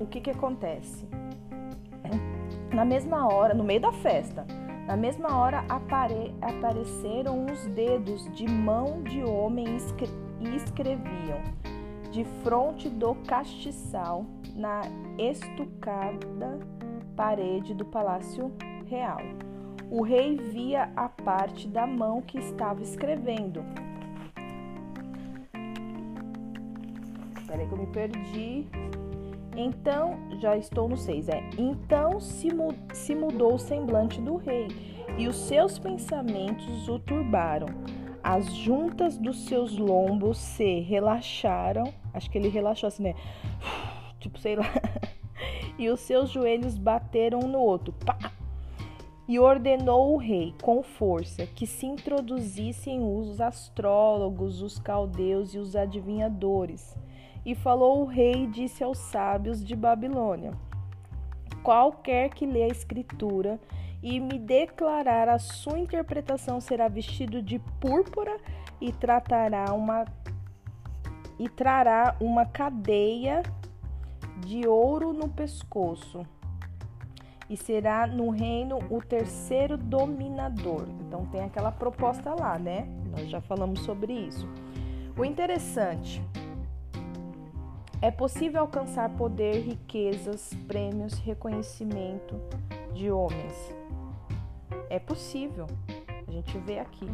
[0.00, 1.06] o que, que acontece.
[2.74, 4.44] Na mesma hora, no meio da festa,
[4.88, 9.78] na mesma hora apare, apareceram os dedos de mão de homem
[10.40, 11.40] e escreviam
[12.10, 14.26] de fronte do castiçal
[14.56, 14.82] na
[15.16, 16.58] estucada
[17.14, 18.50] parede do palácio
[18.88, 19.20] real.
[19.88, 23.64] O rei via a parte da mão que estava escrevendo
[27.48, 28.66] Peraí que eu me perdi.
[29.56, 31.42] Então, já estou no 6, é.
[31.56, 34.68] Então se, mu se mudou o semblante do rei,
[35.16, 37.66] e os seus pensamentos o turbaram.
[38.22, 41.92] As juntas dos seus lombos se relaxaram.
[42.12, 43.14] Acho que ele relaxou assim, né?
[44.20, 44.64] Tipo, sei lá.
[45.78, 47.94] E os seus joelhos bateram um no outro.
[48.04, 48.32] Pá!
[49.28, 55.76] E ordenou o rei, com força, que se introduzissem os astrólogos, os caldeus e os
[55.76, 56.96] adivinhadores
[57.48, 60.52] e falou o rei e disse aos sábios de Babilônia:
[61.62, 63.58] Qualquer que lê a escritura
[64.02, 68.36] e me declarar a sua interpretação será vestido de púrpura
[68.78, 70.04] e tratará uma
[71.38, 73.42] e trará uma cadeia
[74.44, 76.26] de ouro no pescoço
[77.48, 80.86] e será no reino o terceiro dominador.
[81.00, 82.86] Então tem aquela proposta lá, né?
[83.10, 84.46] Nós já falamos sobre isso.
[85.16, 86.22] O interessante
[88.00, 92.40] é possível alcançar poder, riquezas, prêmios, reconhecimento,
[92.94, 93.74] de homens.
[94.88, 95.66] É possível,
[96.26, 97.06] a gente vê aqui.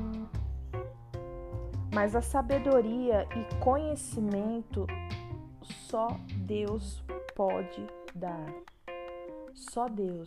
[1.93, 4.87] Mas a sabedoria e conhecimento
[5.63, 7.03] só Deus
[7.35, 8.47] pode dar.
[9.55, 10.27] Só Deus.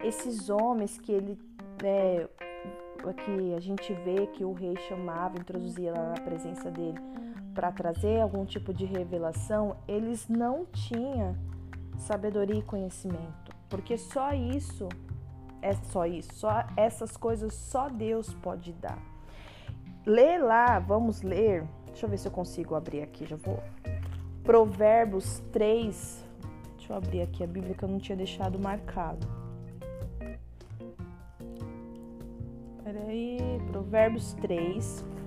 [0.00, 1.38] Esses homens que ele
[1.80, 2.26] né,
[3.24, 6.98] que a gente vê que o rei chamava, introduzia lá na presença dele
[7.58, 11.34] para trazer algum tipo de revelação, eles não tinham
[11.96, 14.88] sabedoria e conhecimento, porque só isso
[15.60, 19.02] é só isso, só essas coisas só Deus pode dar.
[20.06, 21.66] Lê lá, vamos ler.
[21.86, 23.60] Deixa eu ver se eu consigo abrir aqui, já vou.
[24.44, 26.24] Provérbios 3.
[26.76, 29.26] Deixa eu abrir aqui a Bíblia que eu não tinha deixado marcado.
[32.84, 35.17] Peraí, Provérbios 3.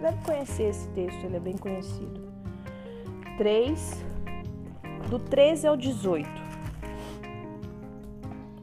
[0.00, 2.32] Deve conhecer esse texto, ele é bem conhecido.
[3.36, 4.04] 3,
[5.08, 6.28] do 13 ao 18.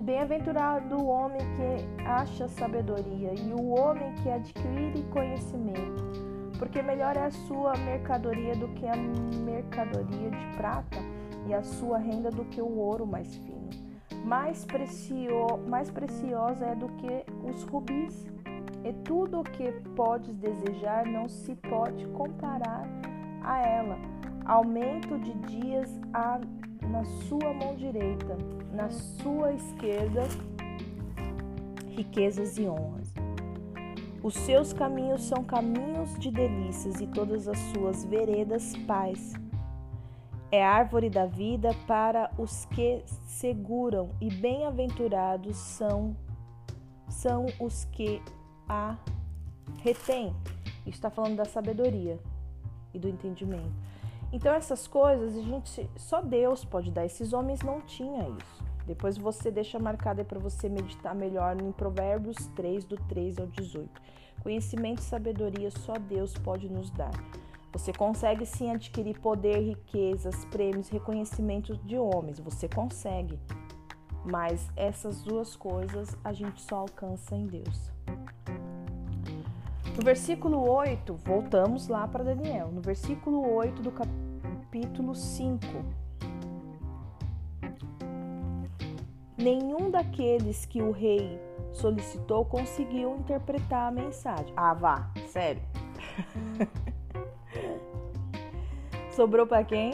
[0.01, 6.03] Bem-aventurado o homem que acha sabedoria e o homem que adquire conhecimento,
[6.57, 10.97] porque melhor é a sua mercadoria do que a mercadoria de prata
[11.45, 13.57] e a sua renda do que o ouro mais fino
[14.27, 18.27] mais, precio, mais preciosa é do que os rubis.
[18.87, 22.87] E tudo o que podes desejar não se pode comparar
[23.43, 23.97] a ela.
[24.45, 26.39] Aumento de dias há
[26.89, 28.37] na sua mão direita,
[28.71, 30.23] na sua esquerda,
[31.89, 33.13] riquezas e honras.
[34.23, 39.33] Os seus caminhos são caminhos de delícias e todas as suas veredas paz
[40.49, 46.15] é árvore da vida para os que seguram, e bem-aventurados são,
[47.09, 48.21] são os que
[48.67, 48.95] a
[49.81, 50.35] retêm.
[50.85, 52.19] Está falando da sabedoria
[52.93, 53.73] e do entendimento.
[54.31, 57.05] Então essas coisas a gente só Deus pode dar.
[57.05, 58.63] Esses homens não tinham isso.
[58.85, 63.89] Depois você deixa marcado para você meditar melhor em Provérbios 3 do 13 ao 18.
[64.41, 67.11] Conhecimento e sabedoria só Deus pode nos dar.
[67.73, 72.39] Você consegue sim adquirir poder, riquezas, prêmios, reconhecimentos de homens.
[72.39, 73.37] Você consegue.
[74.23, 77.96] Mas essas duas coisas a gente só alcança em Deus.
[79.95, 82.69] No versículo 8, voltamos lá para Daniel.
[82.71, 85.65] No versículo 8 do capítulo 5.
[89.37, 91.39] Nenhum daqueles que o rei
[91.71, 94.53] solicitou conseguiu interpretar a mensagem.
[94.55, 95.61] Ah, vá, sério.
[99.11, 99.91] Sobrou para quem?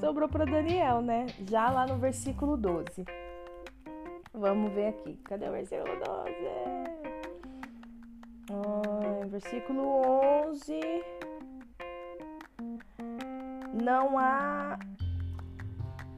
[0.00, 1.26] Sobrou para Daniel, né?
[1.48, 3.04] Já lá no versículo 12.
[4.32, 5.14] Vamos ver aqui.
[5.24, 7.03] Cadê o versículo 12?
[9.28, 10.02] Versículo
[10.48, 10.80] 11.
[13.82, 14.78] Não há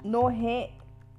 [0.04, 0.72] no rei.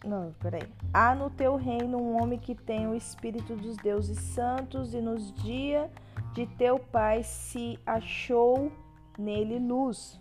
[0.05, 0.64] Não, peraí.
[0.93, 5.34] Há no teu reino um homem que tem o espírito dos deuses santos, e nos
[5.34, 5.89] dias
[6.34, 8.72] de teu pai se achou
[9.18, 10.19] nele luz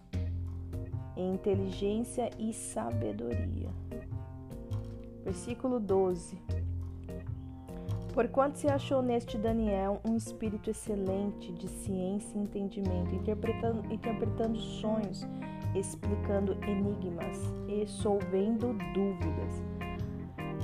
[1.17, 3.71] inteligência e sabedoria.
[5.25, 6.39] Versículo 12.
[8.17, 15.27] Porquanto se achou neste Daniel um espírito excelente de ciência e entendimento, interpretando, interpretando sonhos,
[15.75, 17.39] explicando enigmas
[17.69, 19.63] e solvendo dúvidas,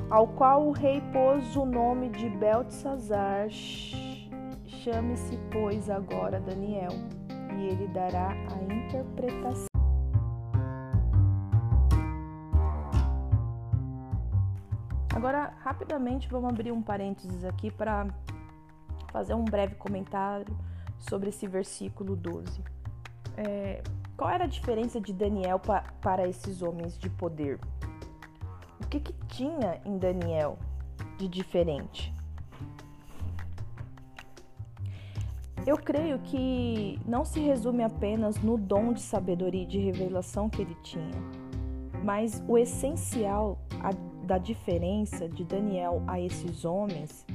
[0.09, 6.93] ao qual o rei pôs o nome de Beltesazar, chame-se, pois, agora Daniel,
[7.59, 9.72] e ele dará a interpretação.
[15.23, 18.09] Agora, rapidamente, vamos abrir um parênteses aqui para
[19.13, 20.53] fazer um breve comentário
[20.99, 22.61] sobre esse versículo 12.
[23.37, 23.85] É,
[24.17, 27.61] qual era a diferença de Daniel pa, para esses homens de poder?
[28.81, 30.59] O que, que tinha em Daniel
[31.17, 32.13] de diferente?
[35.65, 40.63] Eu creio que não se resume apenas no dom de sabedoria e de revelação que
[40.63, 41.15] ele tinha,
[42.03, 47.27] mas o essencial, a da diferença de Daniel a esses homens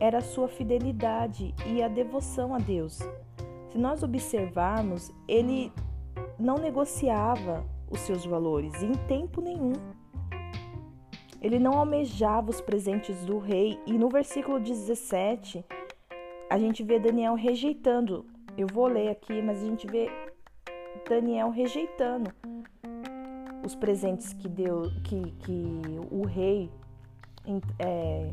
[0.00, 3.00] era sua fidelidade e a devoção a Deus.
[3.68, 5.70] Se nós observarmos, ele
[6.38, 9.74] não negociava os seus valores em tempo nenhum.
[11.38, 15.62] Ele não almejava os presentes do rei, e no versículo 17
[16.48, 18.24] a gente vê Daniel rejeitando.
[18.56, 20.08] Eu vou ler aqui, mas a gente vê
[21.06, 22.32] Daniel rejeitando
[23.64, 25.80] os presentes que deu, que, que
[26.10, 26.70] o rei,
[27.78, 28.30] é,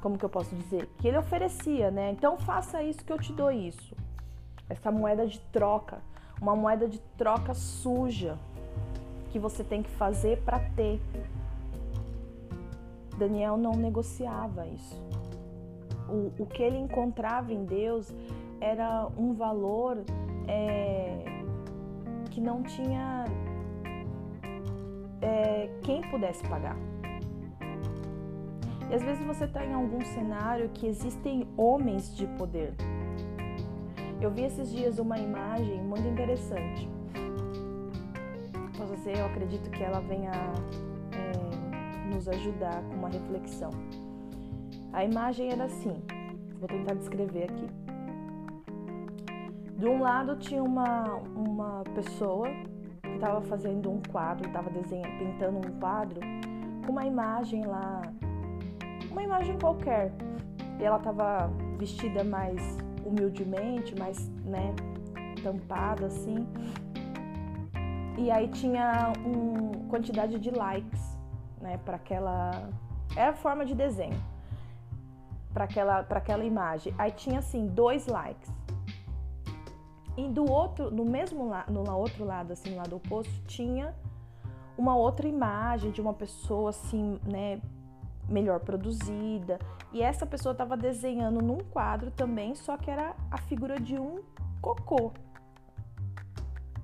[0.00, 2.10] como que eu posso dizer, que ele oferecia, né?
[2.12, 3.94] Então faça isso que eu te dou isso.
[4.68, 5.98] Essa moeda de troca,
[6.40, 8.38] uma moeda de troca suja
[9.30, 11.00] que você tem que fazer para ter.
[13.18, 15.02] Daniel não negociava isso.
[16.08, 18.12] O, o que ele encontrava em Deus
[18.60, 20.02] era um valor
[20.48, 21.33] é,
[22.34, 23.24] que não tinha
[25.22, 26.76] é, quem pudesse pagar.
[28.90, 32.74] E às vezes você está em algum cenário que existem homens de poder.
[34.20, 36.88] Eu vi esses dias uma imagem muito interessante.
[38.76, 40.32] Para você, eu acredito que ela venha
[41.12, 43.70] é, nos ajudar com uma reflexão.
[44.92, 46.02] A imagem era assim,
[46.58, 47.83] vou tentar descrever aqui.
[49.76, 52.48] De um lado tinha uma, uma pessoa
[53.02, 56.20] que estava fazendo um quadro, estava pintando um quadro
[56.84, 58.02] com uma imagem lá,
[59.10, 60.12] uma imagem qualquer.
[60.78, 62.60] E ela estava vestida mais
[63.04, 64.74] humildemente, mais, né,
[65.42, 66.46] tampada assim.
[68.16, 71.18] E aí tinha uma quantidade de likes,
[71.60, 72.68] né, para aquela
[73.16, 74.20] era forma de desenho
[75.54, 76.92] para aquela, para aquela imagem.
[76.98, 78.52] Aí tinha assim dois likes.
[80.16, 83.94] E do outro, no mesmo lado, no outro lado, assim, no lado oposto, tinha
[84.76, 87.60] uma outra imagem de uma pessoa assim, né,
[88.28, 89.58] melhor produzida.
[89.92, 94.22] E essa pessoa estava desenhando num quadro também, só que era a figura de um
[94.60, 95.12] cocô.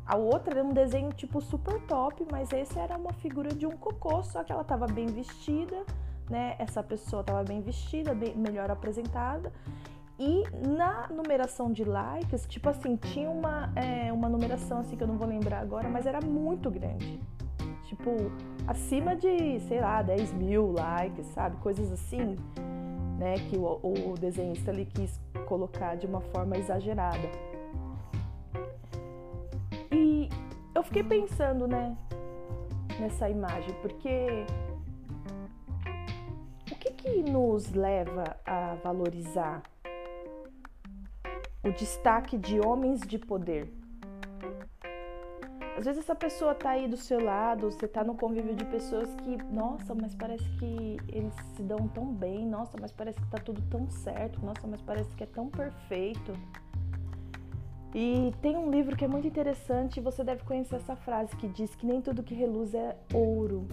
[0.07, 3.77] A outra era um desenho tipo super top, mas esse era uma figura de um
[3.77, 5.85] cocô, só que ela estava bem vestida,
[6.29, 6.57] né?
[6.59, 9.53] Essa pessoa estava bem vestida, bem, melhor apresentada.
[10.21, 15.09] E na numeração de likes, tipo assim, tinha uma, é, uma numeração assim que eu
[15.09, 17.19] não vou lembrar agora, mas era muito grande.
[17.85, 18.11] Tipo,
[18.67, 21.57] acima de, sei lá, 10 mil likes, sabe?
[21.57, 22.37] Coisas assim,
[23.19, 23.37] né?
[23.49, 27.31] Que o, o desenhista ali quis colocar de uma forma exagerada.
[29.91, 30.29] E
[30.75, 31.97] eu fiquei pensando, né?
[33.01, 34.45] Nessa imagem, porque
[37.01, 39.63] que nos leva a valorizar
[41.63, 43.73] o destaque de homens de poder?
[45.77, 49.15] Às vezes essa pessoa tá aí do seu lado, você tá no convívio de pessoas
[49.17, 53.39] que, nossa, mas parece que eles se dão tão bem, nossa, mas parece que tá
[53.39, 56.33] tudo tão certo, nossa, mas parece que é tão perfeito.
[57.95, 61.75] E tem um livro que é muito interessante, você deve conhecer essa frase que diz
[61.75, 63.67] que nem tudo que reluz é ouro,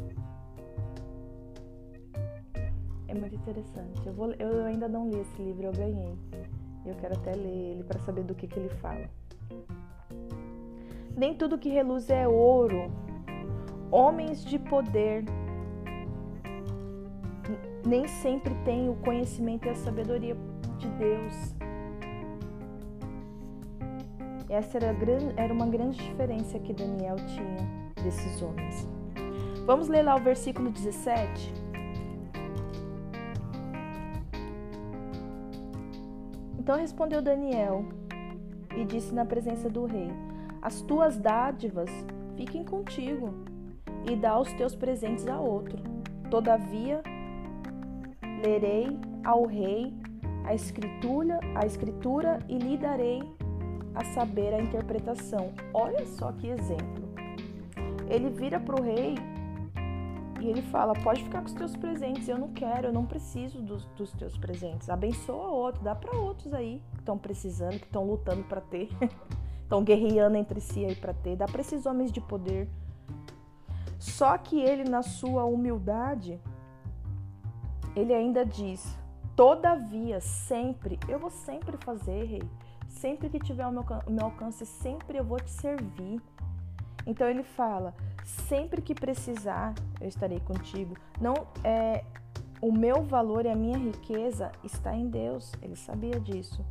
[3.07, 4.05] é muito interessante.
[4.05, 6.17] Eu, vou, eu ainda não li esse livro, eu ganhei.
[6.87, 9.09] Eu quero até ler ele para saber do que, que ele fala.
[11.15, 12.89] Nem tudo que reluz é ouro.
[13.91, 15.25] Homens de poder
[17.85, 20.35] nem sempre têm o conhecimento e a sabedoria
[20.77, 21.55] de Deus.
[24.49, 24.95] Essa era,
[25.35, 28.87] era uma grande diferença que Daniel tinha desses homens.
[29.65, 31.53] Vamos ler lá o versículo 17?
[36.67, 37.85] Então respondeu Daniel
[38.75, 40.11] e disse na presença do rei:
[40.61, 41.89] As tuas dádivas
[42.35, 43.33] fiquem contigo,
[44.05, 45.81] e dá os teus presentes a outro.
[46.29, 47.01] Todavia,
[48.43, 49.93] lerei ao rei
[50.43, 53.23] a escritura, a escritura e lhe darei
[53.95, 55.53] a saber a interpretação.
[55.73, 57.07] Olha só que exemplo.
[58.09, 59.15] Ele vira para o rei
[60.39, 63.61] e ele fala: pode ficar com os teus presentes, eu não quero, eu não preciso
[63.61, 64.89] dos, dos teus presentes.
[64.89, 68.89] Abençoa outro, dá para outros aí que estão precisando, que estão lutando para ter,
[69.63, 71.35] estão guerreando entre si aí para ter.
[71.35, 72.69] Dá para esses homens de poder.
[73.99, 76.39] Só que ele, na sua humildade,
[77.95, 78.97] ele ainda diz:
[79.35, 82.43] todavia, sempre, eu vou sempre fazer, rei.
[82.87, 86.21] Sempre que tiver o meu, o meu alcance, sempre eu vou te servir.
[87.07, 90.95] Então ele fala: Sempre que precisar, eu estarei contigo.
[91.19, 92.03] Não é
[92.61, 95.53] o meu valor e a minha riqueza está em Deus.
[95.61, 96.63] Ele sabia disso.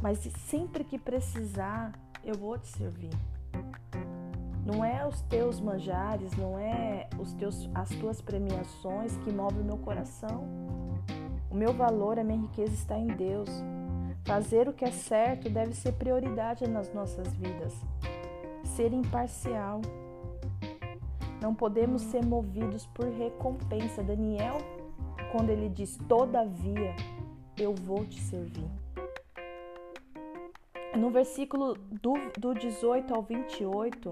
[0.00, 1.92] Mas sempre que precisar,
[2.24, 3.12] eu vou te servir.
[4.64, 9.64] Não é os teus manjares, não é os teus, as tuas premiações que movem o
[9.64, 10.48] meu coração.
[11.50, 13.50] O meu valor, a minha riqueza está em Deus.
[14.24, 17.74] Fazer o que é certo deve ser prioridade nas nossas vidas.
[18.76, 19.82] Ser imparcial.
[21.42, 24.02] Não podemos ser movidos por recompensa.
[24.02, 24.58] Daniel,
[25.30, 26.94] quando ele diz: Todavia,
[27.58, 28.70] eu vou te servir.
[30.96, 34.10] No versículo do, do 18 ao 28,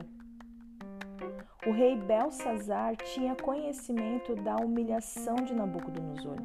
[1.66, 6.36] o rei Belsazar tinha conhecimento da humilhação de Nabucodonosor.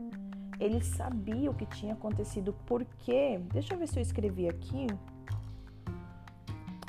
[0.60, 4.88] Ele sabia o que tinha acontecido, porque, deixa eu ver se eu escrevi aqui,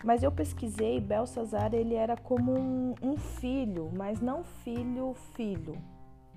[0.07, 5.77] mas eu pesquisei, Belsazar ele era como um, um filho, mas não filho filho,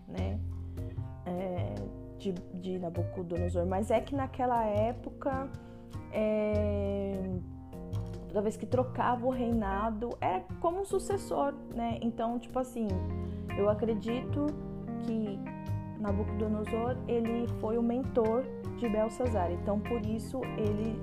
[0.08, 0.40] né?
[1.30, 1.76] é,
[2.18, 5.50] de, de Nabucodonosor, mas é que naquela época,
[6.12, 7.22] é,
[8.28, 11.98] toda vez que trocava o reinado, é como um sucessor, né?
[12.02, 12.88] Então, tipo assim,
[13.58, 14.48] eu acredito
[15.04, 15.40] que
[16.00, 18.44] Nabucodonosor ele foi o mentor
[18.78, 21.00] de Belsazar, então por isso ele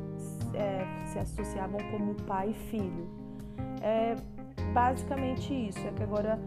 [0.55, 3.09] é, se associavam como pai e filho.
[3.83, 4.17] É
[4.73, 6.39] basicamente isso, é que agora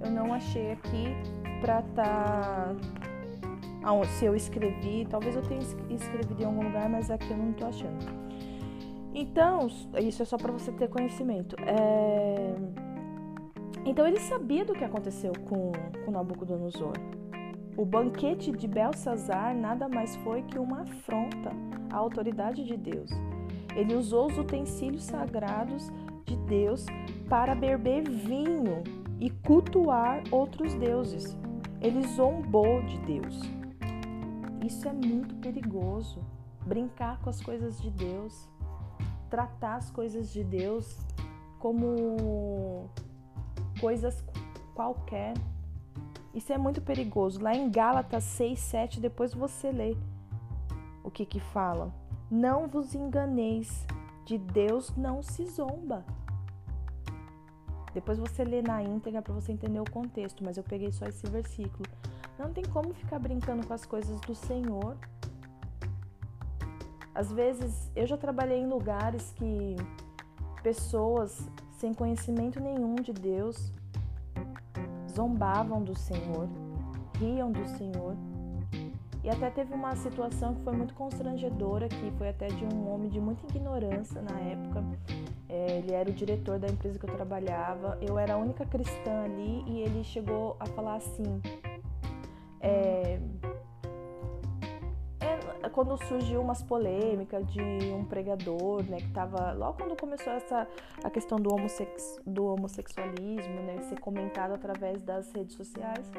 [0.00, 1.08] eu não achei aqui
[1.60, 4.04] para estar tá...
[4.18, 7.68] se eu escrevi, talvez eu tenha escrevido em algum lugar, mas aqui eu não estou
[7.68, 8.26] achando.
[9.14, 9.66] Então,
[9.98, 11.56] isso é só para você ter conhecimento.
[11.60, 12.54] É...
[13.84, 15.72] Então ele sabia do que aconteceu com,
[16.04, 16.92] com Nabucodonosor.
[17.76, 21.50] O banquete de Belsazar nada mais foi que uma afronta
[21.90, 23.10] à autoridade de Deus.
[23.76, 25.92] Ele usou os utensílios sagrados
[26.24, 26.86] de Deus
[27.28, 28.82] para beber vinho
[29.20, 31.36] e cultuar outros deuses.
[31.80, 33.40] Ele zombou de Deus.
[34.64, 36.24] Isso é muito perigoso.
[36.64, 38.48] Brincar com as coisas de Deus,
[39.30, 40.98] tratar as coisas de Deus
[41.60, 42.90] como
[43.78, 44.24] coisas
[44.74, 45.34] qualquer.
[46.34, 47.40] Isso é muito perigoso.
[47.40, 49.96] Lá em Gálatas 6, 7, depois você lê
[51.04, 52.05] o que que fala.
[52.30, 53.86] Não vos enganeis,
[54.24, 56.04] de Deus não se zomba.
[57.94, 61.26] Depois você lê na íntegra para você entender o contexto, mas eu peguei só esse
[61.28, 61.88] versículo.
[62.38, 64.96] Não tem como ficar brincando com as coisas do Senhor.
[67.14, 69.76] Às vezes, eu já trabalhei em lugares que
[70.62, 71.48] pessoas
[71.78, 73.72] sem conhecimento nenhum de Deus
[75.14, 76.48] zombavam do Senhor,
[77.18, 78.16] riam do Senhor.
[79.26, 83.10] E até teve uma situação que foi muito constrangedora, que foi até de um homem
[83.10, 84.84] de muita ignorância na época.
[85.48, 87.98] É, ele era o diretor da empresa que eu trabalhava.
[88.00, 91.42] Eu era a única cristã ali e ele chegou a falar assim:
[92.60, 93.18] é,
[95.76, 100.66] quando surgiu umas polêmicas de um pregador, né, que tava logo quando começou essa
[101.04, 106.10] a questão do, homossex, do homossexualismo, né, ser comentado através das redes sociais.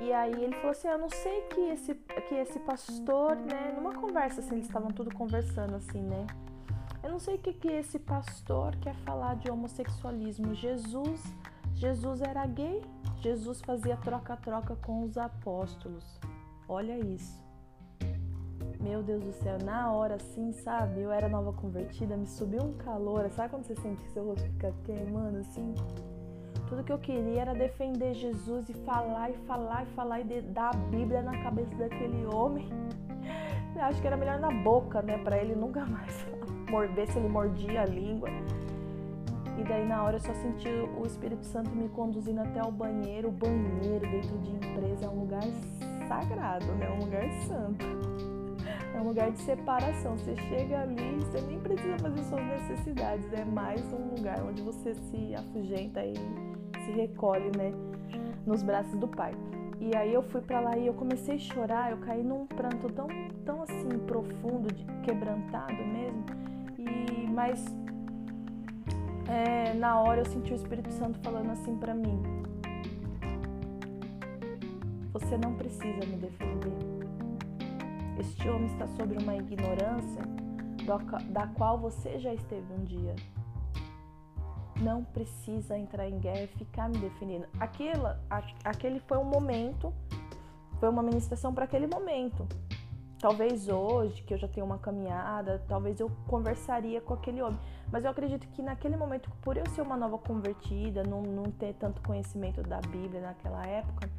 [0.00, 3.94] E aí ele falou assim, eu não sei que esse que esse pastor, né, numa
[3.94, 6.26] conversa assim, eles estavam tudo conversando assim, né?
[7.02, 10.54] Eu não sei o que que esse pastor quer falar de homossexualismo.
[10.54, 11.22] Jesus,
[11.74, 12.82] Jesus era gay.
[13.20, 16.18] Jesus fazia troca-troca com os apóstolos.
[16.68, 17.44] Olha isso.
[18.80, 21.00] Meu Deus do céu, na hora assim, sabe?
[21.00, 23.30] Eu era nova convertida, me subiu um calor.
[23.30, 25.74] Sabe quando você sente que seu rosto fica queimando assim?
[26.68, 30.70] Tudo que eu queria era defender Jesus e falar e falar e falar e dar
[30.70, 32.68] a Bíblia na cabeça daquele homem.
[33.76, 35.18] Eu acho que era melhor na boca, né?
[35.18, 36.24] Pra ele nunca mais
[36.70, 38.28] morder se ele mordia a língua.
[39.58, 43.28] E daí na hora eu só senti o Espírito Santo me conduzindo até o banheiro.
[43.28, 45.42] O banheiro dentro de empresa é um lugar
[46.08, 46.90] sagrado, né?
[46.90, 48.13] Um lugar santo.
[48.94, 50.16] É um lugar de separação.
[50.16, 53.32] Você chega ali, você nem precisa fazer suas necessidades.
[53.32, 56.14] É mais um lugar onde você se afugenta e
[56.84, 57.72] se recolhe, né?
[58.46, 59.34] Nos braços do Pai.
[59.80, 61.90] E aí eu fui para lá e eu comecei a chorar.
[61.90, 63.08] Eu caí num pranto tão,
[63.44, 66.24] tão assim profundo, de, quebrantado mesmo.
[66.78, 67.64] E mas
[69.28, 72.22] é, na hora eu senti o Espírito Santo falando assim para mim:
[75.12, 76.93] Você não precisa me defender.
[78.18, 80.22] Este homem está sobre uma ignorância
[81.30, 83.14] da qual você já esteve um dia.
[84.80, 87.46] Não precisa entrar em guerra e ficar me defendendo.
[87.58, 88.06] Aquilo,
[88.64, 89.92] aquele foi um momento,
[90.78, 92.46] foi uma ministração para aquele momento.
[93.18, 97.58] Talvez hoje, que eu já tenho uma caminhada, talvez eu conversaria com aquele homem.
[97.90, 101.74] Mas eu acredito que naquele momento, por eu ser uma nova convertida, não, não ter
[101.74, 104.10] tanto conhecimento da Bíblia naquela época,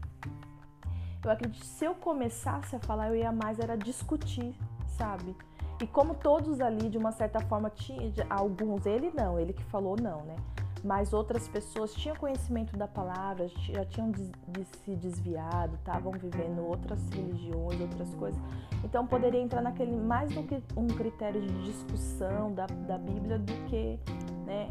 [1.26, 4.56] eu acredito que se eu começasse a falar, eu ia mais era discutir,
[4.98, 5.36] sabe?
[5.82, 8.00] E como todos ali, de uma certa forma, tinha,
[8.30, 10.36] alguns, ele não, ele que falou não, né?
[10.84, 16.64] Mas outras pessoas tinham conhecimento da palavra, já tinham de, de se desviado, estavam vivendo
[16.64, 18.40] outras religiões, outras coisas.
[18.84, 23.54] Então poderia entrar naquele mais do que um critério de discussão da, da Bíblia do
[23.66, 24.00] que,
[24.46, 24.70] né?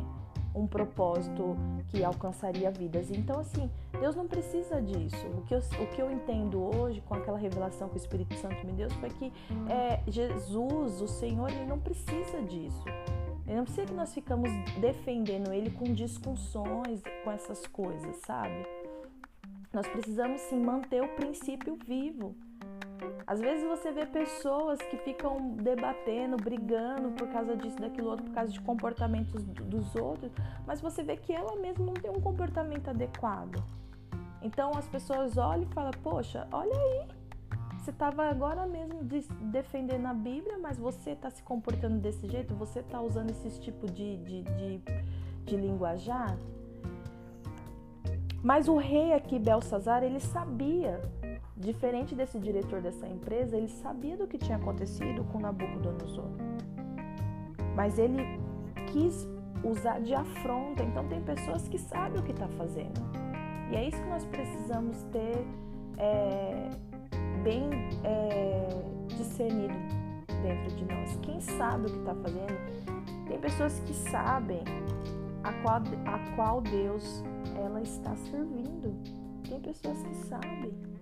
[0.55, 1.57] Um propósito
[1.89, 3.11] que alcançaria vidas.
[3.11, 5.27] Então, assim, Deus não precisa disso.
[5.37, 8.65] O que eu, o que eu entendo hoje, com aquela revelação que o Espírito Santo
[8.67, 9.33] me deu, foi que
[9.69, 12.85] é, Jesus, o Senhor, ele não precisa disso.
[13.47, 14.51] Ele não precisa que nós ficamos
[14.81, 18.67] defendendo ele com discussões, com essas coisas, sabe?
[19.73, 22.35] Nós precisamos sim manter o princípio vivo.
[23.27, 28.35] Às vezes você vê pessoas que ficam debatendo, brigando por causa disso, daquilo outro, por
[28.35, 30.33] causa de comportamentos dos outros,
[30.67, 33.63] mas você vê que ela mesma não tem um comportamento adequado.
[34.43, 37.09] Então as pessoas olham e falam: Poxa, olha aí,
[37.79, 39.21] você estava agora mesmo de,
[39.51, 42.55] defendendo a Bíblia, mas você está se comportando desse jeito?
[42.55, 44.81] Você está usando esse tipo de, de, de,
[45.45, 46.37] de linguajar?
[48.43, 51.01] Mas o rei aqui, Belsazar, ele sabia,
[51.57, 56.31] diferente desse diretor dessa empresa, ele sabia do que tinha acontecido com Nabucodonosor.
[57.75, 58.23] Mas ele
[58.93, 59.29] quis
[59.63, 60.83] usar de afronta.
[60.83, 63.01] Então tem pessoas que sabem o que está fazendo.
[63.71, 65.45] E é isso que nós precisamos ter
[65.97, 66.71] é,
[67.43, 67.71] bem
[68.05, 68.69] é,
[69.17, 69.75] discernido
[70.43, 71.17] dentro de nós.
[71.23, 73.27] Quem sabe o que está fazendo?
[73.27, 74.63] Tem pessoas que sabem
[75.43, 77.25] a qual, a qual Deus
[77.57, 78.95] ela está servindo.
[79.49, 80.94] Tem pessoas que sabem.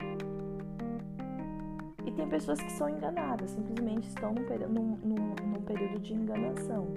[2.07, 6.89] E tem pessoas que são enganadas, simplesmente estão num, num, num, período de enganação.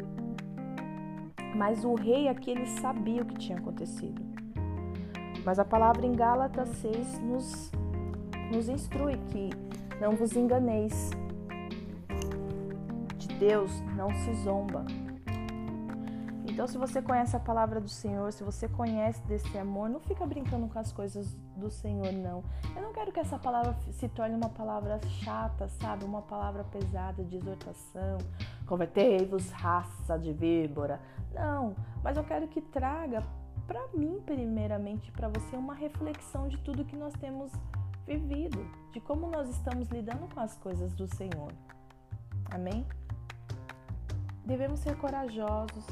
[1.55, 4.21] Mas o rei aqui ele sabia o que tinha acontecido.
[5.45, 7.71] Mas a palavra em Gálatas 6 nos,
[8.51, 9.49] nos instrui que
[10.01, 11.11] não vos enganeis.
[13.17, 14.85] De Deus não se zomba.
[16.55, 20.25] Então, se você conhece a palavra do Senhor, se você conhece desse amor, não fica
[20.25, 22.45] brincando com as coisas do Senhor, não.
[22.73, 26.05] Eu não quero que essa palavra se torne uma palavra chata, sabe?
[26.05, 28.19] Uma palavra pesada de exortação.
[28.65, 31.01] Convertei-vos, raça de víbora.
[31.33, 33.21] Não, mas eu quero que traga
[33.67, 37.51] para mim, primeiramente, para você, uma reflexão de tudo que nós temos
[38.07, 41.51] vivido, de como nós estamos lidando com as coisas do Senhor.
[42.49, 42.87] Amém?
[44.45, 45.85] Devemos ser corajosos,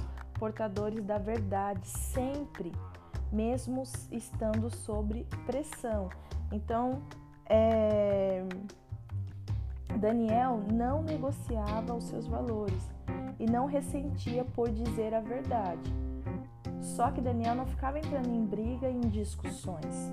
[0.44, 2.74] portadores da verdade, sempre,
[3.32, 6.10] mesmo estando sob pressão.
[6.52, 7.02] Então,
[7.45, 8.44] é...
[9.98, 12.91] Daniel não negociava os seus valores
[13.40, 15.90] e não ressentia por dizer a verdade.
[16.82, 20.11] Só que Daniel não ficava entrando em briga e em discussões.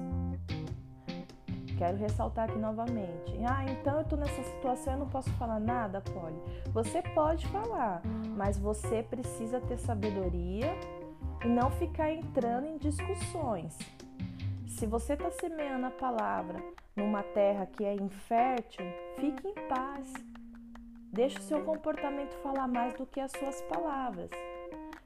[1.81, 3.33] Quero ressaltar aqui novamente.
[3.49, 6.39] Ah, então eu estou nessa situação e não posso falar nada, Polly.
[6.75, 8.03] Você pode falar,
[8.37, 10.77] mas você precisa ter sabedoria
[11.43, 13.79] e não ficar entrando em discussões.
[14.67, 16.63] Se você está semeando a palavra
[16.95, 18.85] numa terra que é infértil,
[19.17, 20.13] fique em paz.
[21.11, 24.29] Deixe o seu comportamento falar mais do que as suas palavras.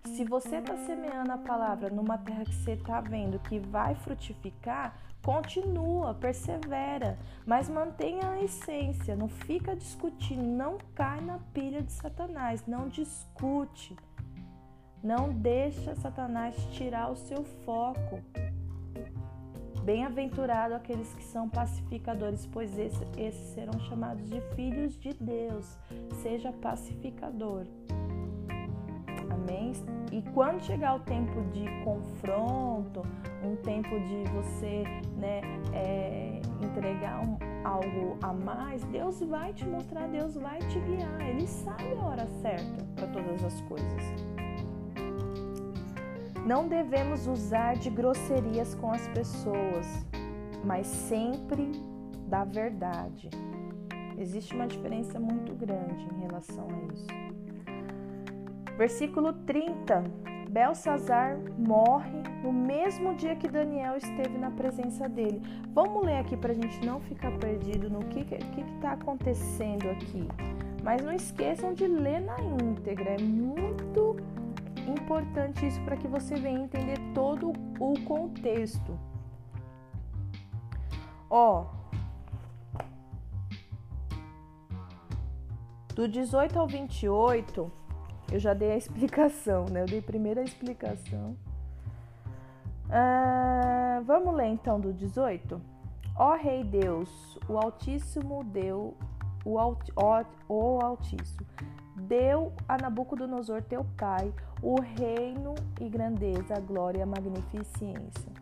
[0.07, 5.04] Se você está semeando a palavra numa terra que você está vendo que vai frutificar,
[5.25, 12.63] continua, persevera, mas mantenha a essência, não fica discutindo, não cai na pilha de Satanás,
[12.67, 13.97] não discute.
[15.03, 18.21] Não deixa Satanás tirar o seu foco.
[19.83, 25.77] Bem-aventurado aqueles que são pacificadores, pois esses, esses serão chamados de filhos de Deus.
[26.23, 27.67] Seja pacificador.
[29.31, 29.73] Amém?
[30.13, 33.03] E quando chegar o tempo de confronto,
[33.43, 34.85] um tempo de você
[35.17, 35.41] né,
[35.73, 41.21] é, entregar um, algo a mais, Deus vai te mostrar, Deus vai te guiar.
[41.29, 44.03] Ele sabe a hora certa para todas as coisas.
[46.47, 50.07] Não devemos usar de grosserias com as pessoas,
[50.63, 51.73] mas sempre
[52.29, 53.31] da verdade.
[54.17, 57.34] Existe uma diferença muito grande em relação a isso.
[58.77, 60.05] Versículo 30.
[60.51, 65.43] Belsazar morre no mesmo dia que Daniel esteve na presença dele.
[65.73, 70.29] Vamos ler aqui para a gente não ficar perdido no que está acontecendo aqui.
[70.83, 74.17] Mas não esqueçam de ler na íntegra, é muito
[74.87, 78.99] importante isso para que você venha entender todo o contexto.
[81.31, 81.67] Ó,
[85.95, 87.73] do 18 ao 28,
[88.33, 89.83] eu já dei a explicação, né?
[89.83, 91.37] Eu dei primeiro a explicação.
[92.91, 95.61] Ah, vamos ler então do 18?
[96.17, 98.95] Ó Rei Deus, o Altíssimo deu,
[99.45, 99.91] o, alt,
[100.49, 101.47] o Altíssimo,
[101.97, 104.33] deu a Nabucodonosor teu pai
[104.65, 108.33] o reino e grandeza, a glória e a magnificência.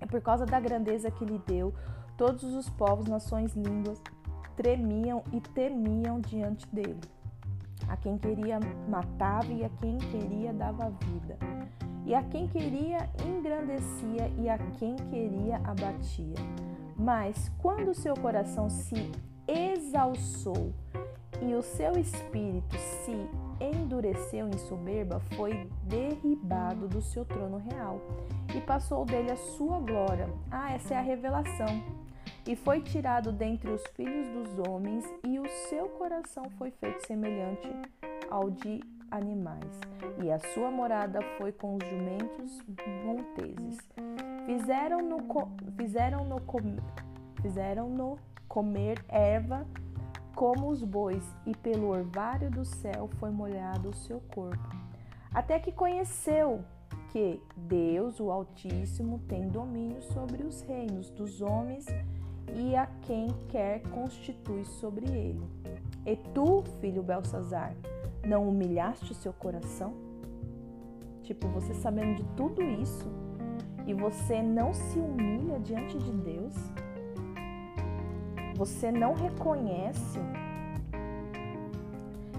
[0.00, 1.74] É por causa da grandeza que lhe deu,
[2.16, 4.00] todos os povos, nações, línguas
[4.56, 7.00] tremiam e temiam diante dele.
[7.88, 11.38] A quem queria matava e a quem queria dava vida.
[12.04, 16.36] E a quem queria engrandecia e a quem queria abatia.
[16.96, 19.10] Mas quando seu coração se
[19.46, 20.72] exalçou
[21.40, 23.28] e o seu espírito se
[23.60, 28.00] endureceu em soberba, foi derribado do seu trono real
[28.54, 30.28] e passou dele a sua glória.
[30.50, 31.97] Ah, essa é a revelação.
[32.48, 37.70] E foi tirado dentre os filhos dos homens, e o seu coração foi feito semelhante
[38.30, 38.80] ao de
[39.10, 39.78] animais,
[40.24, 42.62] e a sua morada foi com os jumentos
[43.04, 43.78] monteses.
[44.46, 45.18] Fizeram no
[45.76, 46.40] fizeram no
[47.42, 48.16] fizeram
[48.48, 49.66] comer erva
[50.34, 54.74] como os bois, e pelo orvalho do céu foi molhado o seu corpo.
[55.34, 56.64] Até que conheceu
[57.10, 61.84] que Deus, o Altíssimo, tem domínio sobre os reinos dos homens
[62.56, 65.42] e a quem quer constitui sobre ele.
[66.06, 67.74] E tu, filho Belsazar,
[68.24, 69.94] não humilhaste o seu coração?
[71.22, 73.06] Tipo, você sabendo de tudo isso
[73.86, 76.54] e você não se humilha diante de Deus?
[78.56, 80.18] Você não reconhece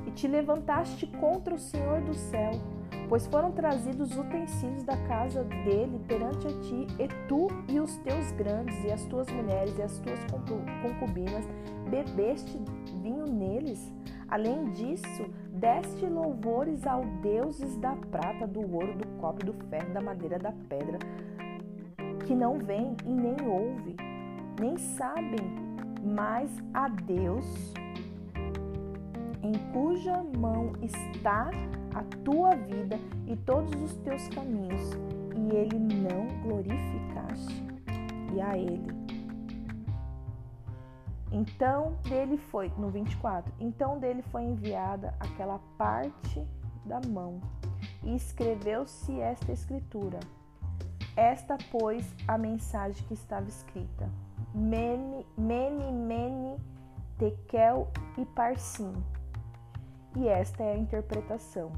[0.07, 2.51] e te levantaste contra o Senhor do céu
[3.09, 8.31] pois foram trazidos utensílios da casa dele perante a ti, e tu e os teus
[8.33, 10.19] grandes, e as tuas mulheres, e as tuas
[10.83, 11.43] concubinas,
[11.89, 12.61] bebeste
[13.01, 13.91] vinho neles.
[14.29, 20.01] Além disso, deste louvores aos deuses da prata, do ouro, do cobre, do ferro, da
[20.01, 20.99] madeira, da pedra,
[22.27, 23.95] que não vêm e nem ouvem,
[24.61, 25.39] nem sabem,
[26.03, 27.73] mas a Deus,
[29.41, 31.49] em cuja mão está
[32.29, 32.97] tua vida
[33.27, 34.91] e todos os teus caminhos,
[35.35, 37.63] e ele não glorificaste,
[38.33, 38.87] e a ele.
[41.31, 46.45] Então dele foi, no 24, então dele foi enviada aquela parte
[46.85, 47.41] da mão,
[48.03, 50.19] e escreveu-se esta escritura.
[51.15, 54.09] Esta, pois, a mensagem que estava escrita:
[54.53, 56.57] Mene, mene, mene,
[57.17, 58.93] tekel e parsim
[60.15, 61.71] e esta é a interpretação.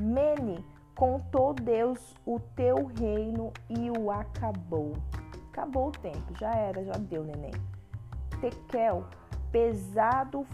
[0.00, 0.64] Mene,
[0.94, 4.92] contou Deus o teu reino e o acabou.
[5.50, 7.52] Acabou o tempo, já era, já deu, neném.
[8.40, 9.04] Tekel,
[9.52, 10.46] pesado,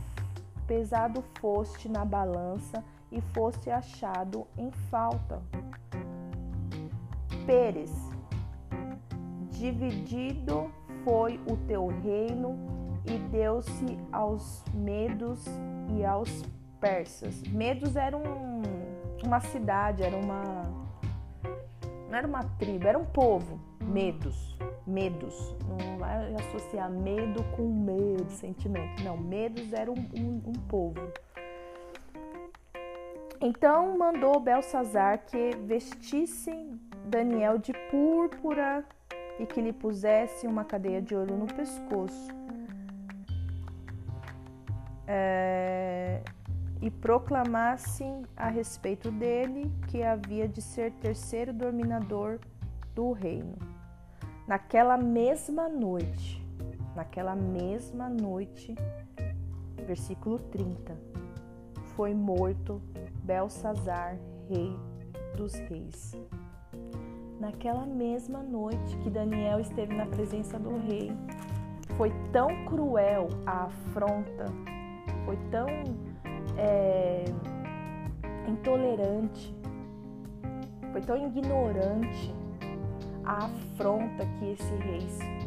[0.67, 5.43] pesado foste na balança e foste achado em falta.
[7.47, 7.93] Pérez,
[9.51, 10.71] dividido
[11.05, 12.57] foi o teu reino
[13.07, 15.45] e deu-se aos medos
[15.97, 16.45] e aos
[16.81, 17.43] persas.
[17.43, 18.63] Medos era um,
[19.25, 20.63] uma cidade, era uma.
[22.09, 23.61] Não era uma tribo, era um povo.
[23.81, 24.57] Medos.
[24.87, 25.55] Medos.
[25.69, 29.03] Não vai associar medo com medo, sentimento.
[29.05, 31.01] Não, medos era um, um, um povo.
[33.41, 38.85] Então mandou Belsazar que vestissem Daniel de púrpura
[39.39, 42.29] e que lhe pusesse uma cadeia de ouro no pescoço.
[45.07, 46.23] É,
[46.81, 52.39] e proclamassem a respeito dele que havia de ser terceiro dominador
[52.95, 53.57] do reino.
[54.47, 56.45] Naquela mesma noite,
[56.97, 58.75] naquela mesma noite,
[59.87, 60.97] versículo 30,
[61.95, 62.81] foi morto
[63.23, 64.17] Belsazar,
[64.49, 64.77] rei
[65.37, 66.13] dos reis.
[67.39, 71.13] Naquela mesma noite que Daniel esteve na presença do rei,
[71.97, 74.47] foi tão cruel a afronta,
[75.25, 75.67] foi tão
[76.57, 77.25] é,
[78.47, 79.55] intolerante,
[80.93, 82.35] foi tão ignorante
[83.25, 85.07] a afronta que esse rei,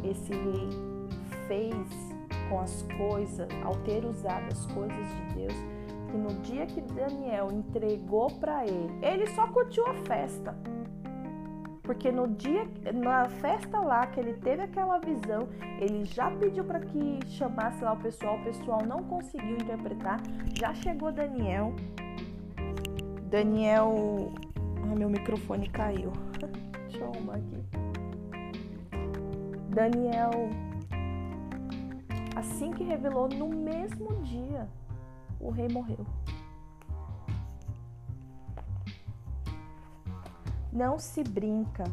[0.10, 0.70] esse rei
[1.48, 1.76] fez
[2.50, 5.54] com as coisas, ao ter usado as coisas de Deus,
[6.10, 10.56] que no dia que Daniel entregou para ele, ele só curtiu a festa.
[11.84, 15.50] Porque no dia, na festa lá que ele teve aquela visão,
[15.80, 20.22] ele já pediu para que chamasse lá o pessoal, o pessoal não conseguiu interpretar.
[20.58, 21.76] Já chegou Daniel.
[23.30, 24.32] Daniel.
[24.88, 26.14] Ai, meu microfone caiu.
[26.88, 27.64] Deixa eu arrumar aqui.
[29.70, 30.32] Daniel,
[32.36, 34.70] assim que revelou, no mesmo dia,
[35.40, 36.06] o rei morreu.
[40.74, 41.84] Não se brinca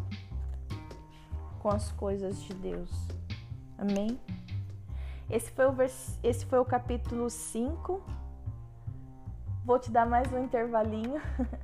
[1.59, 2.91] com as coisas de Deus.
[3.77, 4.19] Amém?
[5.29, 6.19] Esse foi o, vers...
[6.23, 8.03] Esse foi o capítulo 5.
[9.67, 11.21] Vou te dar mais um intervalinho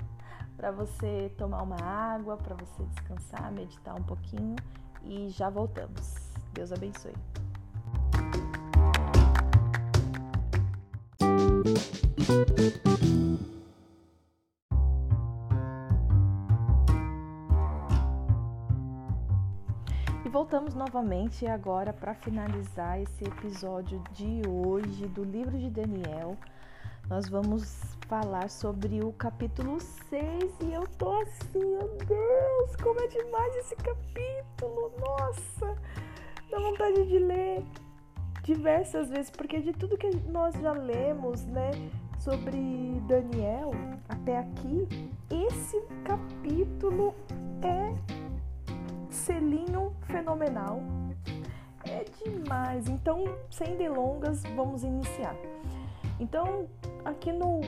[0.58, 4.56] para você tomar uma água, para você descansar, meditar um pouquinho
[5.02, 6.14] e já voltamos.
[6.52, 7.14] Deus abençoe.
[20.46, 26.36] Voltamos novamente agora para finalizar esse episódio de hoje do livro de Daniel.
[27.08, 30.22] Nós vamos falar sobre o capítulo 6
[30.62, 34.92] e eu tô assim, meu Deus, como é demais esse capítulo!
[35.00, 35.76] Nossa,
[36.48, 37.64] dá vontade de ler
[38.44, 41.72] diversas vezes, porque de tudo que nós já lemos, né,
[42.20, 43.72] sobre Daniel
[44.08, 44.86] até aqui,
[45.28, 47.16] esse capítulo
[47.64, 48.15] é
[49.26, 50.80] selinho fenomenal.
[51.84, 52.88] É demais.
[52.88, 55.34] Então, sem delongas, vamos iniciar.
[56.20, 56.68] Então,
[57.04, 57.60] aqui no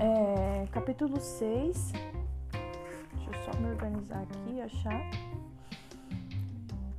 [0.00, 5.10] é, capítulo 6, deixa eu só me organizar aqui achar.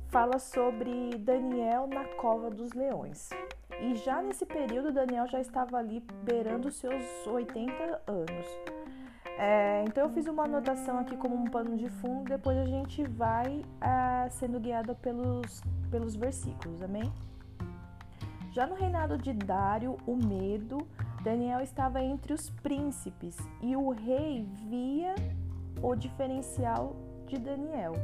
[0.08, 3.30] Fala sobre Daniel na cova dos leões.
[3.80, 8.71] E já nesse período, Daniel já estava ali beirando seus 80 anos.
[9.38, 13.02] É, então eu fiz uma anotação aqui como um pano de fundo, depois a gente
[13.04, 17.12] vai é, sendo guiada pelos, pelos versículos, amém?
[18.52, 20.86] Já no reinado de Dário, o medo,
[21.22, 25.14] Daniel estava entre os príncipes e o rei via
[25.82, 26.94] o diferencial
[27.26, 27.94] de Daniel.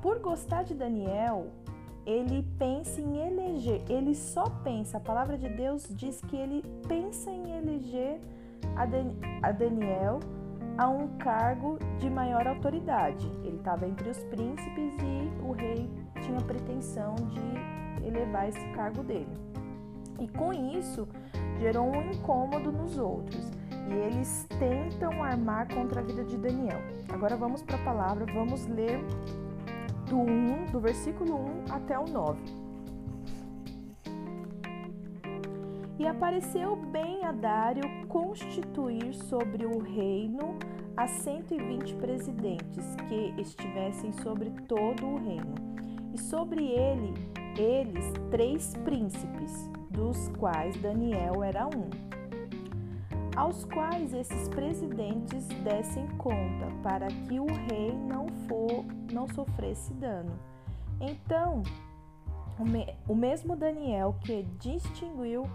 [0.00, 1.48] Por gostar de Daniel,
[2.06, 7.28] ele pensa em eleger, ele só pensa, a palavra de Deus diz que ele pensa
[7.30, 8.20] em eleger
[8.76, 10.20] a, Daniel
[10.78, 13.26] a um cargo de maior autoridade.
[13.42, 15.90] Ele estava entre os príncipes e o rei
[16.22, 19.32] tinha pretensão de elevar esse cargo dele.
[20.20, 21.08] E com isso
[21.58, 23.50] gerou um incômodo nos outros.
[23.88, 26.80] E eles tentam armar contra a vida de Daniel.
[27.12, 28.98] Agora vamos para a palavra, vamos ler
[30.08, 31.36] do 1, do versículo
[31.68, 32.65] 1 até o 9.
[35.98, 40.58] E apareceu bem a Dário constituir sobre o reino
[40.96, 45.54] a 120 presidentes que estivessem sobre todo o reino,
[46.12, 47.14] e sobre ele
[47.58, 51.88] eles três príncipes, dos quais Daniel era um,
[53.34, 60.38] aos quais esses presidentes dessem conta, para que o rei não for não sofresse dano.
[61.00, 61.62] Então,
[62.58, 65.46] o, me, o mesmo Daniel que distinguiu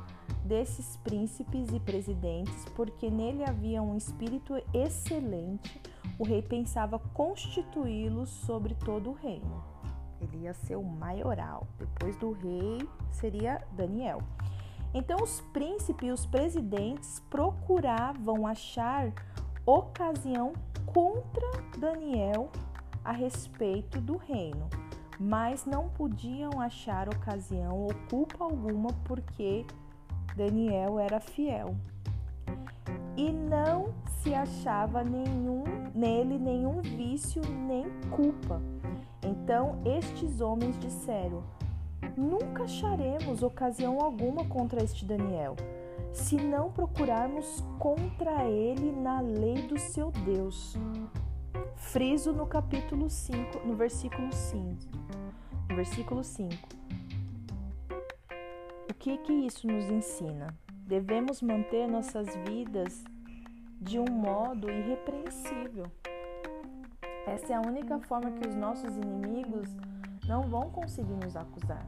[0.46, 5.82] desses príncipes e presidentes, porque nele havia um espírito excelente,
[6.18, 9.64] o rei pensava constituí-los sobre todo o reino.
[10.20, 11.68] Ele ia ser o maioral.
[11.80, 14.22] Depois do rei seria Daniel.
[14.94, 19.12] Então os príncipes e os presidentes procuravam achar
[19.66, 20.54] ocasião
[20.86, 21.48] contra
[21.78, 22.50] Daniel
[23.04, 24.70] a respeito do reino,
[25.20, 29.66] mas não podiam achar ocasião ou culpa alguma porque
[30.36, 31.76] Daniel era fiel
[33.18, 35.64] e não se achava nenhum
[35.94, 38.62] nele nenhum vício nem culpa.
[39.24, 41.44] Então estes homens disseram:
[42.16, 45.56] Nunca acharemos ocasião alguma contra este Daniel,
[46.14, 50.76] se não procurarmos contra ele na lei do seu Deus.
[51.76, 54.78] Friso no capítulo 5, no versículo 5.
[55.70, 56.81] No versículo 5
[58.94, 60.48] que, que isso nos ensina?
[60.86, 63.04] Devemos manter nossas vidas
[63.80, 65.86] de um modo irrepreensível.
[67.26, 69.70] Essa é a única forma que os nossos inimigos
[70.28, 71.86] não vão conseguir nos acusar.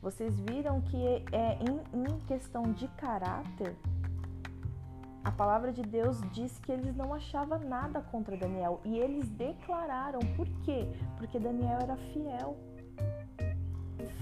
[0.00, 0.96] Vocês viram que
[1.32, 3.76] é em, em questão de caráter,
[5.24, 10.20] a palavra de Deus diz que eles não achavam nada contra Daniel e eles declararam
[10.36, 10.88] por quê?
[11.18, 12.56] Porque Daniel era fiel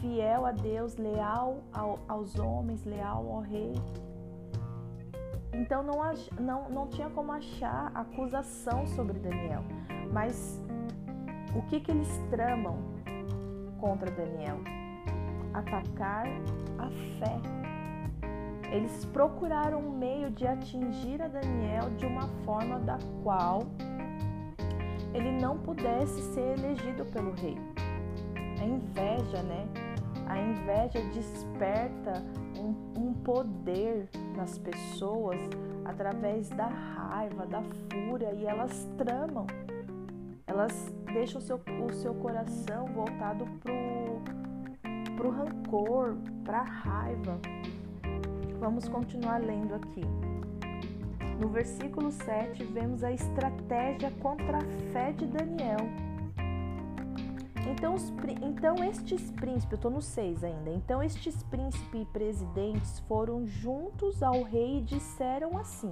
[0.00, 3.72] fiel a Deus, leal ao, aos homens, leal ao rei.
[5.52, 5.96] Então não,
[6.38, 9.64] não, não tinha como achar acusação sobre Daniel.
[10.12, 10.60] Mas
[11.54, 12.78] o que, que eles tramam
[13.80, 14.58] contra Daniel?
[15.54, 16.26] Atacar
[16.78, 17.40] a fé.
[18.70, 23.62] Eles procuraram um meio de atingir a Daniel de uma forma da qual
[25.14, 27.56] ele não pudesse ser elegido pelo rei.
[28.60, 29.66] A inveja, né?
[30.26, 32.22] A inveja desperta
[32.58, 35.38] um, um poder nas pessoas
[35.84, 39.46] através da raiva, da fúria e elas tramam.
[40.46, 47.38] Elas deixam o seu, o seu coração voltado pro, pro rancor, para a raiva.
[48.58, 50.02] Vamos continuar lendo aqui.
[51.40, 56.05] No versículo 7, vemos a estratégia contra a fé de Daniel.
[57.68, 58.12] Então, os,
[58.42, 64.22] então estes príncipes, eu estou no 6 ainda, então estes príncipes e presidentes foram juntos
[64.22, 65.90] ao rei e disseram assim: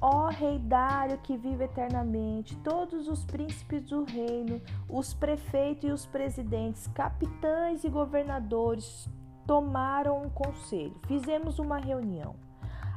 [0.00, 6.06] Ó rei Dário que vive eternamente, todos os príncipes do reino, os prefeitos e os
[6.06, 9.08] presidentes, capitães e governadores
[9.46, 12.36] tomaram um conselho, fizemos uma reunião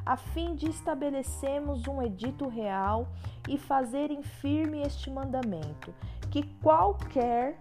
[0.04, 3.06] a fim de estabelecermos um edito real
[3.48, 5.94] e fazerem firme este mandamento,
[6.30, 7.56] que qualquer,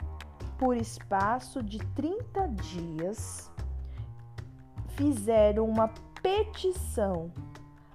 [0.58, 3.52] por espaço de 30 dias,
[4.90, 5.90] fizeram uma
[6.22, 7.32] petição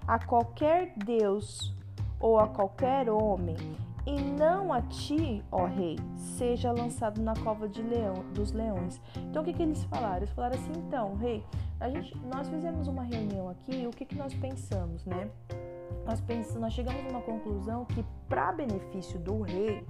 [0.07, 1.73] a qualquer Deus
[2.19, 3.57] ou a qualquer homem
[4.05, 9.01] e não a ti, ó rei, seja lançado na cova de leão, dos leões.
[9.17, 10.17] Então o que, que eles falaram?
[10.17, 11.43] Eles falaram assim, então, rei,
[11.79, 15.29] a gente, nós fizemos uma reunião aqui, o que, que nós pensamos, né?
[16.05, 19.83] Nós, pensamos, nós chegamos a uma conclusão que, para benefício do rei,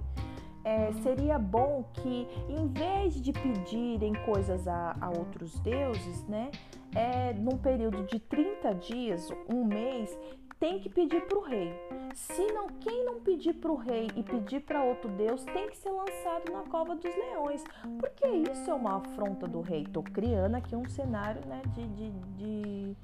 [0.65, 6.49] é, seria bom que, em vez de pedirem coisas a, a outros deuses, né,
[6.95, 10.17] é, num período de 30 dias, um mês,
[10.59, 11.71] tem que pedir para o rei.
[12.15, 15.77] Se não, quem não pedir para o rei e pedir para outro Deus tem que
[15.77, 17.63] ser lançado na cova dos leões,
[17.99, 19.83] porque isso é uma afronta do rei.
[19.83, 22.97] Estou criando aqui um cenário, né, de, de, de,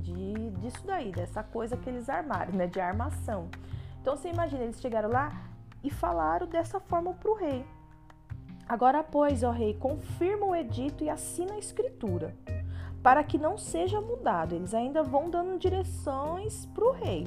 [0.00, 3.48] de, disso daí, dessa coisa que eles armaram, né, de armação.
[4.00, 5.30] Então você imagina, eles chegaram lá
[5.82, 7.64] e falaram dessa forma para o rei.
[8.68, 12.34] Agora, pois, ó rei, confirma o edito e assina a escritura
[13.02, 14.54] para que não seja mudado.
[14.54, 17.26] Eles ainda vão dando direções para o rei,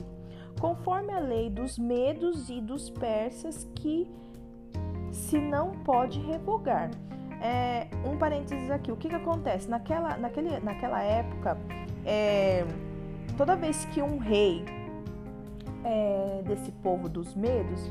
[0.59, 4.07] conforme a lei dos medos e dos persas, que
[5.11, 6.91] se não pode revogar.
[7.41, 9.67] É, um parênteses aqui, o que, que acontece?
[9.67, 11.57] Naquela, naquele, naquela época,
[12.05, 12.63] é,
[13.35, 14.63] toda vez que um rei
[15.83, 17.89] é, desse povo dos medos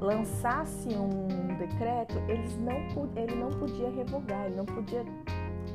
[0.00, 2.76] lançasse um decreto, eles não,
[3.16, 5.04] ele não podia revogar, ele não podia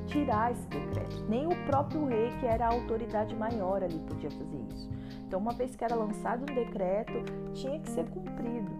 [0.07, 1.25] tirar esse decreto.
[1.27, 4.89] Nem o próprio rei, que era a autoridade maior ali, podia fazer isso.
[5.27, 7.13] Então, uma vez que era lançado um decreto,
[7.53, 8.71] tinha que ser cumprido.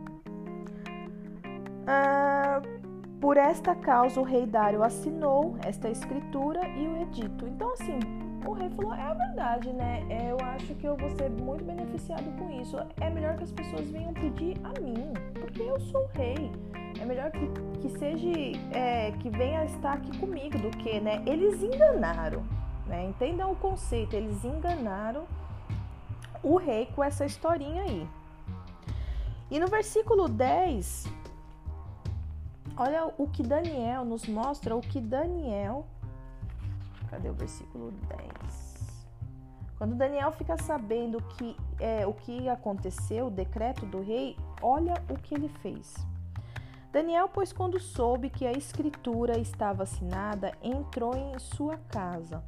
[1.88, 2.62] Ah,
[3.20, 7.48] por esta causa, o rei Dário assinou esta escritura e o edito.
[7.48, 8.00] Então, assim,
[8.46, 10.06] o rei falou: é verdade, né?
[10.10, 12.78] É, eu acho que eu vou ser muito beneficiado com isso.
[13.00, 16.52] É melhor que as pessoas venham pedir a mim, porque eu sou o rei
[17.00, 17.48] é melhor que,
[17.82, 18.30] que seja
[18.72, 21.22] é, que venha estar aqui comigo do que, né?
[21.26, 22.44] Eles enganaram,
[22.86, 23.06] né?
[23.06, 25.26] Entendam o conceito, eles enganaram
[26.42, 28.08] o rei com essa historinha aí.
[29.50, 31.08] E no versículo 10,
[32.78, 35.86] olha o que Daniel nos mostra, o que Daniel.
[37.14, 39.06] Cadê o versículo 10?
[39.78, 45.14] Quando Daniel fica sabendo que é, o que aconteceu, o decreto do rei, olha o
[45.20, 45.94] que ele fez.
[46.92, 52.44] Daniel, pois, quando soube que a escritura estava assinada, entrou em sua casa.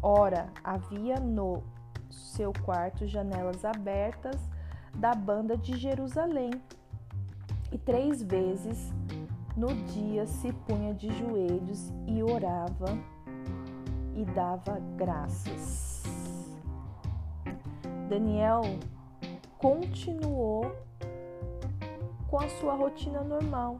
[0.00, 1.64] Ora, havia no
[2.08, 4.40] seu quarto janelas abertas
[4.94, 6.52] da banda de Jerusalém.
[7.72, 8.92] E três vezes
[9.56, 12.96] no dia se punha de joelhos e orava
[14.18, 16.02] e dava graças.
[18.08, 18.62] Daniel
[19.58, 20.74] continuou
[22.26, 23.78] com a sua rotina normal.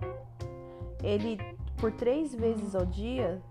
[1.02, 1.38] Ele,
[1.78, 3.42] por três vezes ao dia,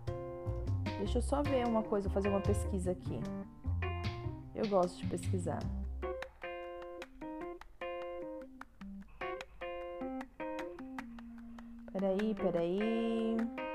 [0.98, 3.20] deixa eu só ver uma coisa, fazer uma pesquisa aqui.
[4.56, 5.60] Eu gosto de pesquisar.
[11.92, 13.67] Peraí, peraí.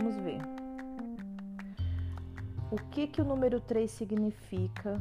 [0.00, 0.40] Vamos ver.
[2.70, 4.98] O que que o número 3 significa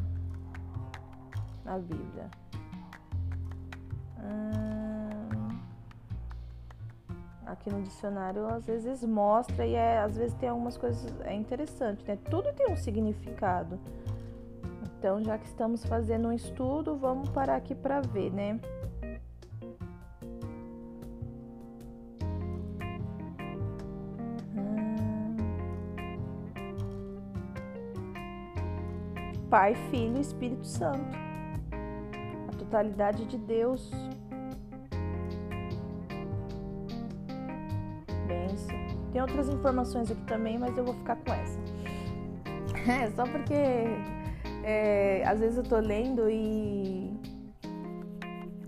[1.63, 2.29] na Bíblia?
[7.45, 12.05] aqui no dicionário às vezes mostra e é, às vezes tem algumas coisas é interessante,
[12.07, 12.17] né?
[12.29, 13.79] Tudo tem um significado.
[14.83, 18.59] Então, já que estamos fazendo um estudo, vamos parar aqui para ver, né?
[29.49, 31.17] Pai, Filho e Espírito Santo.
[32.47, 33.91] A totalidade de Deus
[39.11, 41.59] Tem outras informações aqui também, mas eu vou ficar com essa.
[42.87, 43.53] É, só porque
[44.63, 47.13] é, às vezes eu tô lendo e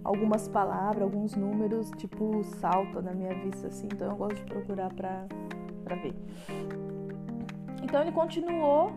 [0.03, 4.93] algumas palavras, alguns números, tipo, saltam na minha vista, assim, então eu gosto de procurar
[4.93, 5.25] pra,
[5.83, 6.13] pra ver.
[7.81, 8.91] Então ele continuou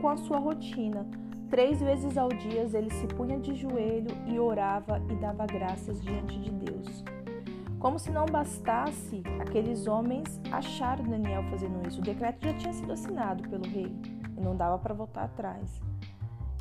[0.00, 1.06] com a sua rotina.
[1.48, 6.38] Três vezes ao dia ele se punha de joelho e orava e dava graças diante
[6.40, 7.04] de Deus.
[7.78, 12.00] Como se não bastasse, aqueles homens acharam Daniel fazendo isso.
[12.00, 13.94] O decreto já tinha sido assinado pelo rei
[14.36, 15.80] e não dava para voltar atrás.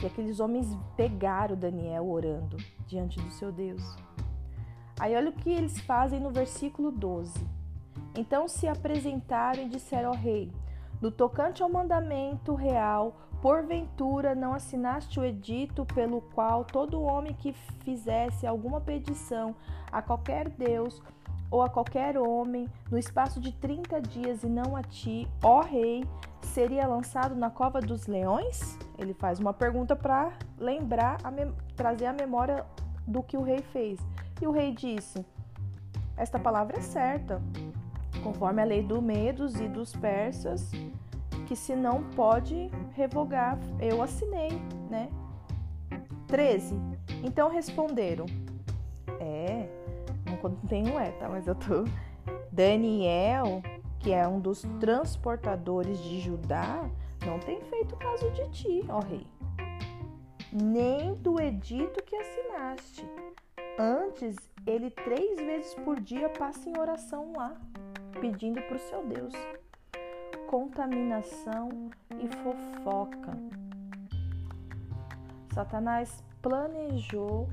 [0.04, 3.82] E aqueles homens pegaram Daniel orando diante do seu Deus.
[5.00, 7.34] Aí olha o que eles fazem no versículo 12.
[8.16, 10.52] Então se apresentaram e disseram ao rei:
[11.02, 17.54] No tocante ao mandamento real, Porventura não assinaste o edito pelo qual todo homem que
[17.84, 19.56] fizesse alguma petição
[19.92, 21.00] a qualquer Deus
[21.52, 26.04] ou a qualquer homem no espaço de 30 dias e não a ti, ó rei,
[26.42, 28.80] seria lançado na cova dos leões?
[28.98, 31.32] Ele faz uma pergunta para lembrar, a
[31.76, 32.66] trazer a memória
[33.06, 34.00] do que o rei fez.
[34.42, 35.24] E o rei disse:
[36.18, 37.40] Esta palavra é certa,
[38.26, 40.72] conforme a lei dos medos e dos persas,
[41.46, 44.50] que se não pode revogar, eu assinei,
[44.90, 45.12] né?
[46.26, 46.76] 13.
[47.24, 48.26] Então responderam:
[49.20, 49.70] É,
[50.26, 51.30] não tem um é, tá?
[51.30, 51.86] Mas eu tô.
[52.52, 53.62] Daniel,
[54.00, 56.90] que é um dos transportadores de Judá,
[57.24, 59.28] não tem feito caso de ti, ó rei,
[60.52, 63.06] nem do edito que assinaste.
[63.78, 64.36] Antes,
[64.66, 67.56] ele três vezes por dia passa em oração lá,
[68.16, 69.34] pedindo para o seu Deus.
[70.48, 73.38] Contaminação e fofoca.
[75.54, 77.48] Satanás planejou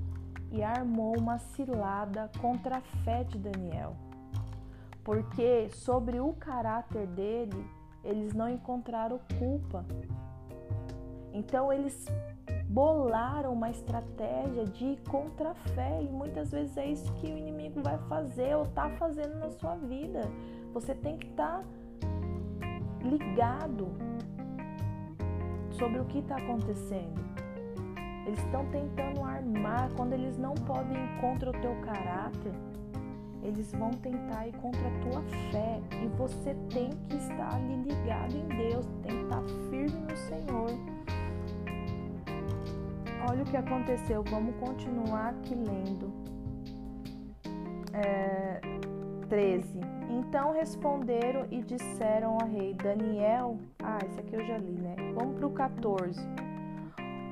[0.51, 3.97] e armou uma cilada contra a fé de Daniel,
[5.03, 7.65] porque sobre o caráter dele
[8.05, 9.85] eles não encontraram culpa.
[11.33, 12.07] Então eles
[12.69, 17.37] bolaram uma estratégia de ir contra a fé e muitas vezes é isso que o
[17.37, 20.21] inimigo vai fazer ou está fazendo na sua vida.
[20.73, 21.65] Você tem que estar tá
[23.03, 23.89] ligado
[25.71, 27.21] sobre o que está acontecendo.
[28.27, 32.53] Eles estão tentando armar quando eles não podem ir contra o teu caráter
[33.43, 38.37] eles vão tentar ir contra a tua fé e você tem que estar ali ligado
[38.37, 40.71] em Deus, tem que estar firme no Senhor.
[43.29, 46.13] Olha o que aconteceu, vamos continuar aqui lendo.
[47.93, 48.61] É,
[49.29, 49.81] 13.
[50.11, 53.59] Então responderam e disseram ao rei Daniel.
[53.83, 54.95] Ah, esse aqui eu já li, né?
[55.15, 56.21] Vamos para o 14.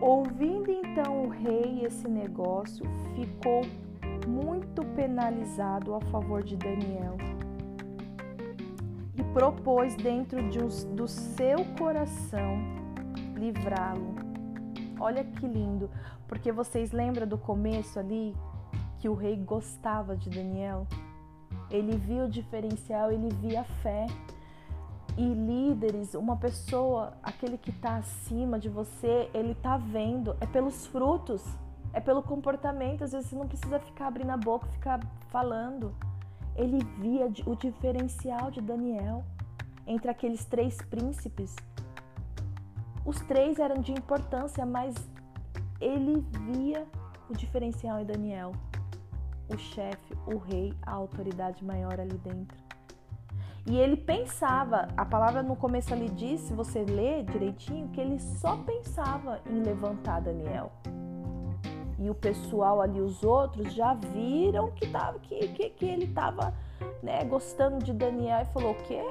[0.01, 3.61] Ouvindo então o rei esse negócio, ficou
[4.27, 7.19] muito penalizado a favor de Daniel
[9.15, 12.59] e propôs dentro de um, do seu coração
[13.37, 14.30] livrá-lo.
[15.01, 15.91] Olha que lindo,
[16.29, 18.37] porque vocês lembram do começo ali
[18.99, 20.87] que o rei gostava de Daniel?
[21.71, 24.07] Ele via o diferencial, ele via a fé.
[25.17, 30.87] E líderes, uma pessoa, aquele que está acima de você, ele está vendo, é pelos
[30.87, 31.43] frutos
[31.93, 33.05] é pelo comportamento.
[33.05, 35.95] Às vezes você não precisa ficar abrindo a boca, ficar falando.
[36.57, 39.25] Ele via o diferencial de Daniel
[39.87, 41.55] entre aqueles três príncipes.
[43.05, 44.95] Os três eram de importância, mas
[45.81, 46.87] ele via
[47.29, 48.53] o diferencial em Daniel.
[49.53, 52.59] O chefe, o rei, a autoridade maior ali dentro.
[53.67, 58.19] E ele pensava, a palavra no começo ali diz, se você ler direitinho, que ele
[58.19, 60.73] só pensava em levantar Daniel
[62.01, 66.55] e o pessoal ali, os outros, já viram que, tava, que, que, que ele estava
[67.03, 69.03] né, gostando de Daniel e falou: o quê?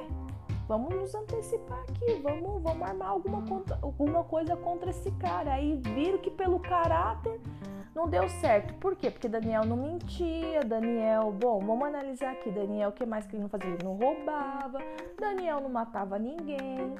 [0.70, 5.54] Vamos nos antecipar aqui, vamos, vamos armar alguma, contra, alguma coisa contra esse cara.
[5.54, 7.40] Aí viram que pelo caráter
[7.92, 8.74] não deu certo.
[8.74, 9.10] Por quê?
[9.10, 12.52] Porque Daniel não mentia, Daniel, bom, vamos analisar aqui.
[12.52, 13.68] Daniel, o que mais que ele não fazia?
[13.68, 14.78] Ele não roubava,
[15.18, 16.94] Daniel não matava ninguém.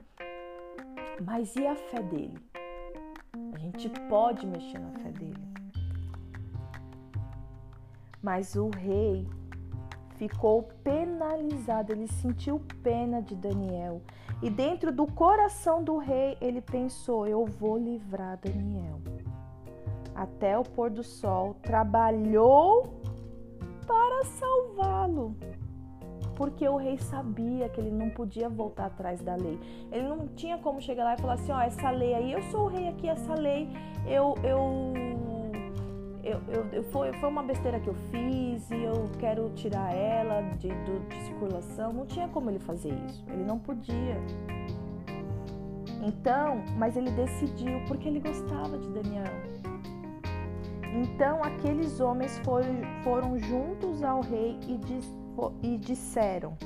[1.25, 2.39] Mas e a fé dele?
[3.55, 5.49] A gente pode mexer na fé dele.
[8.21, 9.29] Mas o rei
[10.21, 14.03] ficou penalizado, ele sentiu pena de Daniel.
[14.43, 19.01] E dentro do coração do rei, ele pensou: eu vou livrar Daniel.
[20.15, 23.01] Até o pôr do sol, trabalhou
[23.87, 25.35] para salvá-lo.
[26.35, 29.59] Porque o rei sabia que ele não podia voltar atrás da lei.
[29.91, 32.43] Ele não tinha como chegar lá e falar assim: ó, oh, essa lei aí, eu
[32.51, 33.71] sou o rei aqui, essa lei
[34.07, 34.61] eu, eu
[36.23, 40.43] eu, eu, eu, foi, foi uma besteira que eu fiz e eu quero tirar ela
[40.57, 41.93] de, do, de circulação.
[41.93, 43.25] Não tinha como ele fazer isso.
[43.29, 44.17] Ele não podia.
[46.03, 49.33] Então, mas ele decidiu porque ele gostava de Daniel.
[50.93, 55.15] Então aqueles homens foram, foram juntos ao rei e, diz,
[55.63, 56.57] e disseram: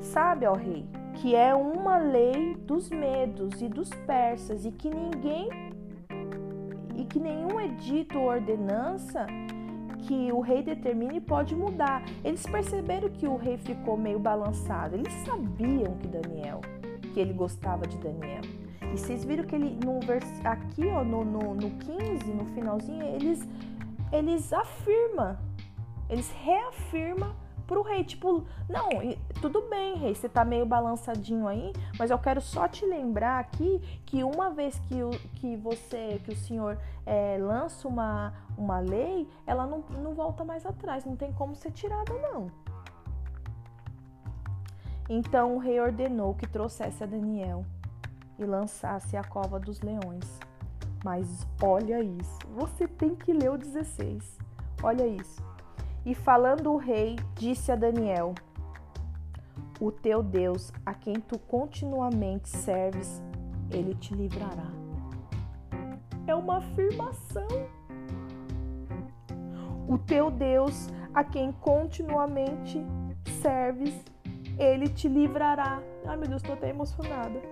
[0.00, 5.65] Sabe, ó rei, que é uma lei dos medos e dos persas e que ninguém
[6.96, 9.26] e que nenhum edito ou ordenança
[10.06, 12.02] que o rei determine pode mudar.
[12.24, 14.94] Eles perceberam que o rei ficou meio balançado.
[14.94, 16.60] Eles sabiam que Daniel,
[17.12, 18.42] que ele gostava de Daniel.
[18.82, 20.24] E vocês viram que ele no vers...
[20.44, 23.46] aqui ó, no, no, no 15, no finalzinho, eles
[24.12, 25.36] eles afirmam,
[26.08, 27.34] eles reafirmam
[27.66, 28.88] pro rei, tipo, não,
[29.40, 33.80] tudo bem, rei, você tá meio balançadinho aí, mas eu quero só te lembrar aqui
[34.06, 39.28] que uma vez que, o, que você, que o senhor é, lança uma, uma lei,
[39.46, 42.50] ela não, não volta mais atrás, não tem como ser tirada, não.
[45.08, 47.64] Então o rei ordenou que trouxesse a Daniel.
[48.38, 50.38] e lançasse à cova dos leões.
[51.04, 54.38] Mas olha isso, você tem que ler o 16.
[54.82, 55.55] Olha isso.
[56.06, 58.32] E falando o rei, disse a Daniel:
[59.80, 63.20] O teu Deus, a quem tu continuamente serves,
[63.72, 64.70] ele te livrará.
[66.24, 67.48] É uma afirmação.
[69.88, 72.80] O teu Deus, a quem continuamente
[73.42, 73.92] serves,
[74.56, 75.82] ele te livrará.
[76.06, 77.42] Ai meu Deus, estou até emocionada.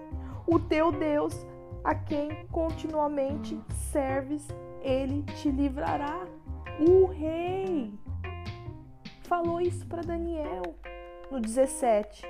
[0.46, 1.44] O teu Deus,
[1.82, 3.60] a quem continuamente
[3.90, 4.46] serves,
[4.80, 6.24] ele te livrará.
[6.78, 7.92] O rei
[9.24, 10.62] falou isso para Daniel
[11.30, 12.24] no 17.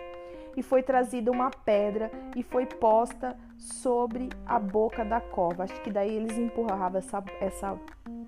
[0.56, 5.64] E foi trazida uma pedra e foi posta sobre a boca da cova.
[5.64, 7.78] Acho que daí eles empurravam essa, essa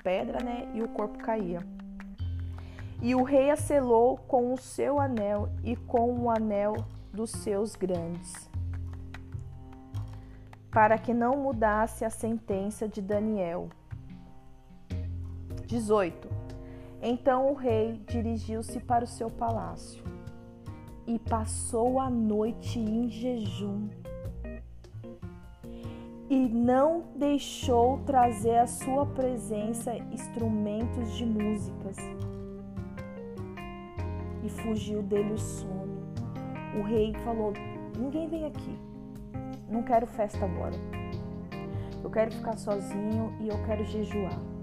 [0.03, 0.69] pedra, né?
[0.75, 1.61] E o corpo caía.
[3.01, 6.75] E o rei a selou com o seu anel e com o anel
[7.13, 8.51] dos seus grandes
[10.77, 13.71] para que não mudasse a sentença de Daniel.
[15.67, 16.36] 18.
[17.09, 20.03] Então o rei dirigiu-se para o seu palácio
[21.07, 23.89] e passou a noite em jejum.
[26.29, 31.97] E não deixou trazer à sua presença instrumentos de músicas.
[34.43, 36.03] E fugiu dele o sono.
[36.77, 37.53] O rei falou:
[37.97, 38.77] Ninguém vem aqui
[39.69, 40.75] não quero festa agora.
[42.03, 44.56] Eu quero ficar sozinho e eu quero jejuar.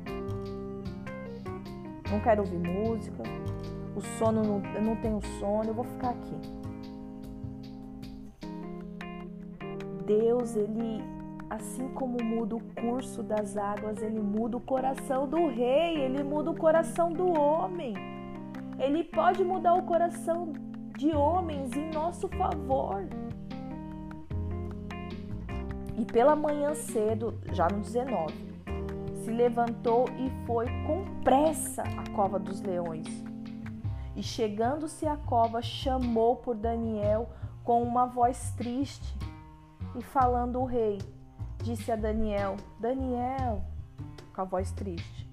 [2.11, 3.23] Não quero ouvir música.
[3.95, 6.35] O sono, não, eu não tenho sono, eu vou ficar aqui.
[10.05, 11.03] Deus, ele,
[11.49, 16.51] assim como muda o curso das águas, ele muda o coração do rei, ele muda
[16.51, 17.93] o coração do homem.
[18.79, 20.53] Ele pode mudar o coração
[20.97, 23.05] de homens em nosso favor.
[25.97, 28.33] E pela manhã cedo, já no 19,
[29.23, 33.07] se levantou e foi com pressa à cova dos leões.
[34.15, 37.29] E chegando-se à cova, chamou por Daniel
[37.63, 39.17] com uma voz triste.
[39.95, 40.99] E falando o rei,
[41.61, 43.63] disse a Daniel: Daniel,
[44.33, 45.29] com a voz triste,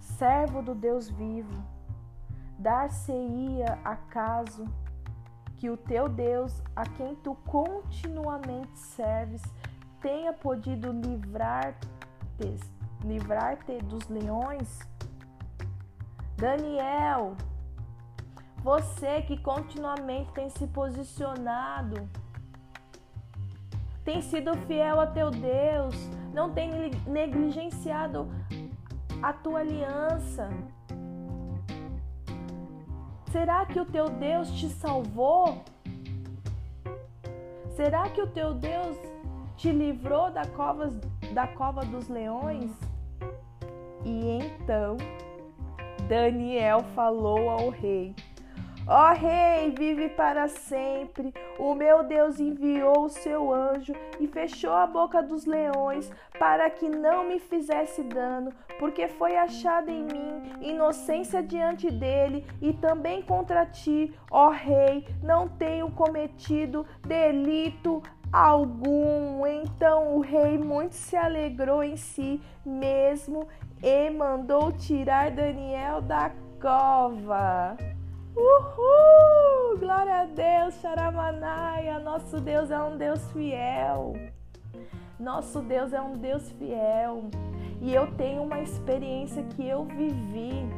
[0.00, 1.62] servo do Deus vivo,
[2.58, 4.66] dar-se-ia acaso
[5.56, 9.42] que o teu Deus, a quem tu continuamente serves,
[10.00, 10.92] tenha podido
[12.38, 14.78] livrar-te livrar-te dos leões?
[16.36, 17.36] Daniel,
[18.58, 22.08] você que continuamente tem se posicionado,
[24.04, 25.94] tem sido fiel a teu Deus,
[26.32, 28.28] não tem negligenciado
[29.22, 30.48] a tua aliança,
[33.30, 35.62] Será que o teu Deus te salvou?
[37.76, 38.96] Será que o teu Deus
[39.56, 40.90] te livrou da cova,
[41.32, 42.70] da cova dos leões?
[44.04, 44.96] E então
[46.08, 48.14] Daniel falou ao rei:
[48.86, 51.34] Ó Rei, vive para sempre.
[51.58, 56.88] O meu Deus enviou o seu anjo e fechou a boca dos leões para que
[56.88, 63.66] não me fizesse dano, porque foi achada em mim inocência diante dele e também contra
[63.66, 68.02] ti, ó Rei, não tenho cometido delito
[68.32, 69.46] algum.
[69.46, 73.46] Então o rei muito se alegrou em si mesmo
[73.82, 76.30] e mandou tirar Daniel da
[76.60, 77.76] cova.
[78.36, 79.78] Uhul!
[79.78, 81.98] Glória a Deus, Charamanaia!
[81.98, 84.14] Nosso Deus é um Deus fiel.
[85.18, 87.30] Nosso Deus é um Deus fiel.
[87.80, 90.68] E eu tenho uma experiência que eu vivi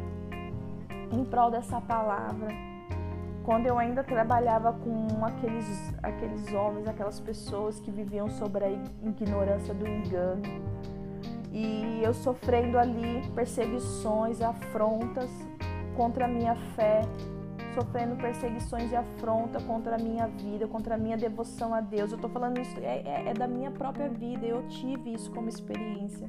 [1.12, 2.69] em prol dessa palavra.
[3.45, 8.71] Quando eu ainda trabalhava com aqueles, aqueles homens, aquelas pessoas que viviam sobre a
[9.03, 10.43] ignorância do engano.
[11.53, 15.31] E eu sofrendo ali perseguições, afrontas
[15.97, 17.01] contra a minha fé,
[17.75, 22.12] sofrendo perseguições e afronta contra a minha vida, contra a minha devoção a Deus.
[22.12, 25.49] Eu tô falando isso, é, é, é da minha própria vida, eu tive isso como
[25.49, 26.29] experiência.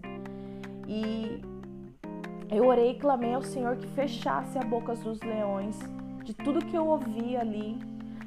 [0.87, 1.41] E
[2.49, 5.79] eu orei e clamei ao Senhor que fechasse a boca dos leões,
[6.31, 7.77] de tudo que eu ouvia ali.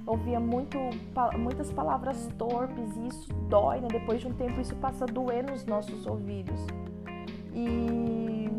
[0.07, 0.79] Ouvia muito,
[1.39, 3.89] muitas palavras torpes e isso dói, né?
[3.91, 6.61] Depois de um tempo isso passa a doer nos nossos ouvidos.
[7.55, 8.51] E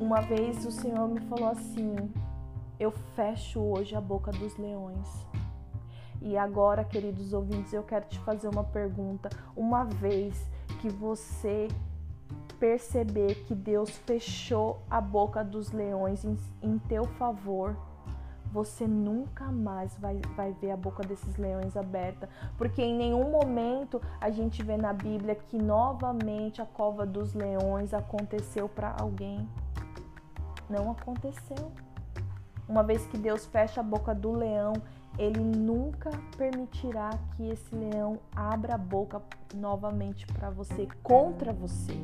[0.00, 1.94] uma vez o Senhor me falou assim:
[2.80, 5.26] eu fecho hoje a boca dos leões.
[6.22, 9.28] E agora, queridos ouvintes, eu quero te fazer uma pergunta.
[9.54, 10.50] Uma vez
[10.80, 11.68] que você
[12.58, 17.76] perceber que Deus fechou a boca dos leões em, em teu favor,
[18.52, 24.00] você nunca mais vai, vai ver a boca desses leões aberta, porque em nenhum momento
[24.20, 29.46] a gente vê na Bíblia que novamente a cova dos leões aconteceu para alguém.
[30.70, 31.70] Não aconteceu.
[32.68, 34.72] Uma vez que Deus fecha a boca do leão,
[35.18, 39.22] ele nunca permitirá que esse leão abra a boca
[39.54, 41.96] novamente para você, contra você.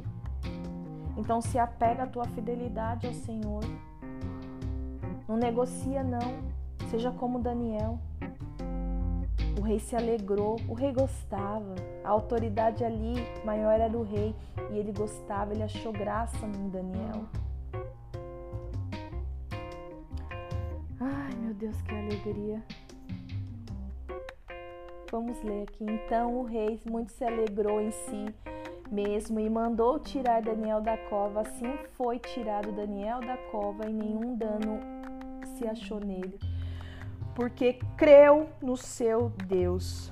[1.17, 3.63] Então se apega à tua fidelidade ao Senhor.
[5.29, 6.53] Não negocia não.
[6.91, 7.99] Seja como Daniel.
[9.59, 11.75] O rei se alegrou, o rei gostava.
[12.03, 13.15] A autoridade ali
[13.45, 14.35] maior era o rei
[14.71, 17.25] e ele gostava, ele achou graça em Daniel.
[20.99, 22.63] Ai, meu Deus, que alegria.
[25.13, 25.85] Vamos ler aqui.
[25.85, 28.35] Então o rei muito se alegrou em si
[28.91, 31.43] mesmo e mandou tirar Daniel da cova.
[31.43, 34.81] Assim foi tirado Daniel da cova e nenhum dano
[35.55, 36.39] se achou nele,
[37.35, 40.11] porque creu no seu Deus.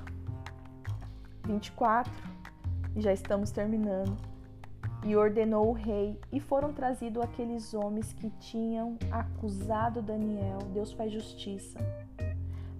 [1.46, 2.12] 24,
[2.96, 4.14] já estamos terminando.
[5.02, 10.58] E ordenou o rei, e foram trazidos aqueles homens que tinham acusado Daniel.
[10.74, 11.78] Deus faz justiça.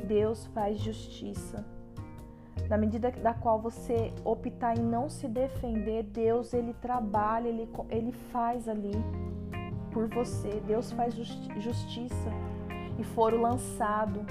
[0.06, 1.64] Deus faz justiça.
[2.70, 8.12] Na medida da qual você optar em não se defender, Deus ele trabalha, ele, ele
[8.12, 8.92] faz ali
[9.90, 10.62] por você.
[10.68, 12.30] Deus faz justiça.
[12.96, 14.22] E foram lançados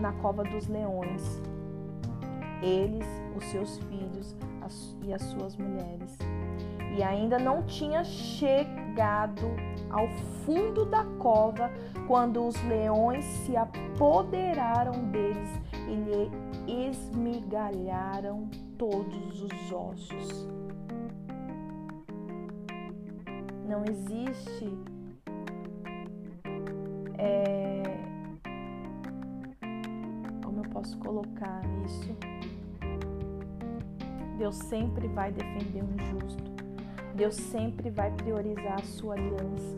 [0.00, 1.42] na cova dos leões.
[2.62, 6.16] Eles, os seus filhos as, e as suas mulheres.
[6.96, 9.42] E ainda não tinha chegado
[9.90, 10.08] ao
[10.44, 11.72] fundo da cova
[12.06, 20.48] quando os leões se apoderaram deles e lhe esmigalharam todos os ossos.
[23.68, 24.72] Não existe
[27.18, 27.82] é,
[30.44, 32.16] como eu posso colocar isso?
[34.38, 36.44] Deus sempre vai defender um justo.
[37.14, 39.76] Deus sempre vai priorizar a sua aliança.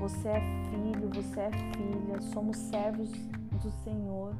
[0.00, 0.40] Você é
[0.70, 3.10] filho, você é filha, somos servos
[3.62, 4.34] do Senhor.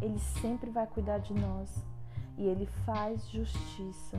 [0.00, 1.84] Ele sempre vai cuidar de nós
[2.36, 4.18] e ele faz justiça.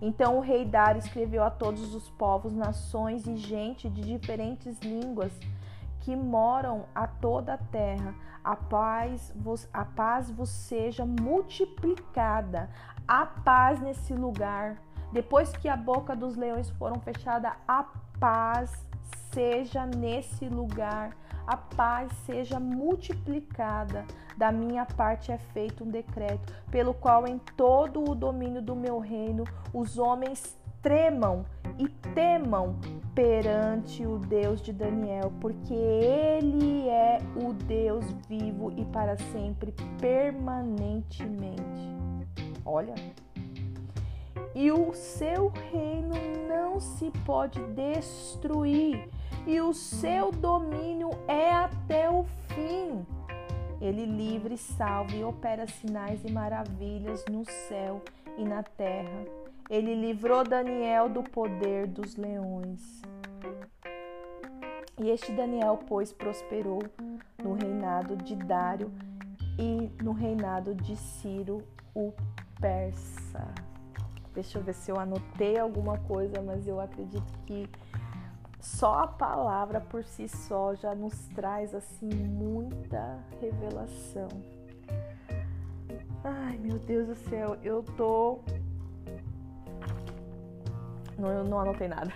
[0.00, 5.32] Então o rei Dário escreveu a todos os povos, nações e gente de diferentes línguas
[6.00, 8.14] que moram a toda a terra.
[8.42, 12.68] A paz vos, a paz vos seja multiplicada.
[13.06, 14.82] A paz nesse lugar.
[15.12, 17.84] Depois que a boca dos leões foram fechada, a
[18.18, 18.86] paz
[19.32, 24.04] seja nesse lugar a paz seja multiplicada.
[24.36, 28.98] Da minha parte é feito um decreto, pelo qual em todo o domínio do meu
[28.98, 31.44] reino os homens tremam
[31.78, 32.76] e temam
[33.14, 41.62] perante o Deus de Daniel, porque ele é o Deus vivo e para sempre, permanentemente.
[42.64, 42.94] Olha.
[44.54, 46.14] E o seu reino
[46.48, 49.08] não se pode destruir
[49.46, 53.04] e o seu domínio é até o fim.
[53.80, 58.00] Ele livre, salva e opera sinais e maravilhas no céu
[58.38, 59.24] e na terra.
[59.68, 63.02] Ele livrou Daniel do poder dos leões.
[64.98, 66.80] E este Daniel, pois, prosperou
[67.42, 68.92] no reinado de Dário
[69.58, 71.62] e no reinado de Ciro,
[71.94, 72.12] o
[72.60, 73.52] persa.
[74.32, 77.68] Deixa eu ver se eu anotei alguma coisa, mas eu acredito que
[78.62, 84.28] só a palavra por si só já nos traz assim muita revelação.
[86.22, 88.38] Ai, meu Deus do céu, eu tô
[91.18, 92.12] não, eu não anotei nada.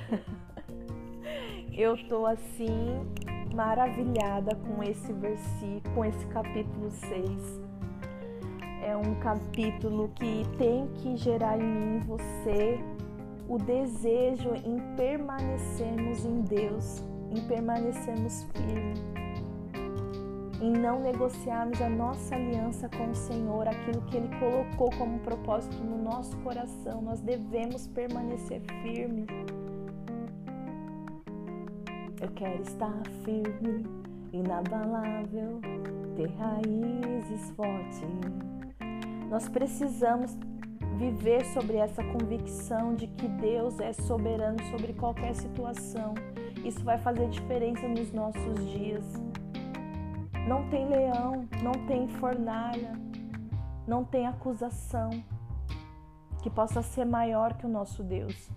[1.77, 3.05] eu tô assim
[3.53, 7.61] maravilhada com esse versículo, com esse capítulo 6.
[8.85, 12.79] É um capítulo que tem que gerar em mim você
[13.49, 19.01] o desejo em permanecermos em Deus, em permanecermos firmes,
[20.61, 25.77] em não negociarmos a nossa aliança com o Senhor, aquilo que Ele colocou como propósito
[25.85, 27.03] no nosso coração.
[27.03, 29.27] Nós devemos permanecer firmes.
[32.21, 33.85] Eu quero estar firme,
[34.33, 35.61] inabalável,
[36.17, 38.03] ter raízes fortes.
[39.29, 40.37] Nós precisamos
[40.97, 46.15] viver sobre essa convicção de que Deus é soberano sobre qualquer situação.
[46.65, 49.05] Isso vai fazer diferença nos nossos dias.
[50.49, 52.99] Não tem leão, não tem fornalha,
[53.87, 55.11] não tem acusação
[56.43, 58.51] que possa ser maior que o nosso Deus.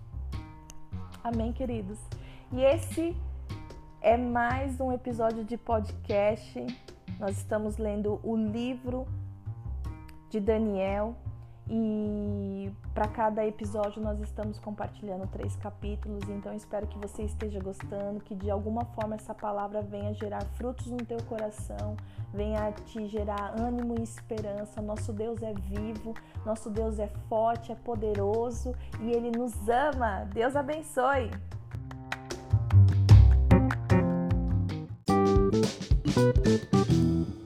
[1.22, 1.98] Amém, queridos?
[2.52, 3.14] E esse
[4.00, 6.66] é mais um episódio de podcast.
[7.18, 9.06] Nós estamos lendo o livro
[10.30, 11.14] de Daniel
[11.72, 18.18] e para cada episódio nós estamos compartilhando três capítulos, então espero que você esteja gostando,
[18.18, 21.96] que de alguma forma essa palavra venha gerar frutos no teu coração,
[22.34, 24.82] venha te gerar ânimo e esperança.
[24.82, 26.12] Nosso Deus é vivo,
[26.44, 30.24] nosso Deus é forte, é poderoso e ele nos ama.
[30.24, 31.30] Deus abençoe.
[36.20, 37.39] Música